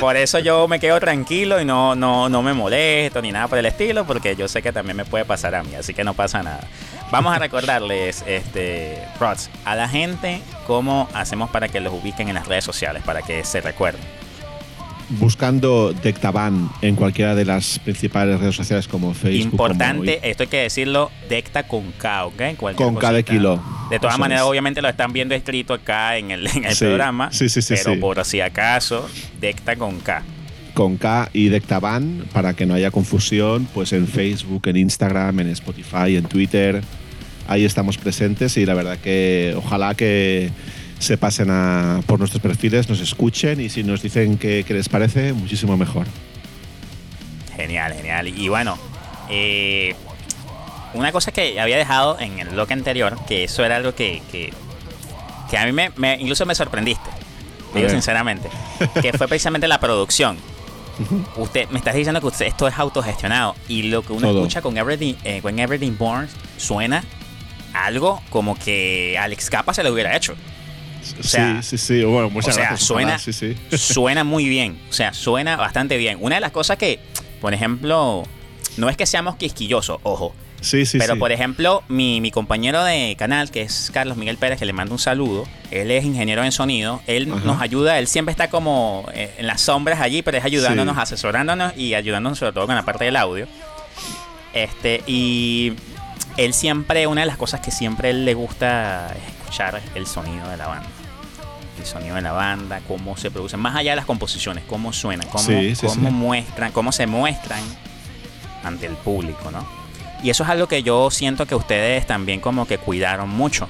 Por 0.00 0.16
eso 0.16 0.38
yo 0.38 0.66
me 0.68 0.80
quedo 0.80 0.98
tranquilo 1.00 1.60
y 1.60 1.64
no, 1.64 1.94
no, 1.94 2.28
no 2.28 2.42
me 2.42 2.52
molesto 2.52 3.22
ni 3.22 3.32
nada 3.32 3.48
por 3.48 3.58
el 3.58 3.66
estilo, 3.66 4.04
porque 4.04 4.36
yo 4.36 4.48
sé 4.48 4.62
que 4.62 4.72
también 4.72 4.96
me 4.96 5.04
puede 5.04 5.24
pasar 5.24 5.54
a 5.54 5.62
mí, 5.62 5.74
así 5.74 5.94
que 5.94 6.04
no 6.04 6.14
pasa 6.14 6.42
nada. 6.42 6.60
Vamos 7.10 7.34
a 7.34 7.38
recordarles, 7.38 8.22
este, 8.26 9.02
Rods, 9.18 9.50
a 9.64 9.74
la 9.74 9.88
gente 9.88 10.42
cómo 10.66 11.08
hacemos 11.14 11.48
para 11.50 11.68
que 11.68 11.80
los 11.80 11.92
ubiquen 11.92 12.28
en 12.28 12.34
las 12.34 12.46
redes 12.46 12.64
sociales, 12.64 13.02
para 13.04 13.22
que 13.22 13.44
se 13.44 13.60
recuerden. 13.60 14.02
Buscando 15.10 15.94
Dectaban 15.94 16.68
en 16.82 16.94
cualquiera 16.94 17.34
de 17.34 17.44
las 17.46 17.78
principales 17.78 18.38
redes 18.40 18.54
sociales 18.54 18.86
como 18.86 19.14
Facebook. 19.14 19.52
Importante, 19.52 20.16
como- 20.18 20.26
esto 20.30 20.42
hay 20.42 20.48
que 20.48 20.56
decirlo, 20.58 21.10
Decta 21.30 21.66
con 21.66 21.92
K, 21.92 22.26
¿ok? 22.26 22.42
Cualquier 22.58 22.74
Con 22.86 22.96
K 22.96 23.12
de 23.12 23.24
kilo. 23.24 23.62
De 23.90 23.98
todas 23.98 24.18
maneras, 24.18 24.42
obviamente 24.44 24.82
lo 24.82 24.88
están 24.88 25.12
viendo 25.14 25.34
escrito 25.34 25.72
acá 25.72 26.18
en 26.18 26.30
el, 26.30 26.46
en 26.46 26.66
el 26.66 26.74
Sí, 26.74 26.84
programa. 26.84 27.32
sí, 27.32 27.48
sí, 27.48 27.62
sí, 27.62 27.74
Pero 27.78 27.94
sí. 27.94 28.00
por 28.00 28.22
si 28.26 28.40
acaso, 28.42 29.08
Decta 29.40 29.76
con 29.76 29.98
K. 30.00 30.22
con 30.74 30.96
K 30.98 31.30
y 31.32 31.48
Dectaban 31.48 32.24
para 32.34 32.54
que 32.54 32.66
no 32.66 32.74
haya 32.74 32.90
confusión, 32.90 33.66
pues 33.72 33.94
en 33.94 34.06
Facebook, 34.06 34.68
en 34.68 34.76
Instagram, 34.76 35.40
en 35.40 35.48
Spotify, 35.48 36.16
en 36.16 36.24
Twitter. 36.24 36.82
Ahí 37.48 37.64
estamos 37.64 37.96
presentes 37.96 38.58
y 38.58 38.66
la 38.66 38.74
verdad 38.74 38.98
que 38.98 39.54
ojalá 39.56 39.94
que 39.94 40.50
se 40.98 41.16
pasen 41.16 41.48
a, 41.50 42.00
por 42.06 42.18
nuestros 42.18 42.42
perfiles, 42.42 42.88
nos 42.88 43.00
escuchen 43.00 43.60
y 43.60 43.68
si 43.68 43.84
nos 43.84 44.02
dicen 44.02 44.36
qué 44.38 44.64
qué 44.66 44.74
les 44.74 44.88
parece, 44.88 45.32
muchísimo 45.32 45.76
mejor. 45.76 46.06
Genial, 47.56 47.94
genial. 47.94 48.28
Y 48.28 48.48
bueno, 48.48 48.78
eh, 49.30 49.94
una 50.94 51.12
cosa 51.12 51.32
que 51.32 51.60
había 51.60 51.76
dejado 51.76 52.18
en 52.20 52.38
el 52.38 52.48
bloque 52.48 52.72
anterior, 52.72 53.16
que 53.26 53.44
eso 53.44 53.64
era 53.64 53.76
algo 53.76 53.94
que, 53.94 54.22
que, 54.30 54.52
que 55.50 55.58
a 55.58 55.66
mí 55.66 55.72
me, 55.72 55.90
me- 55.96 56.16
incluso 56.20 56.46
me 56.46 56.54
sorprendiste, 56.54 57.10
digo 57.74 57.88
sinceramente, 57.88 58.48
que 59.02 59.12
fue 59.12 59.28
precisamente 59.28 59.66
la 59.68 59.80
producción. 59.80 60.36
Usted 61.36 61.68
me 61.70 61.78
estás 61.78 61.94
diciendo 61.94 62.20
que 62.20 62.26
usted, 62.26 62.46
esto 62.46 62.66
es 62.66 62.76
autogestionado 62.76 63.54
y 63.68 63.82
lo 63.84 64.02
que 64.02 64.12
uno 64.12 64.28
Todo. 64.28 64.38
escucha 64.40 64.62
con 64.62 64.76
Everything, 64.76 65.14
eh, 65.22 65.40
con 65.42 65.56
Everything 65.58 65.96
Born 65.96 66.28
suena 66.56 67.04
algo 67.72 68.20
como 68.30 68.58
que 68.58 69.16
Alex 69.20 69.48
Capa 69.50 69.72
se 69.74 69.84
lo 69.84 69.92
hubiera 69.92 70.16
hecho. 70.16 70.34
Sea, 71.22 71.62
sí, 71.62 71.76
sí, 71.78 71.98
sí. 71.98 72.04
Bueno, 72.04 72.30
muchas 72.30 72.54
o 72.54 72.58
sea, 72.58 72.68
gracias. 72.68 72.86
suena, 72.86 73.06
ojalá, 73.16 73.18
sí, 73.18 73.32
sí. 73.32 73.56
suena 73.76 74.24
muy 74.24 74.48
bien. 74.48 74.78
O 74.90 74.92
sea, 74.92 75.12
suena 75.14 75.56
bastante 75.56 75.96
bien. 75.96 76.18
Una 76.20 76.36
de 76.36 76.40
las 76.40 76.52
cosas 76.52 76.76
que, 76.78 76.98
por 77.40 77.54
ejemplo, 77.54 78.24
no 78.76 78.88
es 78.88 78.96
que 78.96 79.06
seamos 79.06 79.36
quisquillosos, 79.36 79.98
ojo. 80.02 80.34
Sí, 80.60 80.86
sí, 80.86 80.98
pero 80.98 81.14
sí. 81.14 81.20
por 81.20 81.30
ejemplo, 81.30 81.84
mi, 81.86 82.20
mi 82.20 82.32
compañero 82.32 82.82
de 82.82 83.14
canal, 83.16 83.48
que 83.52 83.62
es 83.62 83.90
Carlos 83.94 84.16
Miguel 84.16 84.38
Pérez, 84.38 84.58
que 84.58 84.64
le 84.66 84.72
mando 84.72 84.92
un 84.92 84.98
saludo, 84.98 85.44
él 85.70 85.88
es 85.92 86.04
ingeniero 86.04 86.42
en 86.42 86.50
sonido, 86.50 87.00
él 87.06 87.30
Ajá. 87.32 87.44
nos 87.44 87.62
ayuda, 87.62 87.96
él 88.00 88.08
siempre 88.08 88.32
está 88.32 88.50
como 88.50 89.06
eh, 89.14 89.32
en 89.38 89.46
las 89.46 89.60
sombras 89.60 90.00
allí, 90.00 90.22
pero 90.22 90.36
es 90.36 90.44
ayudándonos, 90.44 90.96
Sí. 90.96 91.00
asesorándonos 91.02 91.76
y 91.76 91.94
ayudándonos 91.94 92.38
sobre 92.40 92.52
todo 92.54 92.66
con 92.66 92.74
la 92.74 92.84
parte 92.84 93.04
del 93.04 93.14
audio. 93.14 93.46
Este, 94.52 95.02
y 95.06 95.74
él 96.36 96.52
siempre, 96.54 97.06
una 97.06 97.20
de 97.20 97.28
las 97.28 97.36
cosas 97.36 97.60
que 97.60 97.70
siempre 97.70 98.10
él 98.10 98.24
le 98.24 98.34
gusta 98.34 99.14
es 99.14 99.37
escuchar 99.48 99.80
el 99.94 100.06
sonido 100.06 100.48
de 100.48 100.56
la 100.56 100.66
banda. 100.68 100.88
El 101.78 101.86
sonido 101.86 102.16
de 102.16 102.22
la 102.22 102.32
banda, 102.32 102.80
cómo 102.86 103.16
se 103.16 103.30
producen, 103.30 103.60
más 103.60 103.74
allá 103.76 103.92
de 103.92 103.96
las 103.96 104.04
composiciones, 104.04 104.64
cómo 104.68 104.92
suenan, 104.92 105.26
cómo, 105.28 105.44
Sí, 105.44 105.74
sí, 105.74 105.86
cómo 105.86 106.08
sí. 106.08 106.14
muestran, 106.14 106.72
cómo 106.72 106.92
se 106.92 107.06
muestran 107.06 107.60
ante 108.64 108.86
el 108.86 108.94
público, 108.94 109.50
¿no? 109.50 109.64
Y 110.22 110.30
eso 110.30 110.42
es 110.42 110.50
algo 110.50 110.66
que 110.66 110.82
yo 110.82 111.10
siento 111.10 111.46
que 111.46 111.54
ustedes 111.54 112.06
también 112.06 112.40
como 112.40 112.66
que 112.66 112.76
cuidaron 112.78 113.30
mucho. 113.30 113.68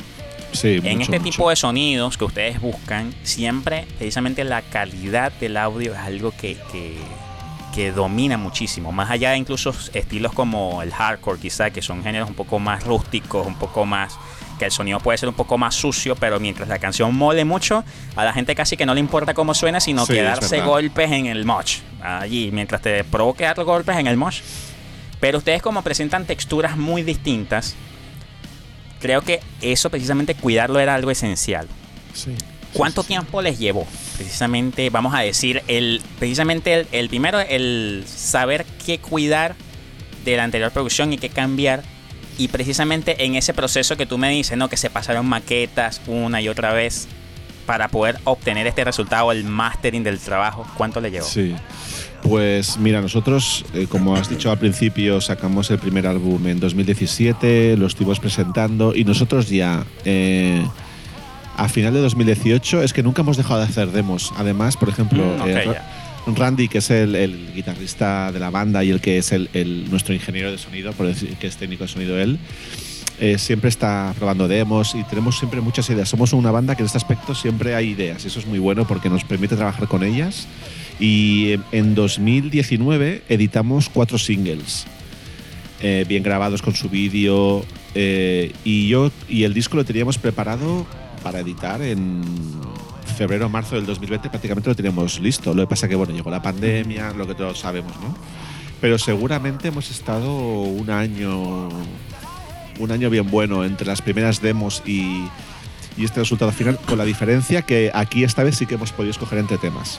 Sí, 0.52 0.76
en 0.82 0.82
mucho, 0.98 1.02
este 1.02 1.18
mucho. 1.18 1.30
tipo 1.30 1.50
de 1.50 1.56
sonidos 1.56 2.16
que 2.16 2.24
ustedes 2.24 2.60
buscan, 2.60 3.14
siempre 3.22 3.86
precisamente 3.98 4.42
la 4.44 4.62
calidad 4.62 5.30
del 5.32 5.58
audio 5.58 5.92
es 5.92 5.98
algo 5.98 6.30
que, 6.32 6.56
que, 6.72 6.96
que 7.74 7.92
domina 7.92 8.38
muchísimo. 8.38 8.90
Más 8.90 9.10
allá 9.10 9.32
de 9.32 9.36
incluso 9.36 9.74
estilos 9.92 10.32
como 10.32 10.80
el 10.82 10.90
hardcore, 10.92 11.38
quizá, 11.38 11.70
que 11.70 11.82
son 11.82 12.02
géneros 12.02 12.30
un 12.30 12.34
poco 12.34 12.58
más 12.58 12.82
rústicos, 12.84 13.46
un 13.46 13.56
poco 13.56 13.84
más 13.84 14.16
que 14.58 14.64
el 14.66 14.70
sonido 14.72 15.00
puede 15.00 15.16
ser 15.18 15.28
un 15.28 15.34
poco 15.34 15.56
más 15.56 15.74
sucio, 15.74 16.14
pero 16.16 16.38
mientras 16.40 16.68
la 16.68 16.78
canción 16.78 17.14
mole 17.14 17.44
mucho, 17.44 17.84
a 18.16 18.24
la 18.24 18.32
gente 18.32 18.54
casi 18.54 18.76
que 18.76 18.84
no 18.84 18.92
le 18.94 19.00
importa 19.00 19.32
cómo 19.34 19.54
suena, 19.54 19.80
sino 19.80 20.04
Sí, 20.04 20.12
que 20.14 20.18
es 20.20 20.24
darse 20.24 20.56
verdad. 20.56 20.66
golpes 20.68 21.10
en 21.12 21.26
el 21.26 21.44
mosh. 21.44 21.78
Allí, 22.02 22.50
mientras 22.52 22.82
te 22.82 23.04
provoque 23.04 23.44
dar 23.44 23.62
golpes 23.64 23.96
en 23.96 24.06
el 24.06 24.16
mosh. 24.16 24.40
Pero 25.20 25.38
ustedes 25.38 25.62
como 25.62 25.82
presentan 25.82 26.24
texturas 26.26 26.76
muy 26.76 27.02
distintas, 27.02 27.74
creo 29.00 29.22
que 29.22 29.40
eso 29.60 29.90
precisamente 29.90 30.34
cuidarlo 30.34 30.78
era 30.80 30.94
algo 30.94 31.10
esencial. 31.10 31.66
Sí. 32.14 32.34
¿Cuánto 32.72 33.02
Sí, 33.02 33.06
sí, 33.08 33.14
sí. 33.14 33.14
tiempo 33.14 33.42
les 33.42 33.58
llevó? 33.58 33.86
Precisamente, 34.16 34.90
vamos 34.90 35.14
a 35.14 35.20
decir, 35.20 35.62
el, 35.68 36.02
precisamente 36.18 36.74
el, 36.74 36.86
el 36.92 37.08
primero, 37.08 37.40
el 37.40 38.04
saber 38.06 38.66
qué 38.84 38.98
cuidar 38.98 39.54
de 40.24 40.36
la 40.36 40.44
anterior 40.44 40.70
producción 40.70 41.12
y 41.12 41.18
qué 41.18 41.30
cambiar. 41.30 41.82
Y 42.38 42.48
precisamente 42.48 43.24
en 43.24 43.34
ese 43.34 43.52
proceso 43.52 43.96
que 43.96 44.06
tú 44.06 44.16
me 44.16 44.30
dices, 44.30 44.56
¿no? 44.56 44.68
Que 44.68 44.76
se 44.76 44.88
pasaron 44.90 45.26
maquetas 45.26 46.00
una 46.06 46.40
y 46.40 46.48
otra 46.48 46.72
vez 46.72 47.08
para 47.66 47.88
poder 47.88 48.18
obtener 48.24 48.66
este 48.66 48.82
resultado, 48.84 49.30
el 49.32 49.44
mastering 49.44 50.02
del 50.02 50.18
trabajo, 50.18 50.66
¿cuánto 50.76 51.00
le 51.02 51.10
llevó? 51.10 51.26
Sí. 51.26 51.54
Pues 52.22 52.78
mira, 52.78 53.00
nosotros, 53.00 53.64
eh, 53.74 53.86
como 53.88 54.16
has 54.16 54.28
dicho 54.30 54.50
al 54.50 54.58
principio, 54.58 55.20
sacamos 55.20 55.70
el 55.70 55.78
primer 55.78 56.06
álbum 56.06 56.46
en 56.46 56.60
2017, 56.60 57.76
lo 57.76 57.86
estuvimos 57.86 58.20
presentando 58.20 58.94
y 58.94 59.04
nosotros 59.04 59.48
ya 59.50 59.84
eh, 60.04 60.64
a 61.56 61.68
final 61.68 61.92
de 61.92 62.00
2018 62.00 62.82
es 62.82 62.92
que 62.92 63.02
nunca 63.02 63.22
hemos 63.22 63.36
dejado 63.36 63.60
de 63.60 63.66
hacer 63.66 63.88
demos. 63.90 64.32
Además, 64.36 64.76
por 64.76 64.88
ejemplo, 64.88 65.24
Mm, 65.24 65.48
eh. 65.48 65.76
Randy, 66.36 66.68
que 66.68 66.78
es 66.78 66.90
el, 66.90 67.52
guitarrista 67.54 68.32
de 68.32 68.38
la 68.38 68.50
banda 68.50 68.84
y 68.84 68.90
el 68.90 69.00
que 69.00 69.18
es 69.18 69.32
el, 69.32 69.86
nuestro 69.90 70.14
ingeniero 70.14 70.50
de 70.50 70.58
sonido, 70.58 70.92
por 70.92 71.06
decir 71.06 71.36
que 71.36 71.46
es 71.46 71.56
técnico 71.56 71.84
de 71.84 71.88
sonido 71.88 72.18
él, 72.18 72.38
eh, 73.20 73.38
siempre 73.38 73.68
está 73.68 74.14
probando 74.16 74.46
demos 74.46 74.94
y 74.94 75.02
tenemos 75.04 75.38
siempre 75.38 75.60
muchas 75.60 75.88
ideas. 75.90 76.08
Somos 76.08 76.32
una 76.32 76.50
banda 76.50 76.76
que 76.76 76.82
en 76.82 76.86
este 76.86 76.98
aspecto 76.98 77.34
siempre 77.34 77.74
hay 77.74 77.90
ideas 77.90 78.24
y 78.24 78.28
eso 78.28 78.38
es 78.38 78.46
muy 78.46 78.58
bueno 78.58 78.86
porque 78.86 79.10
nos 79.10 79.24
permite 79.24 79.56
trabajar 79.56 79.88
con 79.88 80.04
ellas. 80.04 80.46
Y 81.00 81.52
eh, 81.52 81.60
en 81.72 81.94
2019 81.94 83.22
editamos 83.28 83.88
cuatro 83.88 84.18
singles, 84.18 84.86
eh, 85.80 86.04
bien 86.08 86.22
grabados 86.22 86.62
con 86.62 86.74
su 86.74 86.88
vídeo, 86.88 87.64
y 87.94 88.86
yo 88.86 89.10
y 89.28 89.42
el 89.42 89.54
disco 89.54 89.76
lo 89.76 89.84
teníamos 89.84 90.18
preparado 90.18 90.86
para 91.24 91.40
editar 91.40 91.82
en 91.82 92.22
febrero 93.18 93.48
marzo 93.48 93.74
del 93.74 93.84
2020 93.84 94.30
prácticamente 94.30 94.70
lo 94.70 94.76
teníamos 94.76 95.18
listo. 95.20 95.52
Lo 95.52 95.62
que 95.64 95.66
pasa 95.68 95.88
que 95.88 95.96
bueno, 95.96 96.14
llegó 96.14 96.30
la 96.30 96.40
pandemia, 96.40 97.12
lo 97.12 97.26
que 97.26 97.34
todos 97.34 97.58
sabemos, 97.58 97.92
¿no? 98.00 98.16
Pero 98.80 98.96
seguramente 98.96 99.68
hemos 99.68 99.90
estado 99.90 100.32
un 100.32 100.88
año 100.88 101.68
un 102.78 102.92
año 102.92 103.10
bien 103.10 103.28
bueno 103.28 103.64
entre 103.64 103.88
las 103.88 104.00
primeras 104.00 104.40
demos 104.40 104.84
y, 104.86 105.24
y 105.96 106.04
este 106.04 106.20
resultado 106.20 106.52
final, 106.52 106.78
con 106.86 106.96
la 106.96 107.04
diferencia 107.04 107.62
que 107.62 107.90
aquí 107.92 108.22
esta 108.22 108.44
vez 108.44 108.56
sí 108.56 108.66
que 108.66 108.76
hemos 108.76 108.92
podido 108.92 109.10
escoger 109.10 109.38
entre 109.40 109.58
temas. 109.58 109.98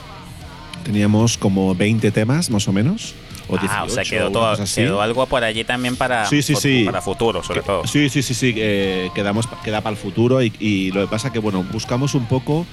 Teníamos 0.82 1.36
como 1.36 1.74
20 1.74 2.10
temas 2.10 2.48
más 2.48 2.66
o 2.68 2.72
menos. 2.72 3.14
O 3.48 3.58
18, 3.58 3.70
ah, 3.74 3.84
o 3.84 3.88
sea, 3.90 4.02
quedó, 4.04 4.30
todo, 4.30 4.56
quedó 4.74 5.02
algo 5.02 5.26
por 5.26 5.44
allí 5.44 5.62
también 5.64 5.96
para, 5.96 6.24
Sí, 6.26 6.40
sí, 6.40 6.54
fu- 6.54 6.60
sí. 6.60 6.84
para 6.86 7.02
futuro, 7.02 7.42
sobre 7.42 7.60
Que- 7.60 7.66
todo. 7.66 7.86
Sí, 7.86 8.08
sí, 8.08 8.22
sí, 8.22 8.32
sí. 8.32 8.54
eh, 8.56 9.10
quedamos, 9.14 9.46
queda 9.62 9.82
para 9.82 9.94
el 9.94 10.00
futuro 10.00 10.40
y, 10.42 10.50
y 10.58 10.90
lo 10.92 11.02
que 11.02 11.08
pasa 11.08 11.30
que, 11.32 11.38
bueno, 11.40 11.62
buscamos 11.70 12.14
un 12.14 12.24
poco. 12.26 12.64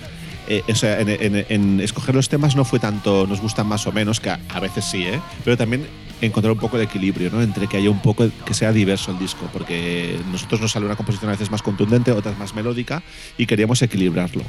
Eh, 0.48 0.64
o 0.70 0.76
sea, 0.76 1.00
en, 1.02 1.10
en- 1.10 1.46
en 1.50 1.80
escoger 1.80 2.16
los 2.16 2.30
temas 2.30 2.56
no 2.56 2.64
fue 2.66 2.80
tanto 2.80 3.28
nos 3.28 3.42
gustan 3.42 3.68
más 3.68 3.86
o 3.88 3.92
menos, 3.92 4.20
que 4.20 4.30
a, 4.30 4.40
a 4.54 4.60
veces 4.60 4.86
sí, 4.86 5.04
¿eh? 5.04 5.20
Pero 5.44 5.58
también 5.58 5.86
encontrar 6.22 6.52
un 6.52 6.60
poco 6.60 6.78
de 6.78 6.86
equilibrio, 6.86 7.30
¿no? 7.32 7.42
Entre 7.42 7.68
que 7.68 7.78
haya 7.78 7.90
un 7.90 8.02
poco, 8.02 8.28
que 8.46 8.54
sea 8.54 8.72
diverso 8.72 9.12
el 9.12 9.20
disco, 9.20 9.48
porque 9.54 10.18
nosotros 10.32 10.60
nos 10.62 10.72
sale 10.72 10.86
una 10.86 10.96
composición 10.96 11.30
a 11.30 11.34
veces 11.34 11.52
más 11.52 11.62
contundente, 11.62 12.12
otras 12.12 12.38
más 12.40 12.56
melódica, 12.56 13.04
y 13.38 13.46
queríamos 13.46 13.82
equilibrarlo. 13.82 14.42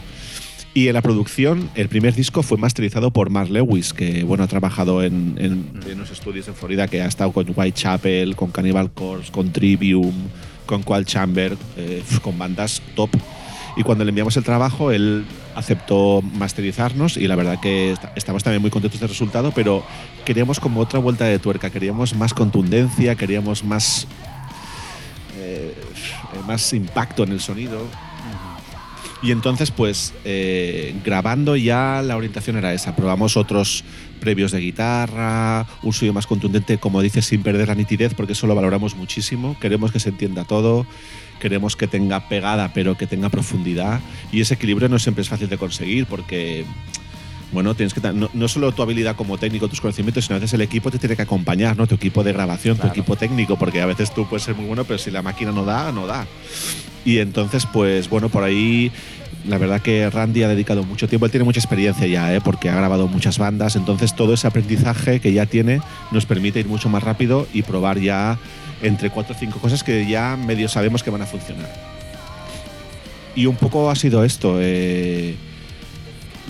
Y 0.75 0.89
en 0.89 0.95
la 0.95 1.03
producción, 1.03 1.69
el 1.75 1.89
primer 1.89 2.15
disco 2.15 2.43
fue 2.43 2.57
masterizado 2.57 3.11
por 3.11 3.31
Mark 3.31 3.51
Lewis, 3.51 3.93
que 3.93 4.23
bueno, 4.23 4.45
ha 4.45 4.47
trabajado 4.47 5.03
en, 5.03 5.35
en, 5.39 5.71
en 5.87 5.95
unos 5.95 6.11
estudios 6.11 6.47
en 6.49 6.55
Florida, 6.55 6.87
que 6.89 7.03
ha 7.03 7.07
estado 7.07 7.33
con 7.33 7.47
Whitechapel, 7.55 8.37
con 8.37 8.51
Cannibal 8.51 8.91
Corpse, 8.93 9.33
con 9.33 9.51
Trivium, 9.53 10.13
con 10.67 10.83
Qual 10.83 11.05
Chamber, 11.05 11.57
eh, 11.77 12.03
con 12.23 12.39
bandas 12.39 12.81
top. 12.95 13.11
Y 13.79 13.85
cuando 13.85 14.05
le 14.05 14.11
enviamos 14.11 14.37
el 14.37 14.43
trabajo, 14.45 14.91
él 14.91 15.25
aceptó 15.55 16.21
masterizarnos 16.21 17.17
y 17.17 17.27
la 17.29 17.37
verdad 17.37 17.61
que 17.61 17.93
est- 17.93 18.05
estamos 18.17 18.43
también 18.43 18.61
muy 18.61 18.71
contentos 18.73 18.99
del 19.01 19.09
resultado, 19.09 19.53
pero 19.55 19.85
queríamos 20.25 20.59
como 20.61 20.81
otra 20.81 20.99
vuelta 20.99 21.25
de 21.27 21.39
tuerca, 21.39 21.71
queríamos 21.71 22.15
más 22.17 22.35
contundencia, 22.35 23.15
queríamos 23.15 23.63
más, 23.63 24.09
eh, 25.39 25.75
más 26.47 26.73
impacto 26.73 27.23
en 27.23 27.33
el 27.33 27.41
sonido. 27.41 27.83
Y 29.21 29.33
entonces, 29.33 29.73
pues, 29.73 30.15
eh, 30.25 30.95
grabando 31.05 31.57
ya 31.57 32.03
la 32.05 32.17
orientación 32.17 32.57
era 32.57 32.73
esa. 32.73 32.95
Probamos 32.95 33.37
otros 33.37 33.83
previos 34.21 34.53
de 34.53 34.61
guitarra, 34.61 35.67
un 35.83 35.93
sonido 35.93 36.15
más 36.15 36.27
contundente, 36.29 36.79
como 36.79 37.01
dices, 37.03 37.27
sin 37.27 37.43
perder 37.43 37.67
la 37.69 37.75
nitidez, 37.75 38.15
porque 38.15 38.35
eso 38.35 38.47
lo 38.47 38.55
valoramos 38.55 38.95
muchísimo. 38.95 39.57
Queremos 39.61 39.91
que 39.91 39.99
se 39.99 40.11
entienda 40.11 40.45
todo, 40.45 40.87
queremos 41.39 41.77
que 41.77 41.87
tenga 41.87 42.29
pegada, 42.29 42.73
pero 42.75 42.97
que 42.97 43.07
tenga 43.07 43.29
profundidad. 43.29 44.01
Y 44.33 44.41
ese 44.41 44.55
equilibrio 44.55 44.89
no 44.89 44.99
siempre 44.99 45.23
es 45.23 45.29
fácil 45.29 45.49
de 45.49 45.57
conseguir, 45.59 46.07
porque, 46.07 46.65
bueno, 47.53 47.75
tienes 47.75 47.95
que 47.95 48.01
no, 48.13 48.29
no 48.33 48.49
solo 48.49 48.73
tu 48.73 48.83
habilidad 48.83 49.17
como 49.17 49.39
técnico, 49.39 49.69
tus 49.69 49.81
conocimientos, 49.81 50.25
sino 50.25 50.37
a 50.37 50.39
veces 50.41 50.55
el 50.55 50.61
equipo 50.61 50.91
te 50.91 50.99
tiene 50.99 51.17
que 51.17 51.23
acompañar, 51.23 51.77
¿no? 51.77 51.87
Tu 51.87 51.95
equipo 51.95 52.23
de 52.25 52.33
grabación, 52.33 52.77
Claro. 52.77 52.91
tu 52.93 53.01
equipo 53.01 53.17
técnico, 53.17 53.57
porque 53.59 53.81
a 53.81 53.87
veces 53.87 54.13
tú 54.13 54.27
puedes 54.29 54.45
ser 54.45 54.55
muy 54.55 54.67
bueno, 54.67 54.85
pero 54.85 54.99
si 54.99 55.11
la 55.11 55.23
máquina 55.23 55.53
no 55.53 55.65
da, 55.65 55.93
no 55.93 56.07
da. 56.07 56.27
Y 57.05 57.19
entonces, 57.19 57.67
pues 57.67 58.09
bueno, 58.11 58.29
por 58.29 58.43
ahí 58.45 58.91
la 59.47 59.57
verdad 59.57 59.81
que 59.81 60.11
Randy 60.11 60.43
ha 60.43 60.49
dedicado 60.49 60.83
mucho 60.83 61.09
tiempo, 61.09 61.25
él 61.25 61.31
tiene 61.31 61.45
mucha 61.45 61.61
experiencia 61.61 62.07
ya, 62.07 62.35
¿eh? 62.35 62.41
porque 62.41 62.69
ha 62.69 62.75
grabado 62.75 63.07
muchas 63.07 63.39
bandas, 63.39 63.77
entonces 63.77 64.15
todo 64.15 64.35
ese 64.35 64.47
aprendizaje 64.47 65.21
que 65.21 65.33
ya 65.33 65.47
tiene 65.47 65.81
nos 66.11 66.27
permite 66.27 66.61
ir 66.61 66.67
mucho 66.67 66.89
más 66.89 67.03
rápido 67.03 67.47
y 67.55 67.63
probar 67.63 67.99
ya 68.01 68.37
entre 68.83 69.11
cuatro 69.11 69.35
o 69.35 69.39
cinco 69.39 69.59
cosas 69.59 69.83
que 69.83 70.07
ya 70.07 70.37
medio 70.37 70.69
sabemos 70.69 71.03
que 71.03 71.11
van 71.11 71.23
a 71.23 71.27
funcionar. 71.27 71.71
Y 73.35 73.47
un 73.47 73.57
poco 73.57 73.91
ha 73.91 73.95
sido 73.95 74.25
esto, 74.25 74.57
eh, 74.61 75.37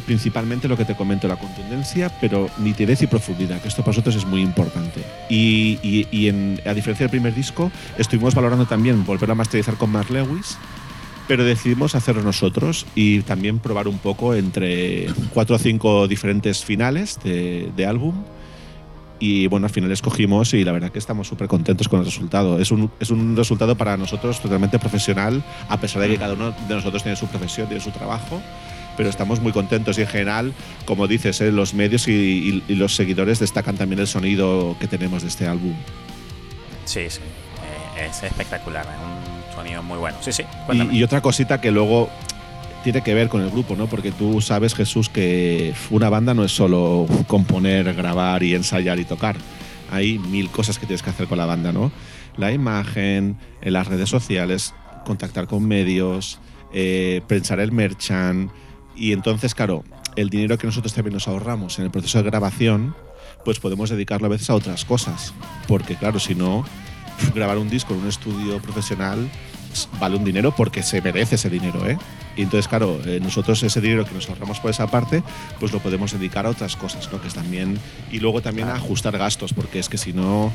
principalmente 0.07 0.69
lo 0.69 0.77
que 0.77 0.87
te 0.87 0.95
comento, 0.97 1.29
la 1.29 1.37
contundencia, 1.37 2.11
pero 2.21 2.49
nitidez 2.59 3.03
y 3.03 3.07
profundidad, 3.07 3.61
que 3.61 3.69
esto 3.69 3.83
para 3.83 3.91
nosotros 3.93 4.17
es 4.17 4.25
muy 4.25 4.41
importante. 4.41 5.03
Y, 5.29 5.79
en- 6.29 6.61
a 6.65 6.73
diferencia 6.73 7.05
del 7.05 7.11
primer 7.11 7.35
disco, 7.35 7.71
estuvimos 7.99 8.35
valorando 8.35 8.65
también 8.65 9.05
volver 9.05 9.31
a 9.31 9.35
masterizar 9.35 9.75
con 9.75 9.91
Mark 9.91 10.11
Lewis, 10.11 10.57
pero 11.27 11.45
decidimos 11.45 11.95
hacerlo 11.95 12.23
nosotros 12.23 12.87
y 12.95 13.21
también 13.21 13.59
probar 13.59 13.87
un 13.87 13.99
poco 13.99 14.35
entre 14.35 15.09
cuatro 15.35 15.57
o 15.57 15.59
cinco 15.59 16.09
diferentes 16.09 16.65
finales 16.65 17.19
de 17.23 17.87
álbum. 17.87 18.15
Y 19.21 19.47
bueno, 19.49 19.67
al 19.67 19.73
final 19.73 19.91
escogimos 19.91 20.55
y 20.55 20.65
la 20.65 20.73
verdad 20.73 20.91
que 20.91 20.99
estamos 20.99 21.27
súper 21.27 21.49
contentos 21.49 21.89
con 21.89 21.99
el 22.01 22.05
resultado. 22.07 22.61
Es 22.61 22.71
un, 22.71 22.91
es 23.01 23.11
un 23.11 23.37
resultado 23.37 23.75
para 23.77 23.97
nosotros 23.97 24.41
totalmente 24.41 24.79
profesional, 24.79 25.43
a 25.69 25.77
pesar 25.81 26.03
de 26.03 26.09
que 26.09 26.19
cada 26.19 26.35
uno 26.35 26.53
de 26.53 26.75
nosotros 26.75 27.03
tiene 27.03 27.17
su 27.17 27.27
profesión, 27.27 27.67
tiene 27.67 27.83
su 27.83 27.91
trabajo. 27.91 28.41
Pero 28.97 29.09
estamos 29.11 29.41
muy 29.41 29.53
contentos 29.53 29.97
y 29.99 30.03
en 30.03 30.09
general, 30.09 30.53
como 30.85 31.07
dices, 31.07 31.41
¿eh? 31.41 31.53
los 31.53 31.73
medios 31.73 32.09
y, 32.09 32.13
y- 32.13 32.65
y 32.73 32.75
los 32.75 32.97
seguidores 32.97 33.39
destacan 33.39 33.77
también 33.77 34.01
el 34.01 34.09
sonido 34.09 34.75
que 34.81 34.89
tenemos 34.89 35.23
de 35.23 35.29
este 35.29 35.47
álbum. 35.47 35.75
Sí, 36.85 37.03
sí. 37.09 37.21
Eh, 37.97 38.07
es 38.11 38.23
espectacular. 38.25 38.85
Es 38.87 39.51
un 39.51 39.55
sonido 39.55 39.83
muy 39.85 39.99
bueno. 39.99 40.17
Sí, 40.21 40.33
sí. 40.33 40.43
Cuéntame. 40.67 40.95
Y, 40.95 40.99
y 40.99 41.03
otra 41.05 41.21
cosita 41.21 41.61
que 41.61 41.71
luego 41.71 42.11
tiene 42.85 43.03
que 43.03 43.15
ver 43.15 43.29
con 43.29 43.41
el 43.43 43.51
grupo, 43.51 43.77
¿no? 43.77 43.87
Porque 43.87 44.13
tú 44.13 44.41
sabes, 44.41 44.75
Jesús, 44.75 45.09
que 45.09 45.75
una 45.91 46.09
banda 46.09 46.35
no 46.35 46.45
es 46.45 46.53
solo 46.53 47.07
componer, 47.27 47.93
grabar 47.95 48.43
y 48.43 48.55
ensayar 48.55 48.99
y 48.99 49.05
tocar. 49.05 49.37
Hay 49.91 50.19
mil 50.19 50.51
cosas 50.51 50.79
que 50.79 50.87
tienes 50.87 51.03
que 51.03 51.11
hacer 51.11 51.27
con 51.27 51.39
la 51.39 51.47
banda, 51.47 51.73
¿no? 51.73 51.91
La 52.37 52.53
imagen, 52.53 53.37
en 53.61 53.73
las 53.73 53.87
redes 53.87 54.09
sociales, 54.09 54.75
contactar 55.05 55.47
con 55.47 55.67
medios, 55.67 56.41
eh, 56.73 57.23
pensar 57.27 57.61
el 57.61 57.73
merchant. 57.73 58.51
Y 58.95 59.13
entonces, 59.13 59.55
claro, 59.55 59.85
el 60.17 60.31
dinero 60.31 60.59
que 60.59 60.67
nosotros 60.67 60.93
también 60.93 61.15
nos 61.15 61.29
ahorramos 61.29 61.79
en 61.79 61.87
el 61.87 61.91
proceso 61.91 62.19
de 62.19 62.31
grabación, 62.31 62.95
pues 63.45 63.61
podemos 63.61 63.91
dedicarlo 63.91 64.27
a 64.27 64.31
veces 64.31 64.51
a 64.51 64.55
otras 64.55 64.85
cosas. 64.85 65.33
Porque, 65.67 65.97
claro, 65.97 66.21
si 66.21 66.35
no, 66.35 66.65
grabar 67.35 67.59
un 67.59 67.71
disco 67.71 67.95
en 67.95 68.01
un 68.01 68.09
estudio 68.09 68.61
profesional 68.61 69.29
vale 70.01 70.17
un 70.17 70.25
dinero 70.25 70.55
porque 70.55 70.83
se 70.83 71.01
merece 71.03 71.37
ese 71.37 71.51
dinero, 71.51 71.87
¿eh? 71.89 71.99
Y 72.39 72.43
entonces, 72.43 72.69
claro, 72.69 72.99
eh, 73.05 73.19
nosotros 73.21 73.63
ese 73.63 73.81
dinero 73.83 74.07
que 74.07 74.15
nos 74.15 74.29
ahorramos 74.31 74.61
por 74.61 74.71
esa 74.71 74.87
parte, 74.87 75.23
pues 75.61 75.73
lo 75.73 75.81
podemos 75.81 76.13
dedicar 76.13 76.47
a 76.47 76.51
otras 76.51 76.77
cosas, 76.77 77.11
¿no? 77.13 77.21
Que 77.21 77.29
es 77.29 77.35
también 77.35 77.79
y 78.11 78.21
luego 78.21 78.41
también 78.41 78.69
a 78.69 78.75
ajustar 78.77 79.19
gastos, 79.19 79.53
porque 79.53 79.79
es 79.81 79.89
que 79.91 79.99
si 79.99 80.13
no 80.15 80.51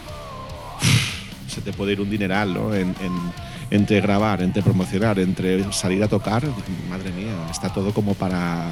se 1.48 1.62
te 1.62 1.74
puede 1.74 1.92
ir 1.92 2.02
un 2.02 2.10
dineral, 2.10 2.54
¿no? 2.54 2.74
En, 2.74 2.96
en- 3.02 3.54
entre 3.72 4.02
grabar, 4.02 4.42
entre 4.44 4.62
promocionar, 4.62 5.18
entre 5.20 5.72
salir 5.74 6.04
a 6.04 6.08
tocar, 6.08 6.44
madre 6.90 7.12
mía, 7.12 7.34
está 7.52 7.70
todo 7.74 7.94
como 7.94 8.14
para 8.14 8.72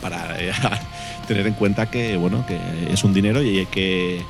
para 0.00 0.40
eh, 0.40 0.52
tener 1.28 1.46
en 1.46 1.54
cuenta 1.54 1.90
que 1.90 2.16
bueno 2.16 2.44
que 2.46 2.58
es 2.90 3.02
un 3.04 3.12
dinero 3.12 3.42
y 3.42 3.58
hay 3.58 3.66
que 3.66 4.22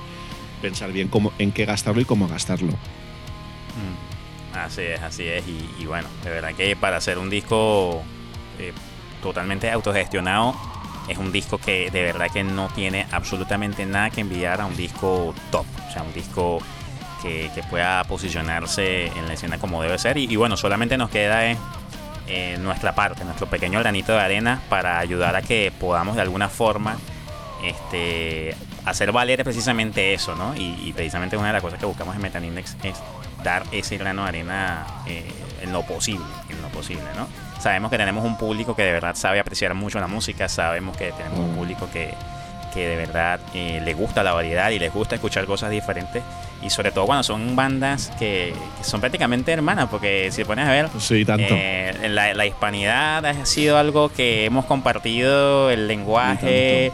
pensar 0.63 0.91
bien 0.93 1.09
cómo, 1.09 1.33
en 1.39 1.53
qué 1.53 1.65
gastarlo 1.65 2.01
y 2.01 2.05
cómo 2.05 2.27
gastarlo. 2.29 2.73
Mm, 2.73 4.16
Así 4.65 4.83
es, 4.83 5.03
así 5.03 5.27
es. 5.27 5.45
Y, 5.79 5.85
bueno, 5.87 6.09
de 6.25 6.31
verdad 6.31 6.55
que 6.55 6.75
para 6.77 6.97
hacer 6.97 7.19
un 7.19 7.31
disco 7.31 8.03
eh, 8.59 8.73
totalmente 9.23 9.71
autogestionado, 9.71 10.55
es 11.09 11.19
un 11.19 11.31
disco 11.31 11.59
que 11.59 11.91
de 11.91 12.03
verdad 12.03 12.29
que 12.33 12.43
no 12.43 12.69
tiene 12.69 13.07
absolutamente 13.13 13.87
nada 13.87 14.11
que 14.11 14.23
enviar 14.23 14.61
a 14.61 14.67
un 14.67 14.77
disco 14.77 15.35
top. 15.51 15.67
O 15.89 15.93
sea, 15.93 16.03
un 16.03 16.13
disco 16.13 16.59
que, 17.23 17.51
pueda 17.71 18.05
posicionarse 18.05 19.07
en 19.07 19.27
la 19.27 19.35
escena 19.35 19.59
como 19.59 19.83
debe 19.83 19.99
ser. 19.99 20.17
Y, 20.17 20.25
y 20.25 20.37
bueno, 20.37 20.57
solamente 20.57 20.97
nos 20.97 21.11
queda 21.11 21.51
eh, 21.51 21.57
eh, 22.29 22.57
nuestra 22.61 22.95
parte, 22.95 23.25
nuestro 23.25 23.47
pequeño 23.47 23.79
granito 23.81 24.13
de 24.13 24.21
arena 24.21 24.61
para 24.69 24.99
ayudar 24.99 25.37
a 25.37 25.43
que 25.43 25.73
podamos 25.79 26.17
de 26.17 26.23
alguna 26.23 26.49
forma 26.49 26.97
este, 27.63 28.55
hacer 28.85 29.13
valer 29.13 29.43
precisamente 29.45 30.15
eso, 30.15 30.35
¿no? 30.35 30.55
Y, 30.57 30.77
y 30.85 30.93
precisamente 30.93 31.37
una 31.37 31.49
de 31.49 31.53
las 31.55 31.63
cosas 31.63 31.79
que 31.79 31.87
buscamos 31.87 32.15
en 32.17 32.23
Metanindex 32.23 32.77
es 32.83 32.97
dar 33.45 33.65
ese 33.73 33.97
grano 33.99 34.23
de 34.25 34.29
arena 34.29 34.87
eh, 35.07 35.25
en 35.63 35.73
lo 35.73 35.83
posible, 35.83 36.25
en 36.49 36.61
lo 36.63 36.69
posible, 36.69 37.05
¿no? 37.17 37.27
Sabemos 37.61 37.91
que 37.91 37.97
tenemos 37.99 38.25
un 38.25 38.37
público 38.37 38.77
que 38.77 38.83
de 38.83 38.93
verdad 38.93 39.15
sabe 39.15 39.41
apreciar 39.41 39.75
mucho 39.75 39.99
la 39.99 40.07
música, 40.07 40.49
sabemos 40.49 40.97
que 40.97 41.13
tenemos 41.13 41.39
un 41.41 41.55
público 41.57 41.89
que, 41.93 42.13
que 42.75 42.87
de 42.87 42.97
verdad 42.97 43.41
eh, 43.55 43.81
le 43.83 43.95
gusta 43.95 44.23
la 44.23 44.33
variedad 44.35 44.71
y 44.71 44.79
les 44.79 44.93
gusta 44.93 45.15
escuchar 45.15 45.47
cosas 45.47 45.71
diferentes 45.71 46.23
y 46.63 46.71
sobre 46.71 46.91
todo 46.91 47.07
cuando 47.07 47.23
son 47.23 47.57
bandas 47.57 48.13
que, 48.19 48.55
que 48.79 48.85
son 48.85 49.01
prácticamente 49.01 49.53
hermanas, 49.53 49.89
porque 49.91 50.29
si 50.31 50.39
te 50.43 50.47
pones 50.47 50.67
a 50.67 50.71
ver, 50.71 50.89
Sí, 50.99 51.25
tanto. 51.25 51.47
eh, 51.51 52.09
la, 52.11 52.35
la 52.35 52.47
hispanidad 52.47 53.25
ha 53.25 53.47
sido 53.47 53.79
algo 53.79 54.11
que 54.11 54.45
hemos 54.45 54.65
compartido, 54.67 55.71
el 55.71 55.87
lenguaje, 55.89 56.93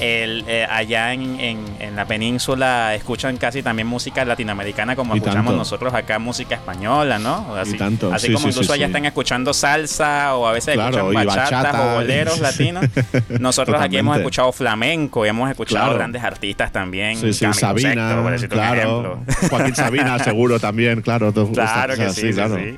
el, 0.00 0.44
eh, 0.48 0.66
allá 0.68 1.12
en, 1.12 1.38
en- 1.38 1.76
en 1.80 1.96
la 1.96 2.06
península 2.06 2.94
escuchan 2.94 3.36
casi 3.36 3.62
también 3.62 3.86
música 3.86 4.24
latinoamericana 4.24 4.96
como 4.96 5.14
Y 5.14 5.18
escuchamos 5.18 5.46
tanto. 5.46 5.58
nosotros 5.58 5.94
acá 5.94 6.18
música 6.18 6.54
española, 6.56 7.18
¿no? 7.18 7.54
Así, 7.56 7.76
tanto, 7.76 8.12
así 8.12 8.28
sí, 8.28 8.32
como 8.32 8.44
sí, 8.44 8.48
incluso 8.50 8.72
sí, 8.72 8.78
allá 8.78 8.86
están 8.86 9.04
escuchando 9.04 9.52
salsa 9.54 10.34
o 10.36 10.46
a 10.46 10.52
veces 10.52 10.74
Claro, 10.74 10.98
escuchan 11.10 11.26
bachatas 11.26 11.50
bachata, 11.62 11.92
o 11.92 11.94
boleros 11.96 12.40
latinos. 12.40 12.84
Nosotros 13.40 13.80
aquí 13.80 13.96
hemos 13.98 14.16
escuchado 14.16 14.50
flamenco 14.52 15.24
y 15.26 15.28
hemos 15.28 15.50
escuchado 15.50 15.84
Claro. 15.84 15.98
grandes 15.98 16.22
artistas 16.22 16.72
también. 16.72 17.16
Sí, 17.16 17.32
sí, 17.32 17.46
Sabina, 17.52 18.14
claro. 18.48 19.20
Joaquín 19.50 19.74
Sabina, 19.74 20.18
seguro 20.24 20.58
también, 20.58 21.00
claro. 21.02 21.32
Claro 21.32 21.96
que 21.96 22.10
sí, 22.10 22.32
claro. 22.32 22.56
sí. 22.56 22.76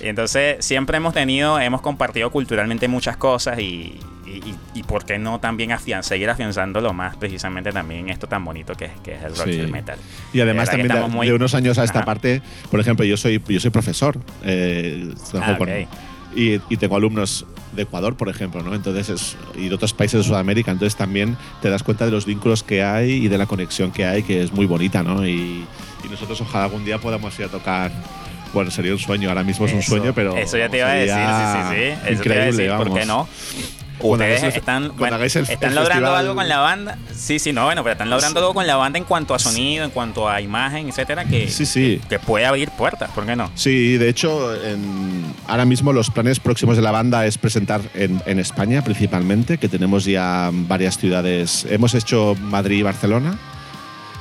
Y 0.00 0.08
entonces 0.08 0.56
siempre 0.64 0.96
hemos 0.98 1.14
tenido, 1.14 1.58
hemos 1.58 1.80
compartido 1.80 2.30
culturalmente 2.30 2.88
muchas 2.88 3.16
cosas 3.16 3.58
y, 3.58 3.98
y, 4.44 4.54
y- 4.78 4.82
por 4.82 5.04
qué 5.04 5.18
no 5.18 5.40
también 5.40 5.70
afian- 5.70 6.02
seguir 6.02 6.28
afianzándolo 6.30 6.92
más 6.92 7.16
precisamente 7.16 7.72
también 7.72 8.08
esto 8.10 8.26
tan 8.26 8.44
bonito 8.44 8.74
que, 8.74 8.86
es- 8.86 8.92
que 9.02 9.14
es 9.14 9.22
el 9.22 9.36
rock 9.36 9.48
y 9.48 9.52
Sí. 9.54 9.60
el 9.60 9.68
metal. 9.70 9.98
Y 10.32 10.40
además 10.40 10.68
también 10.70 10.88
de, 10.88 11.00
muy- 11.08 11.26
de 11.26 11.32
unos 11.34 11.54
años 11.54 11.78
a 11.78 11.84
esta 11.84 11.98
Ajá. 12.00 12.06
parte, 12.06 12.42
por 12.70 12.80
ejemplo, 12.80 13.04
yo 13.04 13.16
soy 13.16 13.42
yo 13.48 13.60
soy 13.60 13.70
profesor 13.70 14.18
eh, 14.44 15.12
Ah, 15.40 15.56
con- 15.58 15.68
ok. 15.68 15.74
y, 16.36 16.60
y 16.68 16.76
tengo 16.76 16.96
alumnos 16.96 17.46
de 17.72 17.82
Ecuador, 17.82 18.16
por 18.16 18.28
ejemplo, 18.28 18.62
¿no? 18.62 18.74
Entonces 18.74 19.08
es- 19.08 19.36
y 19.56 19.68
de 19.68 19.74
otros 19.74 19.92
países 19.92 20.18
de 20.20 20.24
Sudamérica, 20.24 20.70
entonces 20.70 20.96
también 20.96 21.36
te 21.62 21.70
das 21.70 21.82
cuenta 21.82 22.04
de 22.04 22.10
los 22.12 22.24
vínculos 22.26 22.62
que 22.62 22.82
hay 22.84 23.12
y 23.24 23.28
de 23.28 23.36
la 23.38 23.46
conexión 23.46 23.90
que 23.90 24.04
hay, 24.06 24.22
que 24.22 24.42
es 24.42 24.52
muy 24.52 24.66
bonita, 24.66 25.02
¿no? 25.02 25.26
Y, 25.26 25.64
y 26.04 26.08
nosotros 26.10 26.40
ojalá 26.40 26.64
algún 26.64 26.84
día 26.84 26.98
podamos 26.98 27.36
ir 27.38 27.46
a 27.46 27.48
tocar. 27.48 27.90
Bueno, 28.52 28.70
sería 28.70 28.92
un 28.92 29.00
sueño, 29.00 29.28
ahora 29.30 29.42
mismo 29.42 29.66
es 29.66 29.72
un 29.72 29.80
Eso- 29.80 29.88
sueño, 29.96 30.12
pero. 30.14 30.36
Eso 30.36 30.56
ya 30.56 30.68
te 30.68 30.78
iba 30.78 30.88
a 30.88 30.94
decir, 30.94 31.14
sí, 31.16 31.20
sí, 31.20 31.74
sí. 31.74 31.82
Eso 31.84 31.98
te 31.98 31.98
iba 31.98 32.06
a 32.06 32.12
Increíble, 32.12 32.62
decir, 32.62 32.76
¿por 32.76 32.86
qué 33.00 33.06
vamos. 33.06 33.28
no? 33.28 33.28
Ustedes 34.00 34.42
el- 34.42 34.48
están, 34.50 34.82
cuando 34.84 34.98
bueno, 34.98 35.16
hagáis 35.16 35.36
el- 35.36 35.44
están 35.48 35.70
el 35.70 35.74
logrando 35.76 36.06
festival- 36.06 36.20
algo 36.20 36.34
con 36.34 36.48
la 36.48 36.58
banda. 36.58 36.98
Sí, 37.14 37.38
sí, 37.38 37.52
no, 37.52 37.64
bueno, 37.64 37.82
pero 37.82 37.92
están 37.92 38.10
logrando 38.10 38.40
algo 38.40 38.52
con 38.54 38.66
la 38.66 38.76
banda 38.76 38.98
en 38.98 39.04
cuanto 39.04 39.34
a 39.34 39.38
sonido, 39.38 39.84
en 39.84 39.90
cuanto 39.90 40.28
a 40.28 40.40
imagen, 40.40 40.88
etcétera, 40.88 41.24
que, 41.24 41.48
Sí, 41.48 41.64
sí. 41.64 42.00
que 42.08 42.18
puede 42.18 42.44
abrir 42.46 42.70
puertas, 42.70 43.10
¿por 43.12 43.24
qué 43.24 43.36
no? 43.36 43.50
Sí, 43.54 43.96
de 43.96 44.08
hecho, 44.08 44.54
en- 44.64 45.24
ahora 45.46 45.64
mismo 45.64 45.92
los 45.92 46.10
planes 46.10 46.40
próximos 46.40 46.76
de 46.76 46.82
la 46.82 46.90
banda 46.90 47.24
es 47.26 47.38
presentar 47.38 47.80
en, 47.94 48.20
en 48.26 48.38
España 48.38 48.82
principalmente, 48.82 49.58
que 49.58 49.68
tenemos 49.68 50.04
ya 50.04 50.50
varias 50.52 50.98
ciudades. 50.98 51.66
Hemos 51.70 51.94
hecho 51.94 52.34
Madrid 52.40 52.78
y 52.78 52.82
Barcelona 52.82 53.38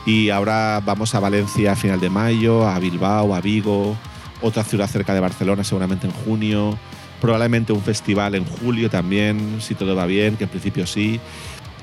y 0.06 0.30
ahora 0.30 0.82
vamos 0.86 1.16
a 1.16 1.20
Valencia 1.20 1.72
a 1.72 1.76
final 1.76 2.00
de 2.00 2.10
mayo, 2.10 2.68
a 2.68 2.78
Bilbao, 2.80 3.34
a 3.34 3.42
Vigo, 3.42 3.98
otra 4.42 4.64
ciudad 4.64 4.88
cerca 4.88 5.14
de 5.14 5.20
Barcelona 5.22 5.64
seguramente 5.64 6.06
en 6.08 6.14
junio, 6.14 6.78
probablemente 7.24 7.72
un 7.72 7.82
festival 7.82 8.36
en 8.36 8.44
julio 8.44 8.90
también, 8.90 9.62
si 9.62 9.76
todo 9.76 9.96
va 9.96 10.06
bien, 10.06 10.36
que 10.36 10.44
en 10.44 10.50
principio 10.50 10.86
sí. 10.86 11.22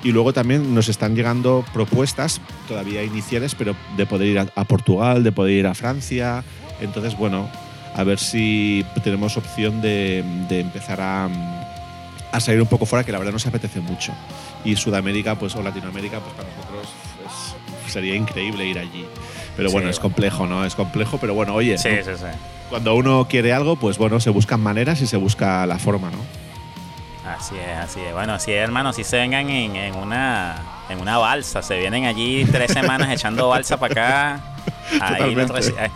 Y 0.05 0.13
luego 0.13 0.35
también 0.35 0.75
nos 0.75 0.89
están 0.91 1.17
llegando 1.17 1.65
propuestas, 1.73 2.43
todavía 2.69 3.03
iniciales, 3.03 3.55
pero 3.55 3.75
de 3.97 4.05
poder 4.05 4.29
ir 4.29 4.39
a, 4.39 4.47
a 4.55 4.65
Portugal, 4.65 5.25
de 5.25 5.33
poder 5.33 5.55
ir 5.55 5.67
a 5.67 5.75
Francia. 5.75 6.45
Entonces, 6.83 7.17
bueno, 7.17 7.49
a 7.95 8.05
ver 8.05 8.19
si 8.19 8.85
tenemos 9.03 9.39
opción 9.39 9.81
de, 9.81 10.23
de 10.51 10.61
empezar 10.61 11.01
a, 11.01 11.31
a 12.33 12.41
salir 12.41 12.61
un 12.61 12.69
poco 12.69 12.85
fuera, 12.85 13.03
que 13.03 13.11
la 13.13 13.19
verdad 13.19 13.33
nos 13.33 13.47
apetece 13.47 13.81
mucho. 13.81 14.13
Y 14.63 14.77
Sudamérica, 14.77 15.39
pues, 15.39 15.57
o 15.57 15.63
Latinoamérica, 15.63 16.21
pues 16.21 16.35
para 16.35 16.49
nosotros 16.55 16.87
pues, 17.83 17.93
sería 17.93 18.15
increíble 18.15 18.67
ir 18.67 18.79
allí. 18.79 19.07
Pero 19.57 19.71
Sí, 19.71 19.73
bueno, 19.75 19.89
es 19.89 19.99
complejo, 20.01 20.47
¿no? 20.47 20.67
Es 20.67 20.75
complejo, 20.75 21.17
pero 21.19 21.33
bueno, 21.33 21.55
oye, 21.55 21.79
Sí, 21.79 21.89
¿no? 21.89 22.05
sí, 22.05 22.11
sí. 22.19 22.60
Cuando 22.71 22.95
uno 22.95 23.27
quiere 23.29 23.53
algo, 23.53 23.77
pues 23.77 23.99
bueno, 23.99 24.21
se 24.21 24.31
buscan 24.31 24.61
maneras 24.63 25.01
y 25.03 25.07
se 25.07 25.17
busca 25.17 25.67
la 25.67 25.79
forma, 25.79 26.11
¿no? 26.11 26.19
Así 27.31 27.55
es, 27.57 27.77
así 27.79 28.01
es. 28.01 28.13
Bueno, 28.15 28.33
así 28.35 28.53
es, 28.53 28.63
hermano, 28.63 28.93
si 28.93 29.05
se 29.05 29.19
vengan 29.19 29.49
en, 29.51 29.77
en 29.77 29.95
una 29.97 30.57
en 30.89 31.01
una 31.01 31.19
balsa, 31.19 31.63
se 31.63 31.79
vienen 31.79 32.05
allí 32.07 32.45
tres 32.47 32.73
semanas 32.73 33.09
echando 33.13 33.49
balsa 33.49 33.77
para 33.79 33.93
acá. 33.93 34.41
Ahí 35.01 35.35
eh, 35.79 35.91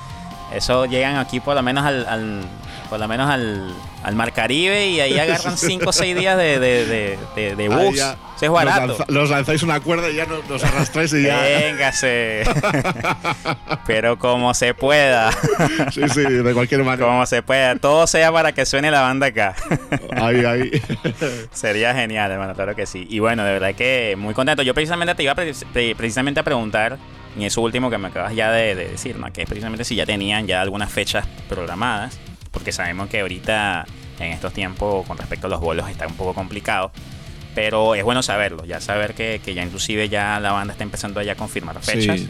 eso 0.53 0.87
llegan 0.87 1.17
aquí 1.17 1.41
por 1.41 1.55
lo 1.57 1.63
menos 1.63 1.85
al, 1.85 2.07
al- 2.07 2.45
por 2.89 3.01
lo 3.01 3.09
menos 3.09 3.29
al, 3.31 3.75
al 4.05 4.15
Mar 4.15 4.33
Caribe 4.33 4.87
y 4.89 5.01
ahí 5.01 5.19
agarran 5.19 5.57
cinco 5.59 5.91
o 5.91 5.93
seis 5.93 6.15
días 6.17 6.37
de, 6.37 6.61
de, 6.61 7.19
de, 7.35 7.57
de- 7.57 7.69
bus. 7.69 7.97
ya 7.97 8.17
Eso 8.37 8.45
es 8.47 8.51
barato. 8.51 8.87
Los, 8.87 8.99
lanza- 8.99 9.13
los 9.13 9.31
lanzáis 9.31 9.63
una 9.63 9.81
cuerda 9.81 10.11
y 10.11 10.17
ya 10.17 10.27
nos, 10.27 10.49
nos 10.49 10.63
arrastráis 10.63 11.13
y 11.15 11.23
ya. 11.25 11.41
Véngase. 11.41 12.45
Pero 13.87 14.19
como 14.19 14.55
se 14.55 14.75
pueda. 14.75 15.31
sí, 15.93 16.03
sí, 16.09 16.21
de 16.23 16.55
cualquier 16.55 16.85
manera. 16.85 17.07
Como 17.07 17.25
se 17.27 17.43
pueda. 17.43 17.77
Todo 17.77 18.07
sea 18.07 18.33
para 18.33 18.53
que 18.53 18.65
suene 18.67 18.91
la 18.91 19.01
banda 19.01 19.27
acá. 19.29 19.55
Ahí, 20.17 20.45
ahí. 20.45 20.71
Sería 21.53 21.95
genial, 21.95 22.31
hermano, 22.31 22.55
claro 22.55 22.75
que 22.75 22.87
sí. 22.87 23.07
Y 23.11 23.19
bueno, 23.19 23.45
de 23.45 23.53
verdad 23.53 23.75
que 23.75 24.15
muy 24.19 24.35
contento. 24.35 24.63
Yo 24.63 24.75
precisamente 24.75 25.15
te 25.15 25.23
iba 25.23 25.35
pre- 25.35 25.53
pre- 25.73 25.95
precisamente 25.95 26.41
a 26.41 26.43
preguntar, 26.43 26.99
en 27.37 27.43
eso 27.43 27.61
último 27.61 27.91
que 27.91 27.99
me 27.99 28.09
acabas 28.09 28.35
ya 28.35 28.51
de, 28.53 28.75
de 28.75 28.89
decir, 28.91 29.17
¿no? 29.19 29.33
que 29.33 29.43
es 29.43 29.49
precisamente 29.49 29.85
si 29.85 29.95
ya 29.97 30.07
tenían 30.07 30.47
ya 30.47 30.61
algunas 30.61 30.91
fechas 30.93 31.27
programadas, 31.49 32.19
porque 32.55 32.73
sabemos 32.73 33.11
que 33.11 33.21
ahorita 33.21 33.85
en 34.19 34.31
estos 34.33 34.55
tiempos 34.55 35.07
con 35.07 35.19
respecto 35.19 35.49
a 35.49 35.51
los 35.51 35.61
bolos 35.61 35.91
está 35.91 36.07
un 36.07 36.15
poco 36.15 36.33
complicado. 36.33 36.91
Pero 37.55 37.95
es 37.95 38.03
bueno 38.03 38.23
saberlo, 38.23 38.65
ya 38.65 38.81
saber 38.81 39.15
que, 39.15 39.41
que 39.45 39.55
ya 39.55 39.63
inclusive 39.63 40.09
ya 40.09 40.41
la 40.41 40.53
banda 40.53 40.73
está 40.73 40.83
empezando 40.85 41.21
ya 41.23 41.33
a 41.33 41.37
confirmar 41.37 41.79
fechas. 41.83 42.21
Sí, 42.21 42.29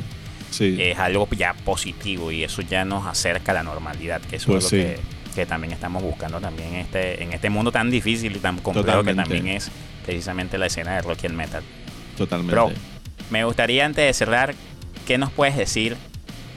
sí. 0.51 0.77
Es 0.83 0.99
algo 0.99 1.29
ya 1.31 1.55
positivo 1.55 2.31
y 2.33 2.43
eso 2.45 2.61
ya 2.62 2.85
nos 2.85 3.07
acerca 3.07 3.53
a 3.53 3.55
la 3.55 3.62
normalidad, 3.62 4.20
que 4.20 4.37
eso 4.37 4.49
Pues 4.53 4.64
es 4.66 4.72
lo 4.72 4.79
sí. 4.79 4.85
que, 4.85 5.01
que 5.35 5.47
también 5.47 5.72
estamos 5.72 6.03
buscando 6.03 6.41
también 6.41 6.75
en 6.75 6.81
este, 6.81 7.22
en 7.22 7.33
este 7.33 7.49
mundo 7.49 7.72
tan 7.72 7.91
difícil 7.91 8.37
y 8.37 8.39
tan 8.39 8.57
complejo 8.59 8.87
Totalmente. 8.99 9.22
que 9.22 9.37
también 9.37 9.57
es 9.57 9.70
precisamente 10.05 10.59
la 10.59 10.66
escena 10.66 10.95
de 10.97 11.01
rock 11.03 11.20
y 11.22 11.27
el 11.27 11.33
metal. 11.33 11.62
Totalmente. 12.18 12.53
Bro, 12.55 12.72
me 13.31 13.45
gustaría 13.45 13.87
antes 13.87 14.05
de 14.05 14.12
cerrar, 14.12 14.55
¿qué 15.07 15.16
nos 15.16 15.31
puedes 15.33 15.57
decir 15.57 15.97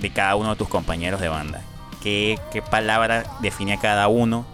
de 0.01 0.09
cada 0.09 0.35
uno 0.35 0.49
de 0.51 0.55
tus 0.57 0.67
compañeros 0.67 1.21
de 1.21 1.29
banda? 1.29 1.61
¿Qué, 2.03 2.37
qué 2.51 2.61
palabra 2.61 3.23
define 3.41 3.73
a 3.73 3.79
cada 3.79 4.07
uno? 4.07 4.45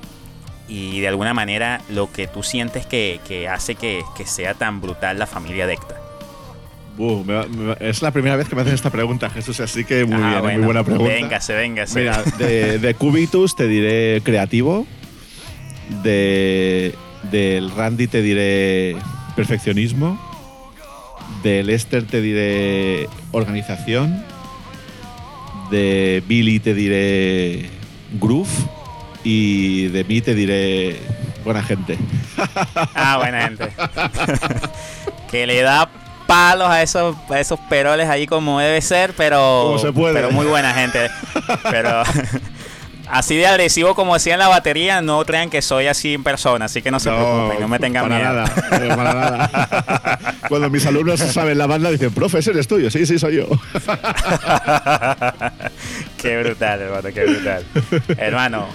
Y 0.68 1.02
de 1.02 1.08
alguna 1.10 1.34
manera 1.34 1.82
lo 1.89 2.12
que 2.12 2.28
tú 2.28 2.41
sientes 2.41 2.86
que, 2.86 3.20
que 3.28 3.48
hace 3.50 3.76
que, 3.76 4.02
que 4.16 4.26
sea 4.26 4.54
tan 4.54 4.80
brutal 4.82 5.20
la 5.20 5.28
familia 5.28 5.68
Decta. 5.68 5.96
Buh, 6.98 7.24
me 7.26 7.34
va- 7.34 7.46
me 7.48 7.66
va- 7.66 7.78
es 7.80 8.02
la 8.02 8.12
primera 8.12 8.36
vez 8.36 8.48
que 8.48 8.56
me 8.56 8.62
hacen 8.62 8.74
esta 8.74 8.89
pregunta, 8.91 9.30
Jesús, 9.30 9.60
así 9.60 9.84
que 9.84 10.06
muy 10.06 10.16
Ah, 10.22 10.28
bien, 10.28 10.38
¿eh? 10.38 10.41
bueno, 10.41 10.58
muy 10.60 10.66
buena 10.66 10.84
pregunta. 10.84 11.12
Véngase, 11.14 11.54
véngase. 11.56 12.00
Mira, 12.00 12.24
de, 12.38 12.78
de 12.80 12.94
Cubitus 12.94 13.56
te 13.56 13.68
diré 13.68 14.22
creativo, 14.24 14.86
de, 16.04 16.96
del 17.32 17.72
Randy 17.72 18.08
te 18.08 18.22
diré 18.22 18.96
perfeccionismo, 19.36 20.20
del 21.41 21.70
Esther 21.72 22.06
te 22.06 22.22
diré 22.22 23.10
organización, 23.32 24.24
de 25.70 26.24
Billy 26.28 26.59
te 26.59 26.74
diré 26.74 27.70
groove 28.20 28.49
y 29.24 29.88
de 29.88 30.03
mí 30.03 30.22
te 30.22 30.36
diré 30.36 30.99
buena 31.43 31.64
gente. 31.64 31.97
Ah, 32.95 33.18
buena 33.18 33.43
gente. 33.43 33.70
que 35.32 35.47
le 35.47 35.61
da 35.61 35.89
palos 36.28 36.70
a 36.70 36.82
esos, 36.82 37.16
a 37.30 37.39
esos 37.39 37.59
peroles 37.61 38.09
ahí 38.09 38.28
como 38.28 38.59
debe 38.59 38.82
ser, 38.82 39.14
pero. 39.16 39.78
Se 39.80 39.91
puede. 39.91 40.14
Pero 40.14 40.32
muy 40.32 40.45
buena 40.45 40.74
gente. 40.74 41.09
Pero. 41.70 42.03
Así 43.14 43.36
de 43.36 43.45
agresivo 43.45 43.93
como 43.93 44.16
decía 44.16 44.34
en 44.34 44.39
la 44.39 44.47
batería, 44.47 45.03
no 45.03 45.24
crean 45.24 45.51
que 45.51 45.61
soy 45.61 45.86
así 45.86 46.16
en 46.16 46.24
persona, 46.24 46.66
así 46.66 46.82
que 46.82 46.89
no 46.89 46.99
se 46.99 47.11
preocupen, 47.11 47.59
no 47.59 47.68
me 47.68 47.78
tengan 47.78 48.09
para 48.09 48.16
miedo. 48.18 48.34
Nada, 48.34 48.86
eh, 48.86 48.95
para 48.95 49.14
nada. 49.14 50.36
Cuando 50.49 50.72
mis 50.72 50.84
alumnos 50.88 51.20
saben 51.20 51.59
la 51.59 51.68
banda 51.68 51.91
dicen, 51.91 52.11
profe, 52.11 52.39
ese 52.39 52.49
eres 52.49 52.68
tuyo. 52.68 52.89
Sí, 52.89 53.05
sí, 53.05 53.20
soy 53.20 53.36
yo. 53.36 53.45
qué 56.18 56.41
brutal, 56.41 56.82
hermano, 56.82 57.09
qué 57.14 57.26
brutal. 57.26 57.64
Hermano, 58.18 58.66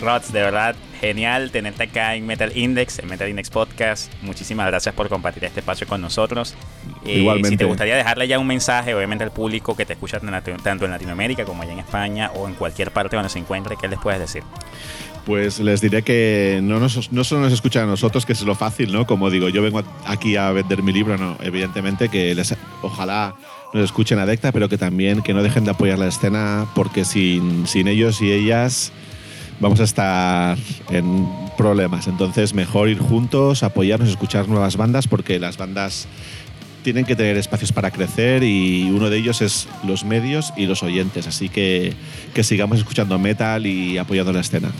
Rods, 0.00 0.32
de 0.32 0.42
verdad, 0.42 0.76
genial 1.00 1.50
tenerte 1.50 1.82
acá 1.82 2.14
en 2.14 2.24
Metal 2.24 2.56
Index, 2.56 3.00
en 3.00 3.08
Metal 3.08 3.28
Index 3.28 3.50
Podcast. 3.50 4.12
Muchísimas 4.22 4.68
gracias 4.68 4.94
por 4.94 5.08
compartir 5.08 5.44
este 5.44 5.58
espacio 5.58 5.88
con 5.88 6.00
nosotros. 6.00 6.54
Eh, 7.08 7.20
Igualmente. 7.20 7.50
Si 7.50 7.56
te 7.56 7.64
gustaría 7.64 7.96
dejarle 7.96 8.28
ya 8.28 8.38
un 8.38 8.46
mensaje, 8.46 8.94
obviamente 8.94 9.24
al 9.24 9.30
público 9.30 9.74
que 9.74 9.86
te 9.86 9.94
escucha 9.94 10.20
tanto 10.20 10.84
en 10.84 10.90
Latinoamérica 10.90 11.44
como 11.44 11.62
allá 11.62 11.72
en 11.72 11.78
España 11.78 12.30
o 12.34 12.46
en 12.46 12.54
cualquier 12.54 12.90
parte 12.90 13.16
donde 13.16 13.30
se 13.30 13.38
encuentre, 13.38 13.76
¿qué 13.80 13.88
les 13.88 13.98
puedes 13.98 14.20
decir? 14.20 14.42
Pues 15.24 15.58
les 15.60 15.80
diré 15.80 16.02
que 16.02 16.60
no, 16.62 16.78
nos, 16.80 17.12
no 17.12 17.24
solo 17.24 17.42
nos 17.42 17.52
escuchan 17.52 17.84
a 17.84 17.86
nosotros, 17.86 18.24
que 18.24 18.32
es 18.32 18.42
lo 18.42 18.54
fácil, 18.54 18.92
¿no? 18.92 19.06
Como 19.06 19.30
digo, 19.30 19.48
yo 19.48 19.62
vengo 19.62 19.82
aquí 20.06 20.36
a 20.36 20.50
vender 20.52 20.82
mi 20.82 20.92
libro, 20.92 21.16
no, 21.18 21.36
evidentemente 21.42 22.08
que 22.08 22.34
les, 22.34 22.54
ojalá 22.82 23.34
nos 23.74 23.84
escuchen 23.84 24.18
adecta, 24.18 24.52
pero 24.52 24.68
que 24.68 24.78
también 24.78 25.22
que 25.22 25.34
no 25.34 25.42
dejen 25.42 25.64
de 25.64 25.70
apoyar 25.70 25.98
la 25.98 26.08
escena, 26.08 26.66
porque 26.74 27.04
sin, 27.04 27.66
sin 27.66 27.88
ellos 27.88 28.22
y 28.22 28.32
ellas 28.32 28.92
vamos 29.60 29.80
a 29.80 29.84
estar 29.84 30.56
en 30.90 31.28
problemas. 31.56 32.06
Entonces, 32.06 32.54
mejor 32.54 32.88
ir 32.88 32.98
juntos, 32.98 33.62
apoyarnos, 33.62 34.08
escuchar 34.08 34.48
nuevas 34.48 34.76
bandas, 34.76 35.08
porque 35.08 35.38
las 35.38 35.56
bandas 35.56 36.06
tienen 36.82 37.04
que 37.04 37.16
tener 37.16 37.36
espacios 37.36 37.72
para 37.72 37.90
crecer 37.90 38.42
y 38.42 38.90
uno 38.90 39.10
de 39.10 39.18
ellos 39.18 39.42
es 39.42 39.68
los 39.84 40.04
medios 40.04 40.52
y 40.56 40.66
los 40.66 40.82
oyentes. 40.82 41.26
Así 41.26 41.48
que 41.48 41.94
que 42.34 42.44
sigamos 42.44 42.78
escuchando 42.78 43.18
metal 43.18 43.66
y 43.66 43.98
apoyando 43.98 44.32
la 44.32 44.40
escena. 44.40 44.70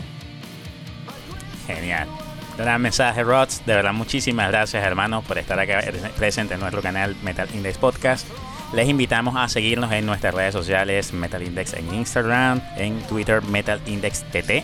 Genial, 1.67 2.07
Gran 2.59 2.81
mensaje, 2.81 3.23
Rods. 3.23 3.61
De 3.65 3.73
verdad, 3.73 3.93
muchísimas 3.93 4.49
gracias, 4.49 4.83
hermano, 4.83 5.21
por 5.21 5.37
estar 5.37 5.57
acá 5.59 5.81
presente 6.17 6.55
en 6.55 6.59
nuestro 6.59 6.81
canal 6.81 7.15
Metal 7.23 7.47
Index 7.53 7.77
Podcast. 7.77 8.27
Les 8.73 8.89
invitamos 8.89 9.35
a 9.37 9.47
seguirnos 9.47 9.91
en 9.93 10.05
nuestras 10.05 10.33
redes 10.33 10.53
sociales 10.53 11.13
Metal 11.13 11.41
Index 11.41 11.73
en 11.73 11.93
Instagram, 11.93 12.61
en 12.75 12.99
Twitter 13.03 13.41
Metal 13.43 13.79
Index 13.87 14.23
TT, 14.25 14.63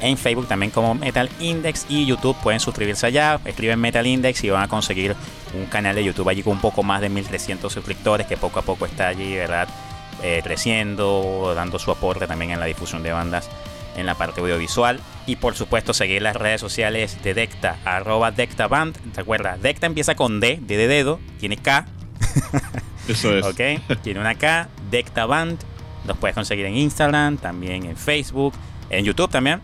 en 0.00 0.16
Facebook 0.16 0.48
también 0.48 0.70
como 0.70 0.94
Metal 0.94 1.28
Index 1.40 1.86
y 1.88 2.06
YouTube 2.06 2.36
pueden 2.42 2.60
suscribirse 2.60 3.06
allá, 3.06 3.40
escriben 3.44 3.80
Metal 3.80 4.06
Index 4.06 4.42
y 4.44 4.50
van 4.50 4.62
a 4.62 4.68
conseguir 4.68 5.14
un 5.54 5.66
canal 5.66 5.94
de 5.94 6.04
YouTube 6.04 6.28
allí 6.28 6.42
con 6.42 6.54
un 6.54 6.60
poco 6.60 6.82
más 6.82 7.00
de 7.00 7.08
1300 7.08 7.72
suscriptores 7.72 8.26
que 8.26 8.36
poco 8.36 8.58
a 8.58 8.62
poco 8.62 8.86
está 8.86 9.08
allí, 9.08 9.34
¿verdad? 9.34 9.68
Eh, 10.22 10.40
creciendo, 10.42 11.52
dando 11.54 11.78
su 11.78 11.90
aporte 11.90 12.26
también 12.26 12.50
en 12.52 12.60
la 12.60 12.66
difusión 12.66 13.02
de 13.02 13.12
bandas 13.12 13.48
en 13.96 14.06
la 14.06 14.14
parte 14.14 14.40
audiovisual. 14.40 15.00
Y 15.26 15.36
por 15.36 15.54
supuesto 15.56 15.92
seguir 15.92 16.22
las 16.22 16.36
redes 16.36 16.60
sociales 16.60 17.22
de 17.22 17.34
Decta, 17.34 17.78
arroba 17.84 18.30
DectaBand. 18.30 18.96
Recuerda, 19.14 19.56
Decta 19.56 19.86
empieza 19.86 20.14
con 20.14 20.40
D, 20.40 20.58
D 20.62 20.76
de 20.76 20.88
dedo, 20.88 21.20
tiene 21.40 21.56
K. 21.56 21.86
Eso 23.08 23.36
es. 23.36 23.44
ok, 23.44 24.00
tiene 24.02 24.20
una 24.20 24.34
K, 24.34 24.68
Decta 24.90 25.26
Band. 25.26 25.58
Los 26.06 26.16
puedes 26.18 26.34
conseguir 26.34 26.66
en 26.66 26.76
Instagram, 26.76 27.36
también 27.36 27.84
en 27.84 27.96
Facebook, 27.96 28.54
en 28.90 29.04
YouTube 29.04 29.30
también. 29.30 29.60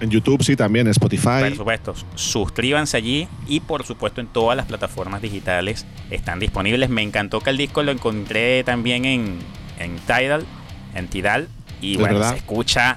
En 0.00 0.10
YouTube 0.10 0.42
sí, 0.42 0.56
también, 0.56 0.86
en 0.86 0.92
Spotify. 0.92 1.40
Por 1.40 1.56
supuesto, 1.56 1.94
suscríbanse 2.14 2.96
allí 2.96 3.28
y 3.46 3.60
por 3.60 3.84
supuesto 3.84 4.20
en 4.20 4.28
todas 4.28 4.56
las 4.56 4.66
plataformas 4.66 5.20
digitales 5.20 5.86
están 6.10 6.40
disponibles. 6.40 6.88
Me 6.88 7.02
encantó 7.02 7.40
que 7.40 7.50
el 7.50 7.58
disco 7.58 7.82
lo 7.82 7.92
encontré 7.92 8.64
también 8.64 9.04
en, 9.04 9.38
en 9.78 9.96
Tidal, 9.98 10.46
en 10.94 11.08
Tidal, 11.08 11.48
y 11.82 11.96
bueno, 11.96 12.22
se 12.28 12.36
escucha 12.36 12.96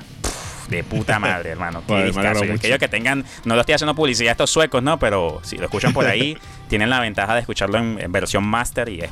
de 0.74 0.84
puta 0.84 1.19
madre, 1.19 1.51
hermano. 1.51 1.84
Qué 1.88 2.11
Aquellos 2.53 2.80
que 2.80 2.88
tengan, 2.88 3.24
no 3.45 3.55
lo 3.55 3.61
estoy 3.61 3.76
haciendo 3.76 3.95
publicidad 3.95 4.30
a 4.30 4.32
estos 4.32 4.49
suecos, 4.49 4.82
¿no? 4.82 4.99
Pero 4.99 5.39
si 5.43 5.57
lo 5.57 5.65
escuchan 5.65 5.93
por 5.93 6.05
ahí, 6.05 6.38
tienen 6.67 6.89
la 6.89 6.99
ventaja 6.99 7.34
de 7.36 7.41
escucharlo 7.41 7.78
en, 7.78 8.11
versión 8.11 8.43
master 8.43 8.89
y 8.89 9.01
es, 9.01 9.11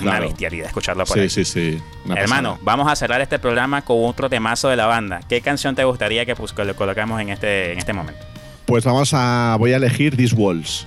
una 0.00 0.20
bestialidad 0.20 0.66
escucharlo 0.66 1.04
por 1.04 1.18
ahí. 1.18 1.28
Sí, 1.28 1.44
sí, 1.44 1.72
sí. 1.74 1.82
Hermano, 2.14 2.58
vamos 2.62 2.90
a 2.90 2.96
cerrar 2.96 3.20
este 3.20 3.38
programa 3.38 3.82
con 3.82 4.04
otro 4.04 4.28
temazo 4.28 4.68
de 4.68 4.76
la 4.76 4.86
banda. 4.86 5.20
¿Qué 5.28 5.40
canción 5.40 5.74
te 5.74 5.84
gustaría 5.84 6.26
que 6.26 6.34
pues, 6.34 6.54
lo 6.56 6.76
colocamos 6.76 7.20
en 7.20 7.30
este, 7.30 7.72
en 7.72 7.78
este 7.78 7.92
momento? 7.92 8.20
Pues 8.66 8.84
vamos 8.84 9.14
a, 9.14 9.56
voy 9.58 9.72
a 9.72 9.76
elegir 9.76 10.16
These 10.16 10.34
Walls 10.34 10.86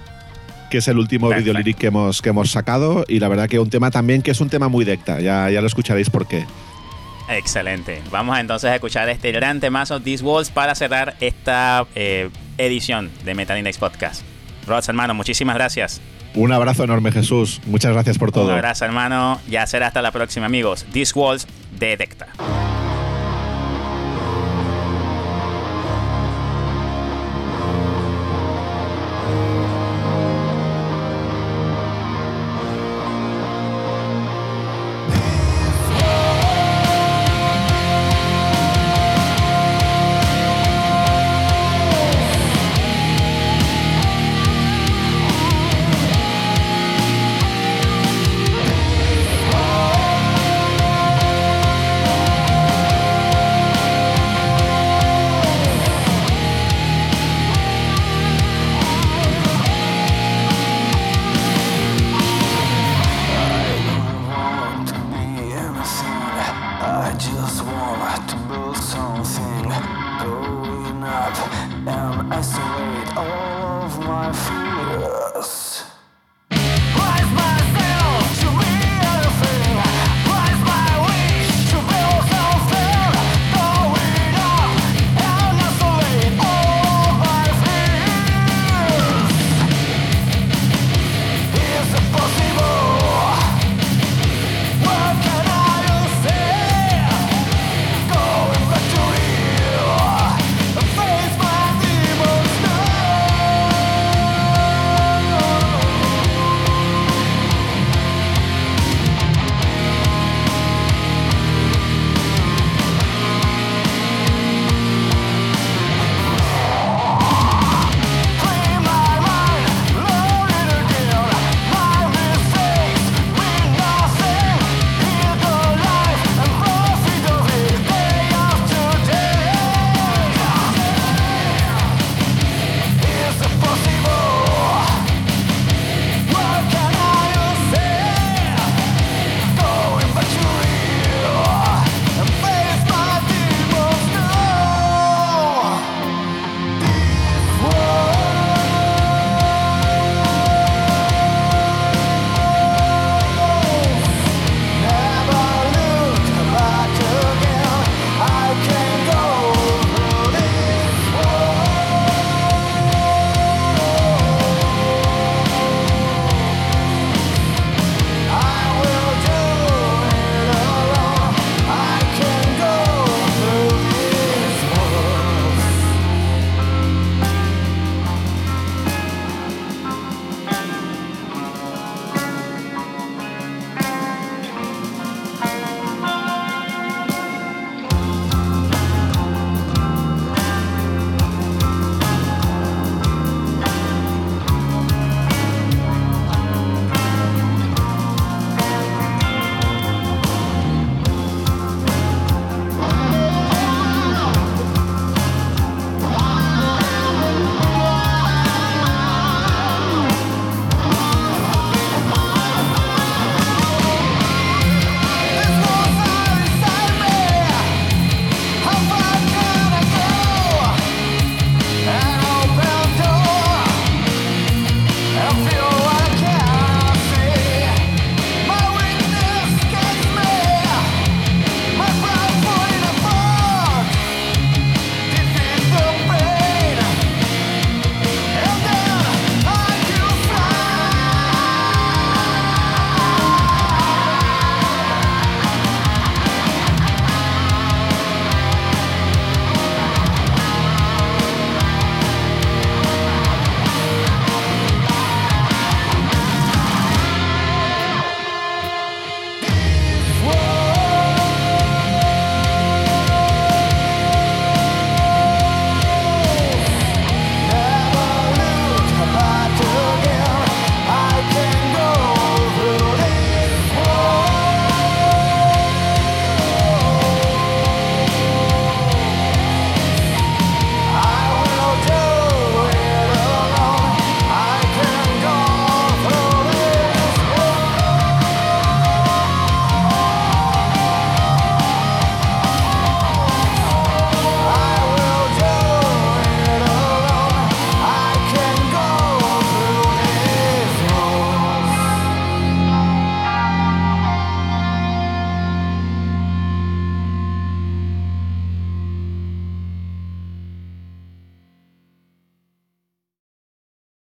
que 0.69 0.78
es 0.78 0.88
el 0.88 0.97
último 0.97 1.28
video 1.28 1.53
lyric 1.53 1.78
que 1.78 1.88
hemos, 1.88 2.22
que 2.22 2.30
hemos 2.30 2.49
sacado 2.49 3.03
y 3.05 3.19
la 3.19 3.28
verdad 3.28 3.49
que 3.49 3.59
un 3.59 3.69
tema 3.69 3.91
también 3.91 4.22
que 4.22 4.32
es 4.32 4.39
un 4.39 4.49
tema 4.49 4.69
muy 4.69 4.86
decta, 4.86 5.19
ya, 5.19 5.49
ya 5.49 5.59
lo 5.59 5.67
escucharéis 5.67 6.09
por 6.09 6.28
qué. 6.28 6.45
Excelente. 7.32 8.01
Vamos 8.11 8.38
entonces 8.38 8.69
a 8.69 8.75
escuchar 8.75 9.07
este 9.09 9.32
gran 9.32 9.59
temazo 9.59 10.01
These 10.01 10.23
Walls 10.23 10.49
para 10.49 10.75
cerrar 10.75 11.15
esta 11.21 11.86
eh, 11.95 12.29
edición 12.57 13.09
de 13.23 13.34
Metal 13.34 13.57
Index 13.57 13.77
Podcast. 13.77 14.23
Rods, 14.67 14.89
hermano, 14.89 15.13
muchísimas 15.13 15.55
gracias. 15.55 16.01
Un 16.34 16.51
abrazo 16.51 16.84
enorme, 16.84 17.11
Jesús. 17.11 17.61
Muchas 17.65 17.91
gracias 17.93 18.17
por 18.17 18.32
todo. 18.32 18.45
Un 18.45 18.51
abrazo, 18.51 18.86
hermano. 18.86 19.39
Ya 19.49 19.65
será 19.67 19.88
hasta 19.88 20.01
la 20.01 20.11
próxima, 20.11 20.45
amigos. 20.45 20.86
These 20.91 21.13
Walls 21.17 21.47
detecta. 21.77 22.27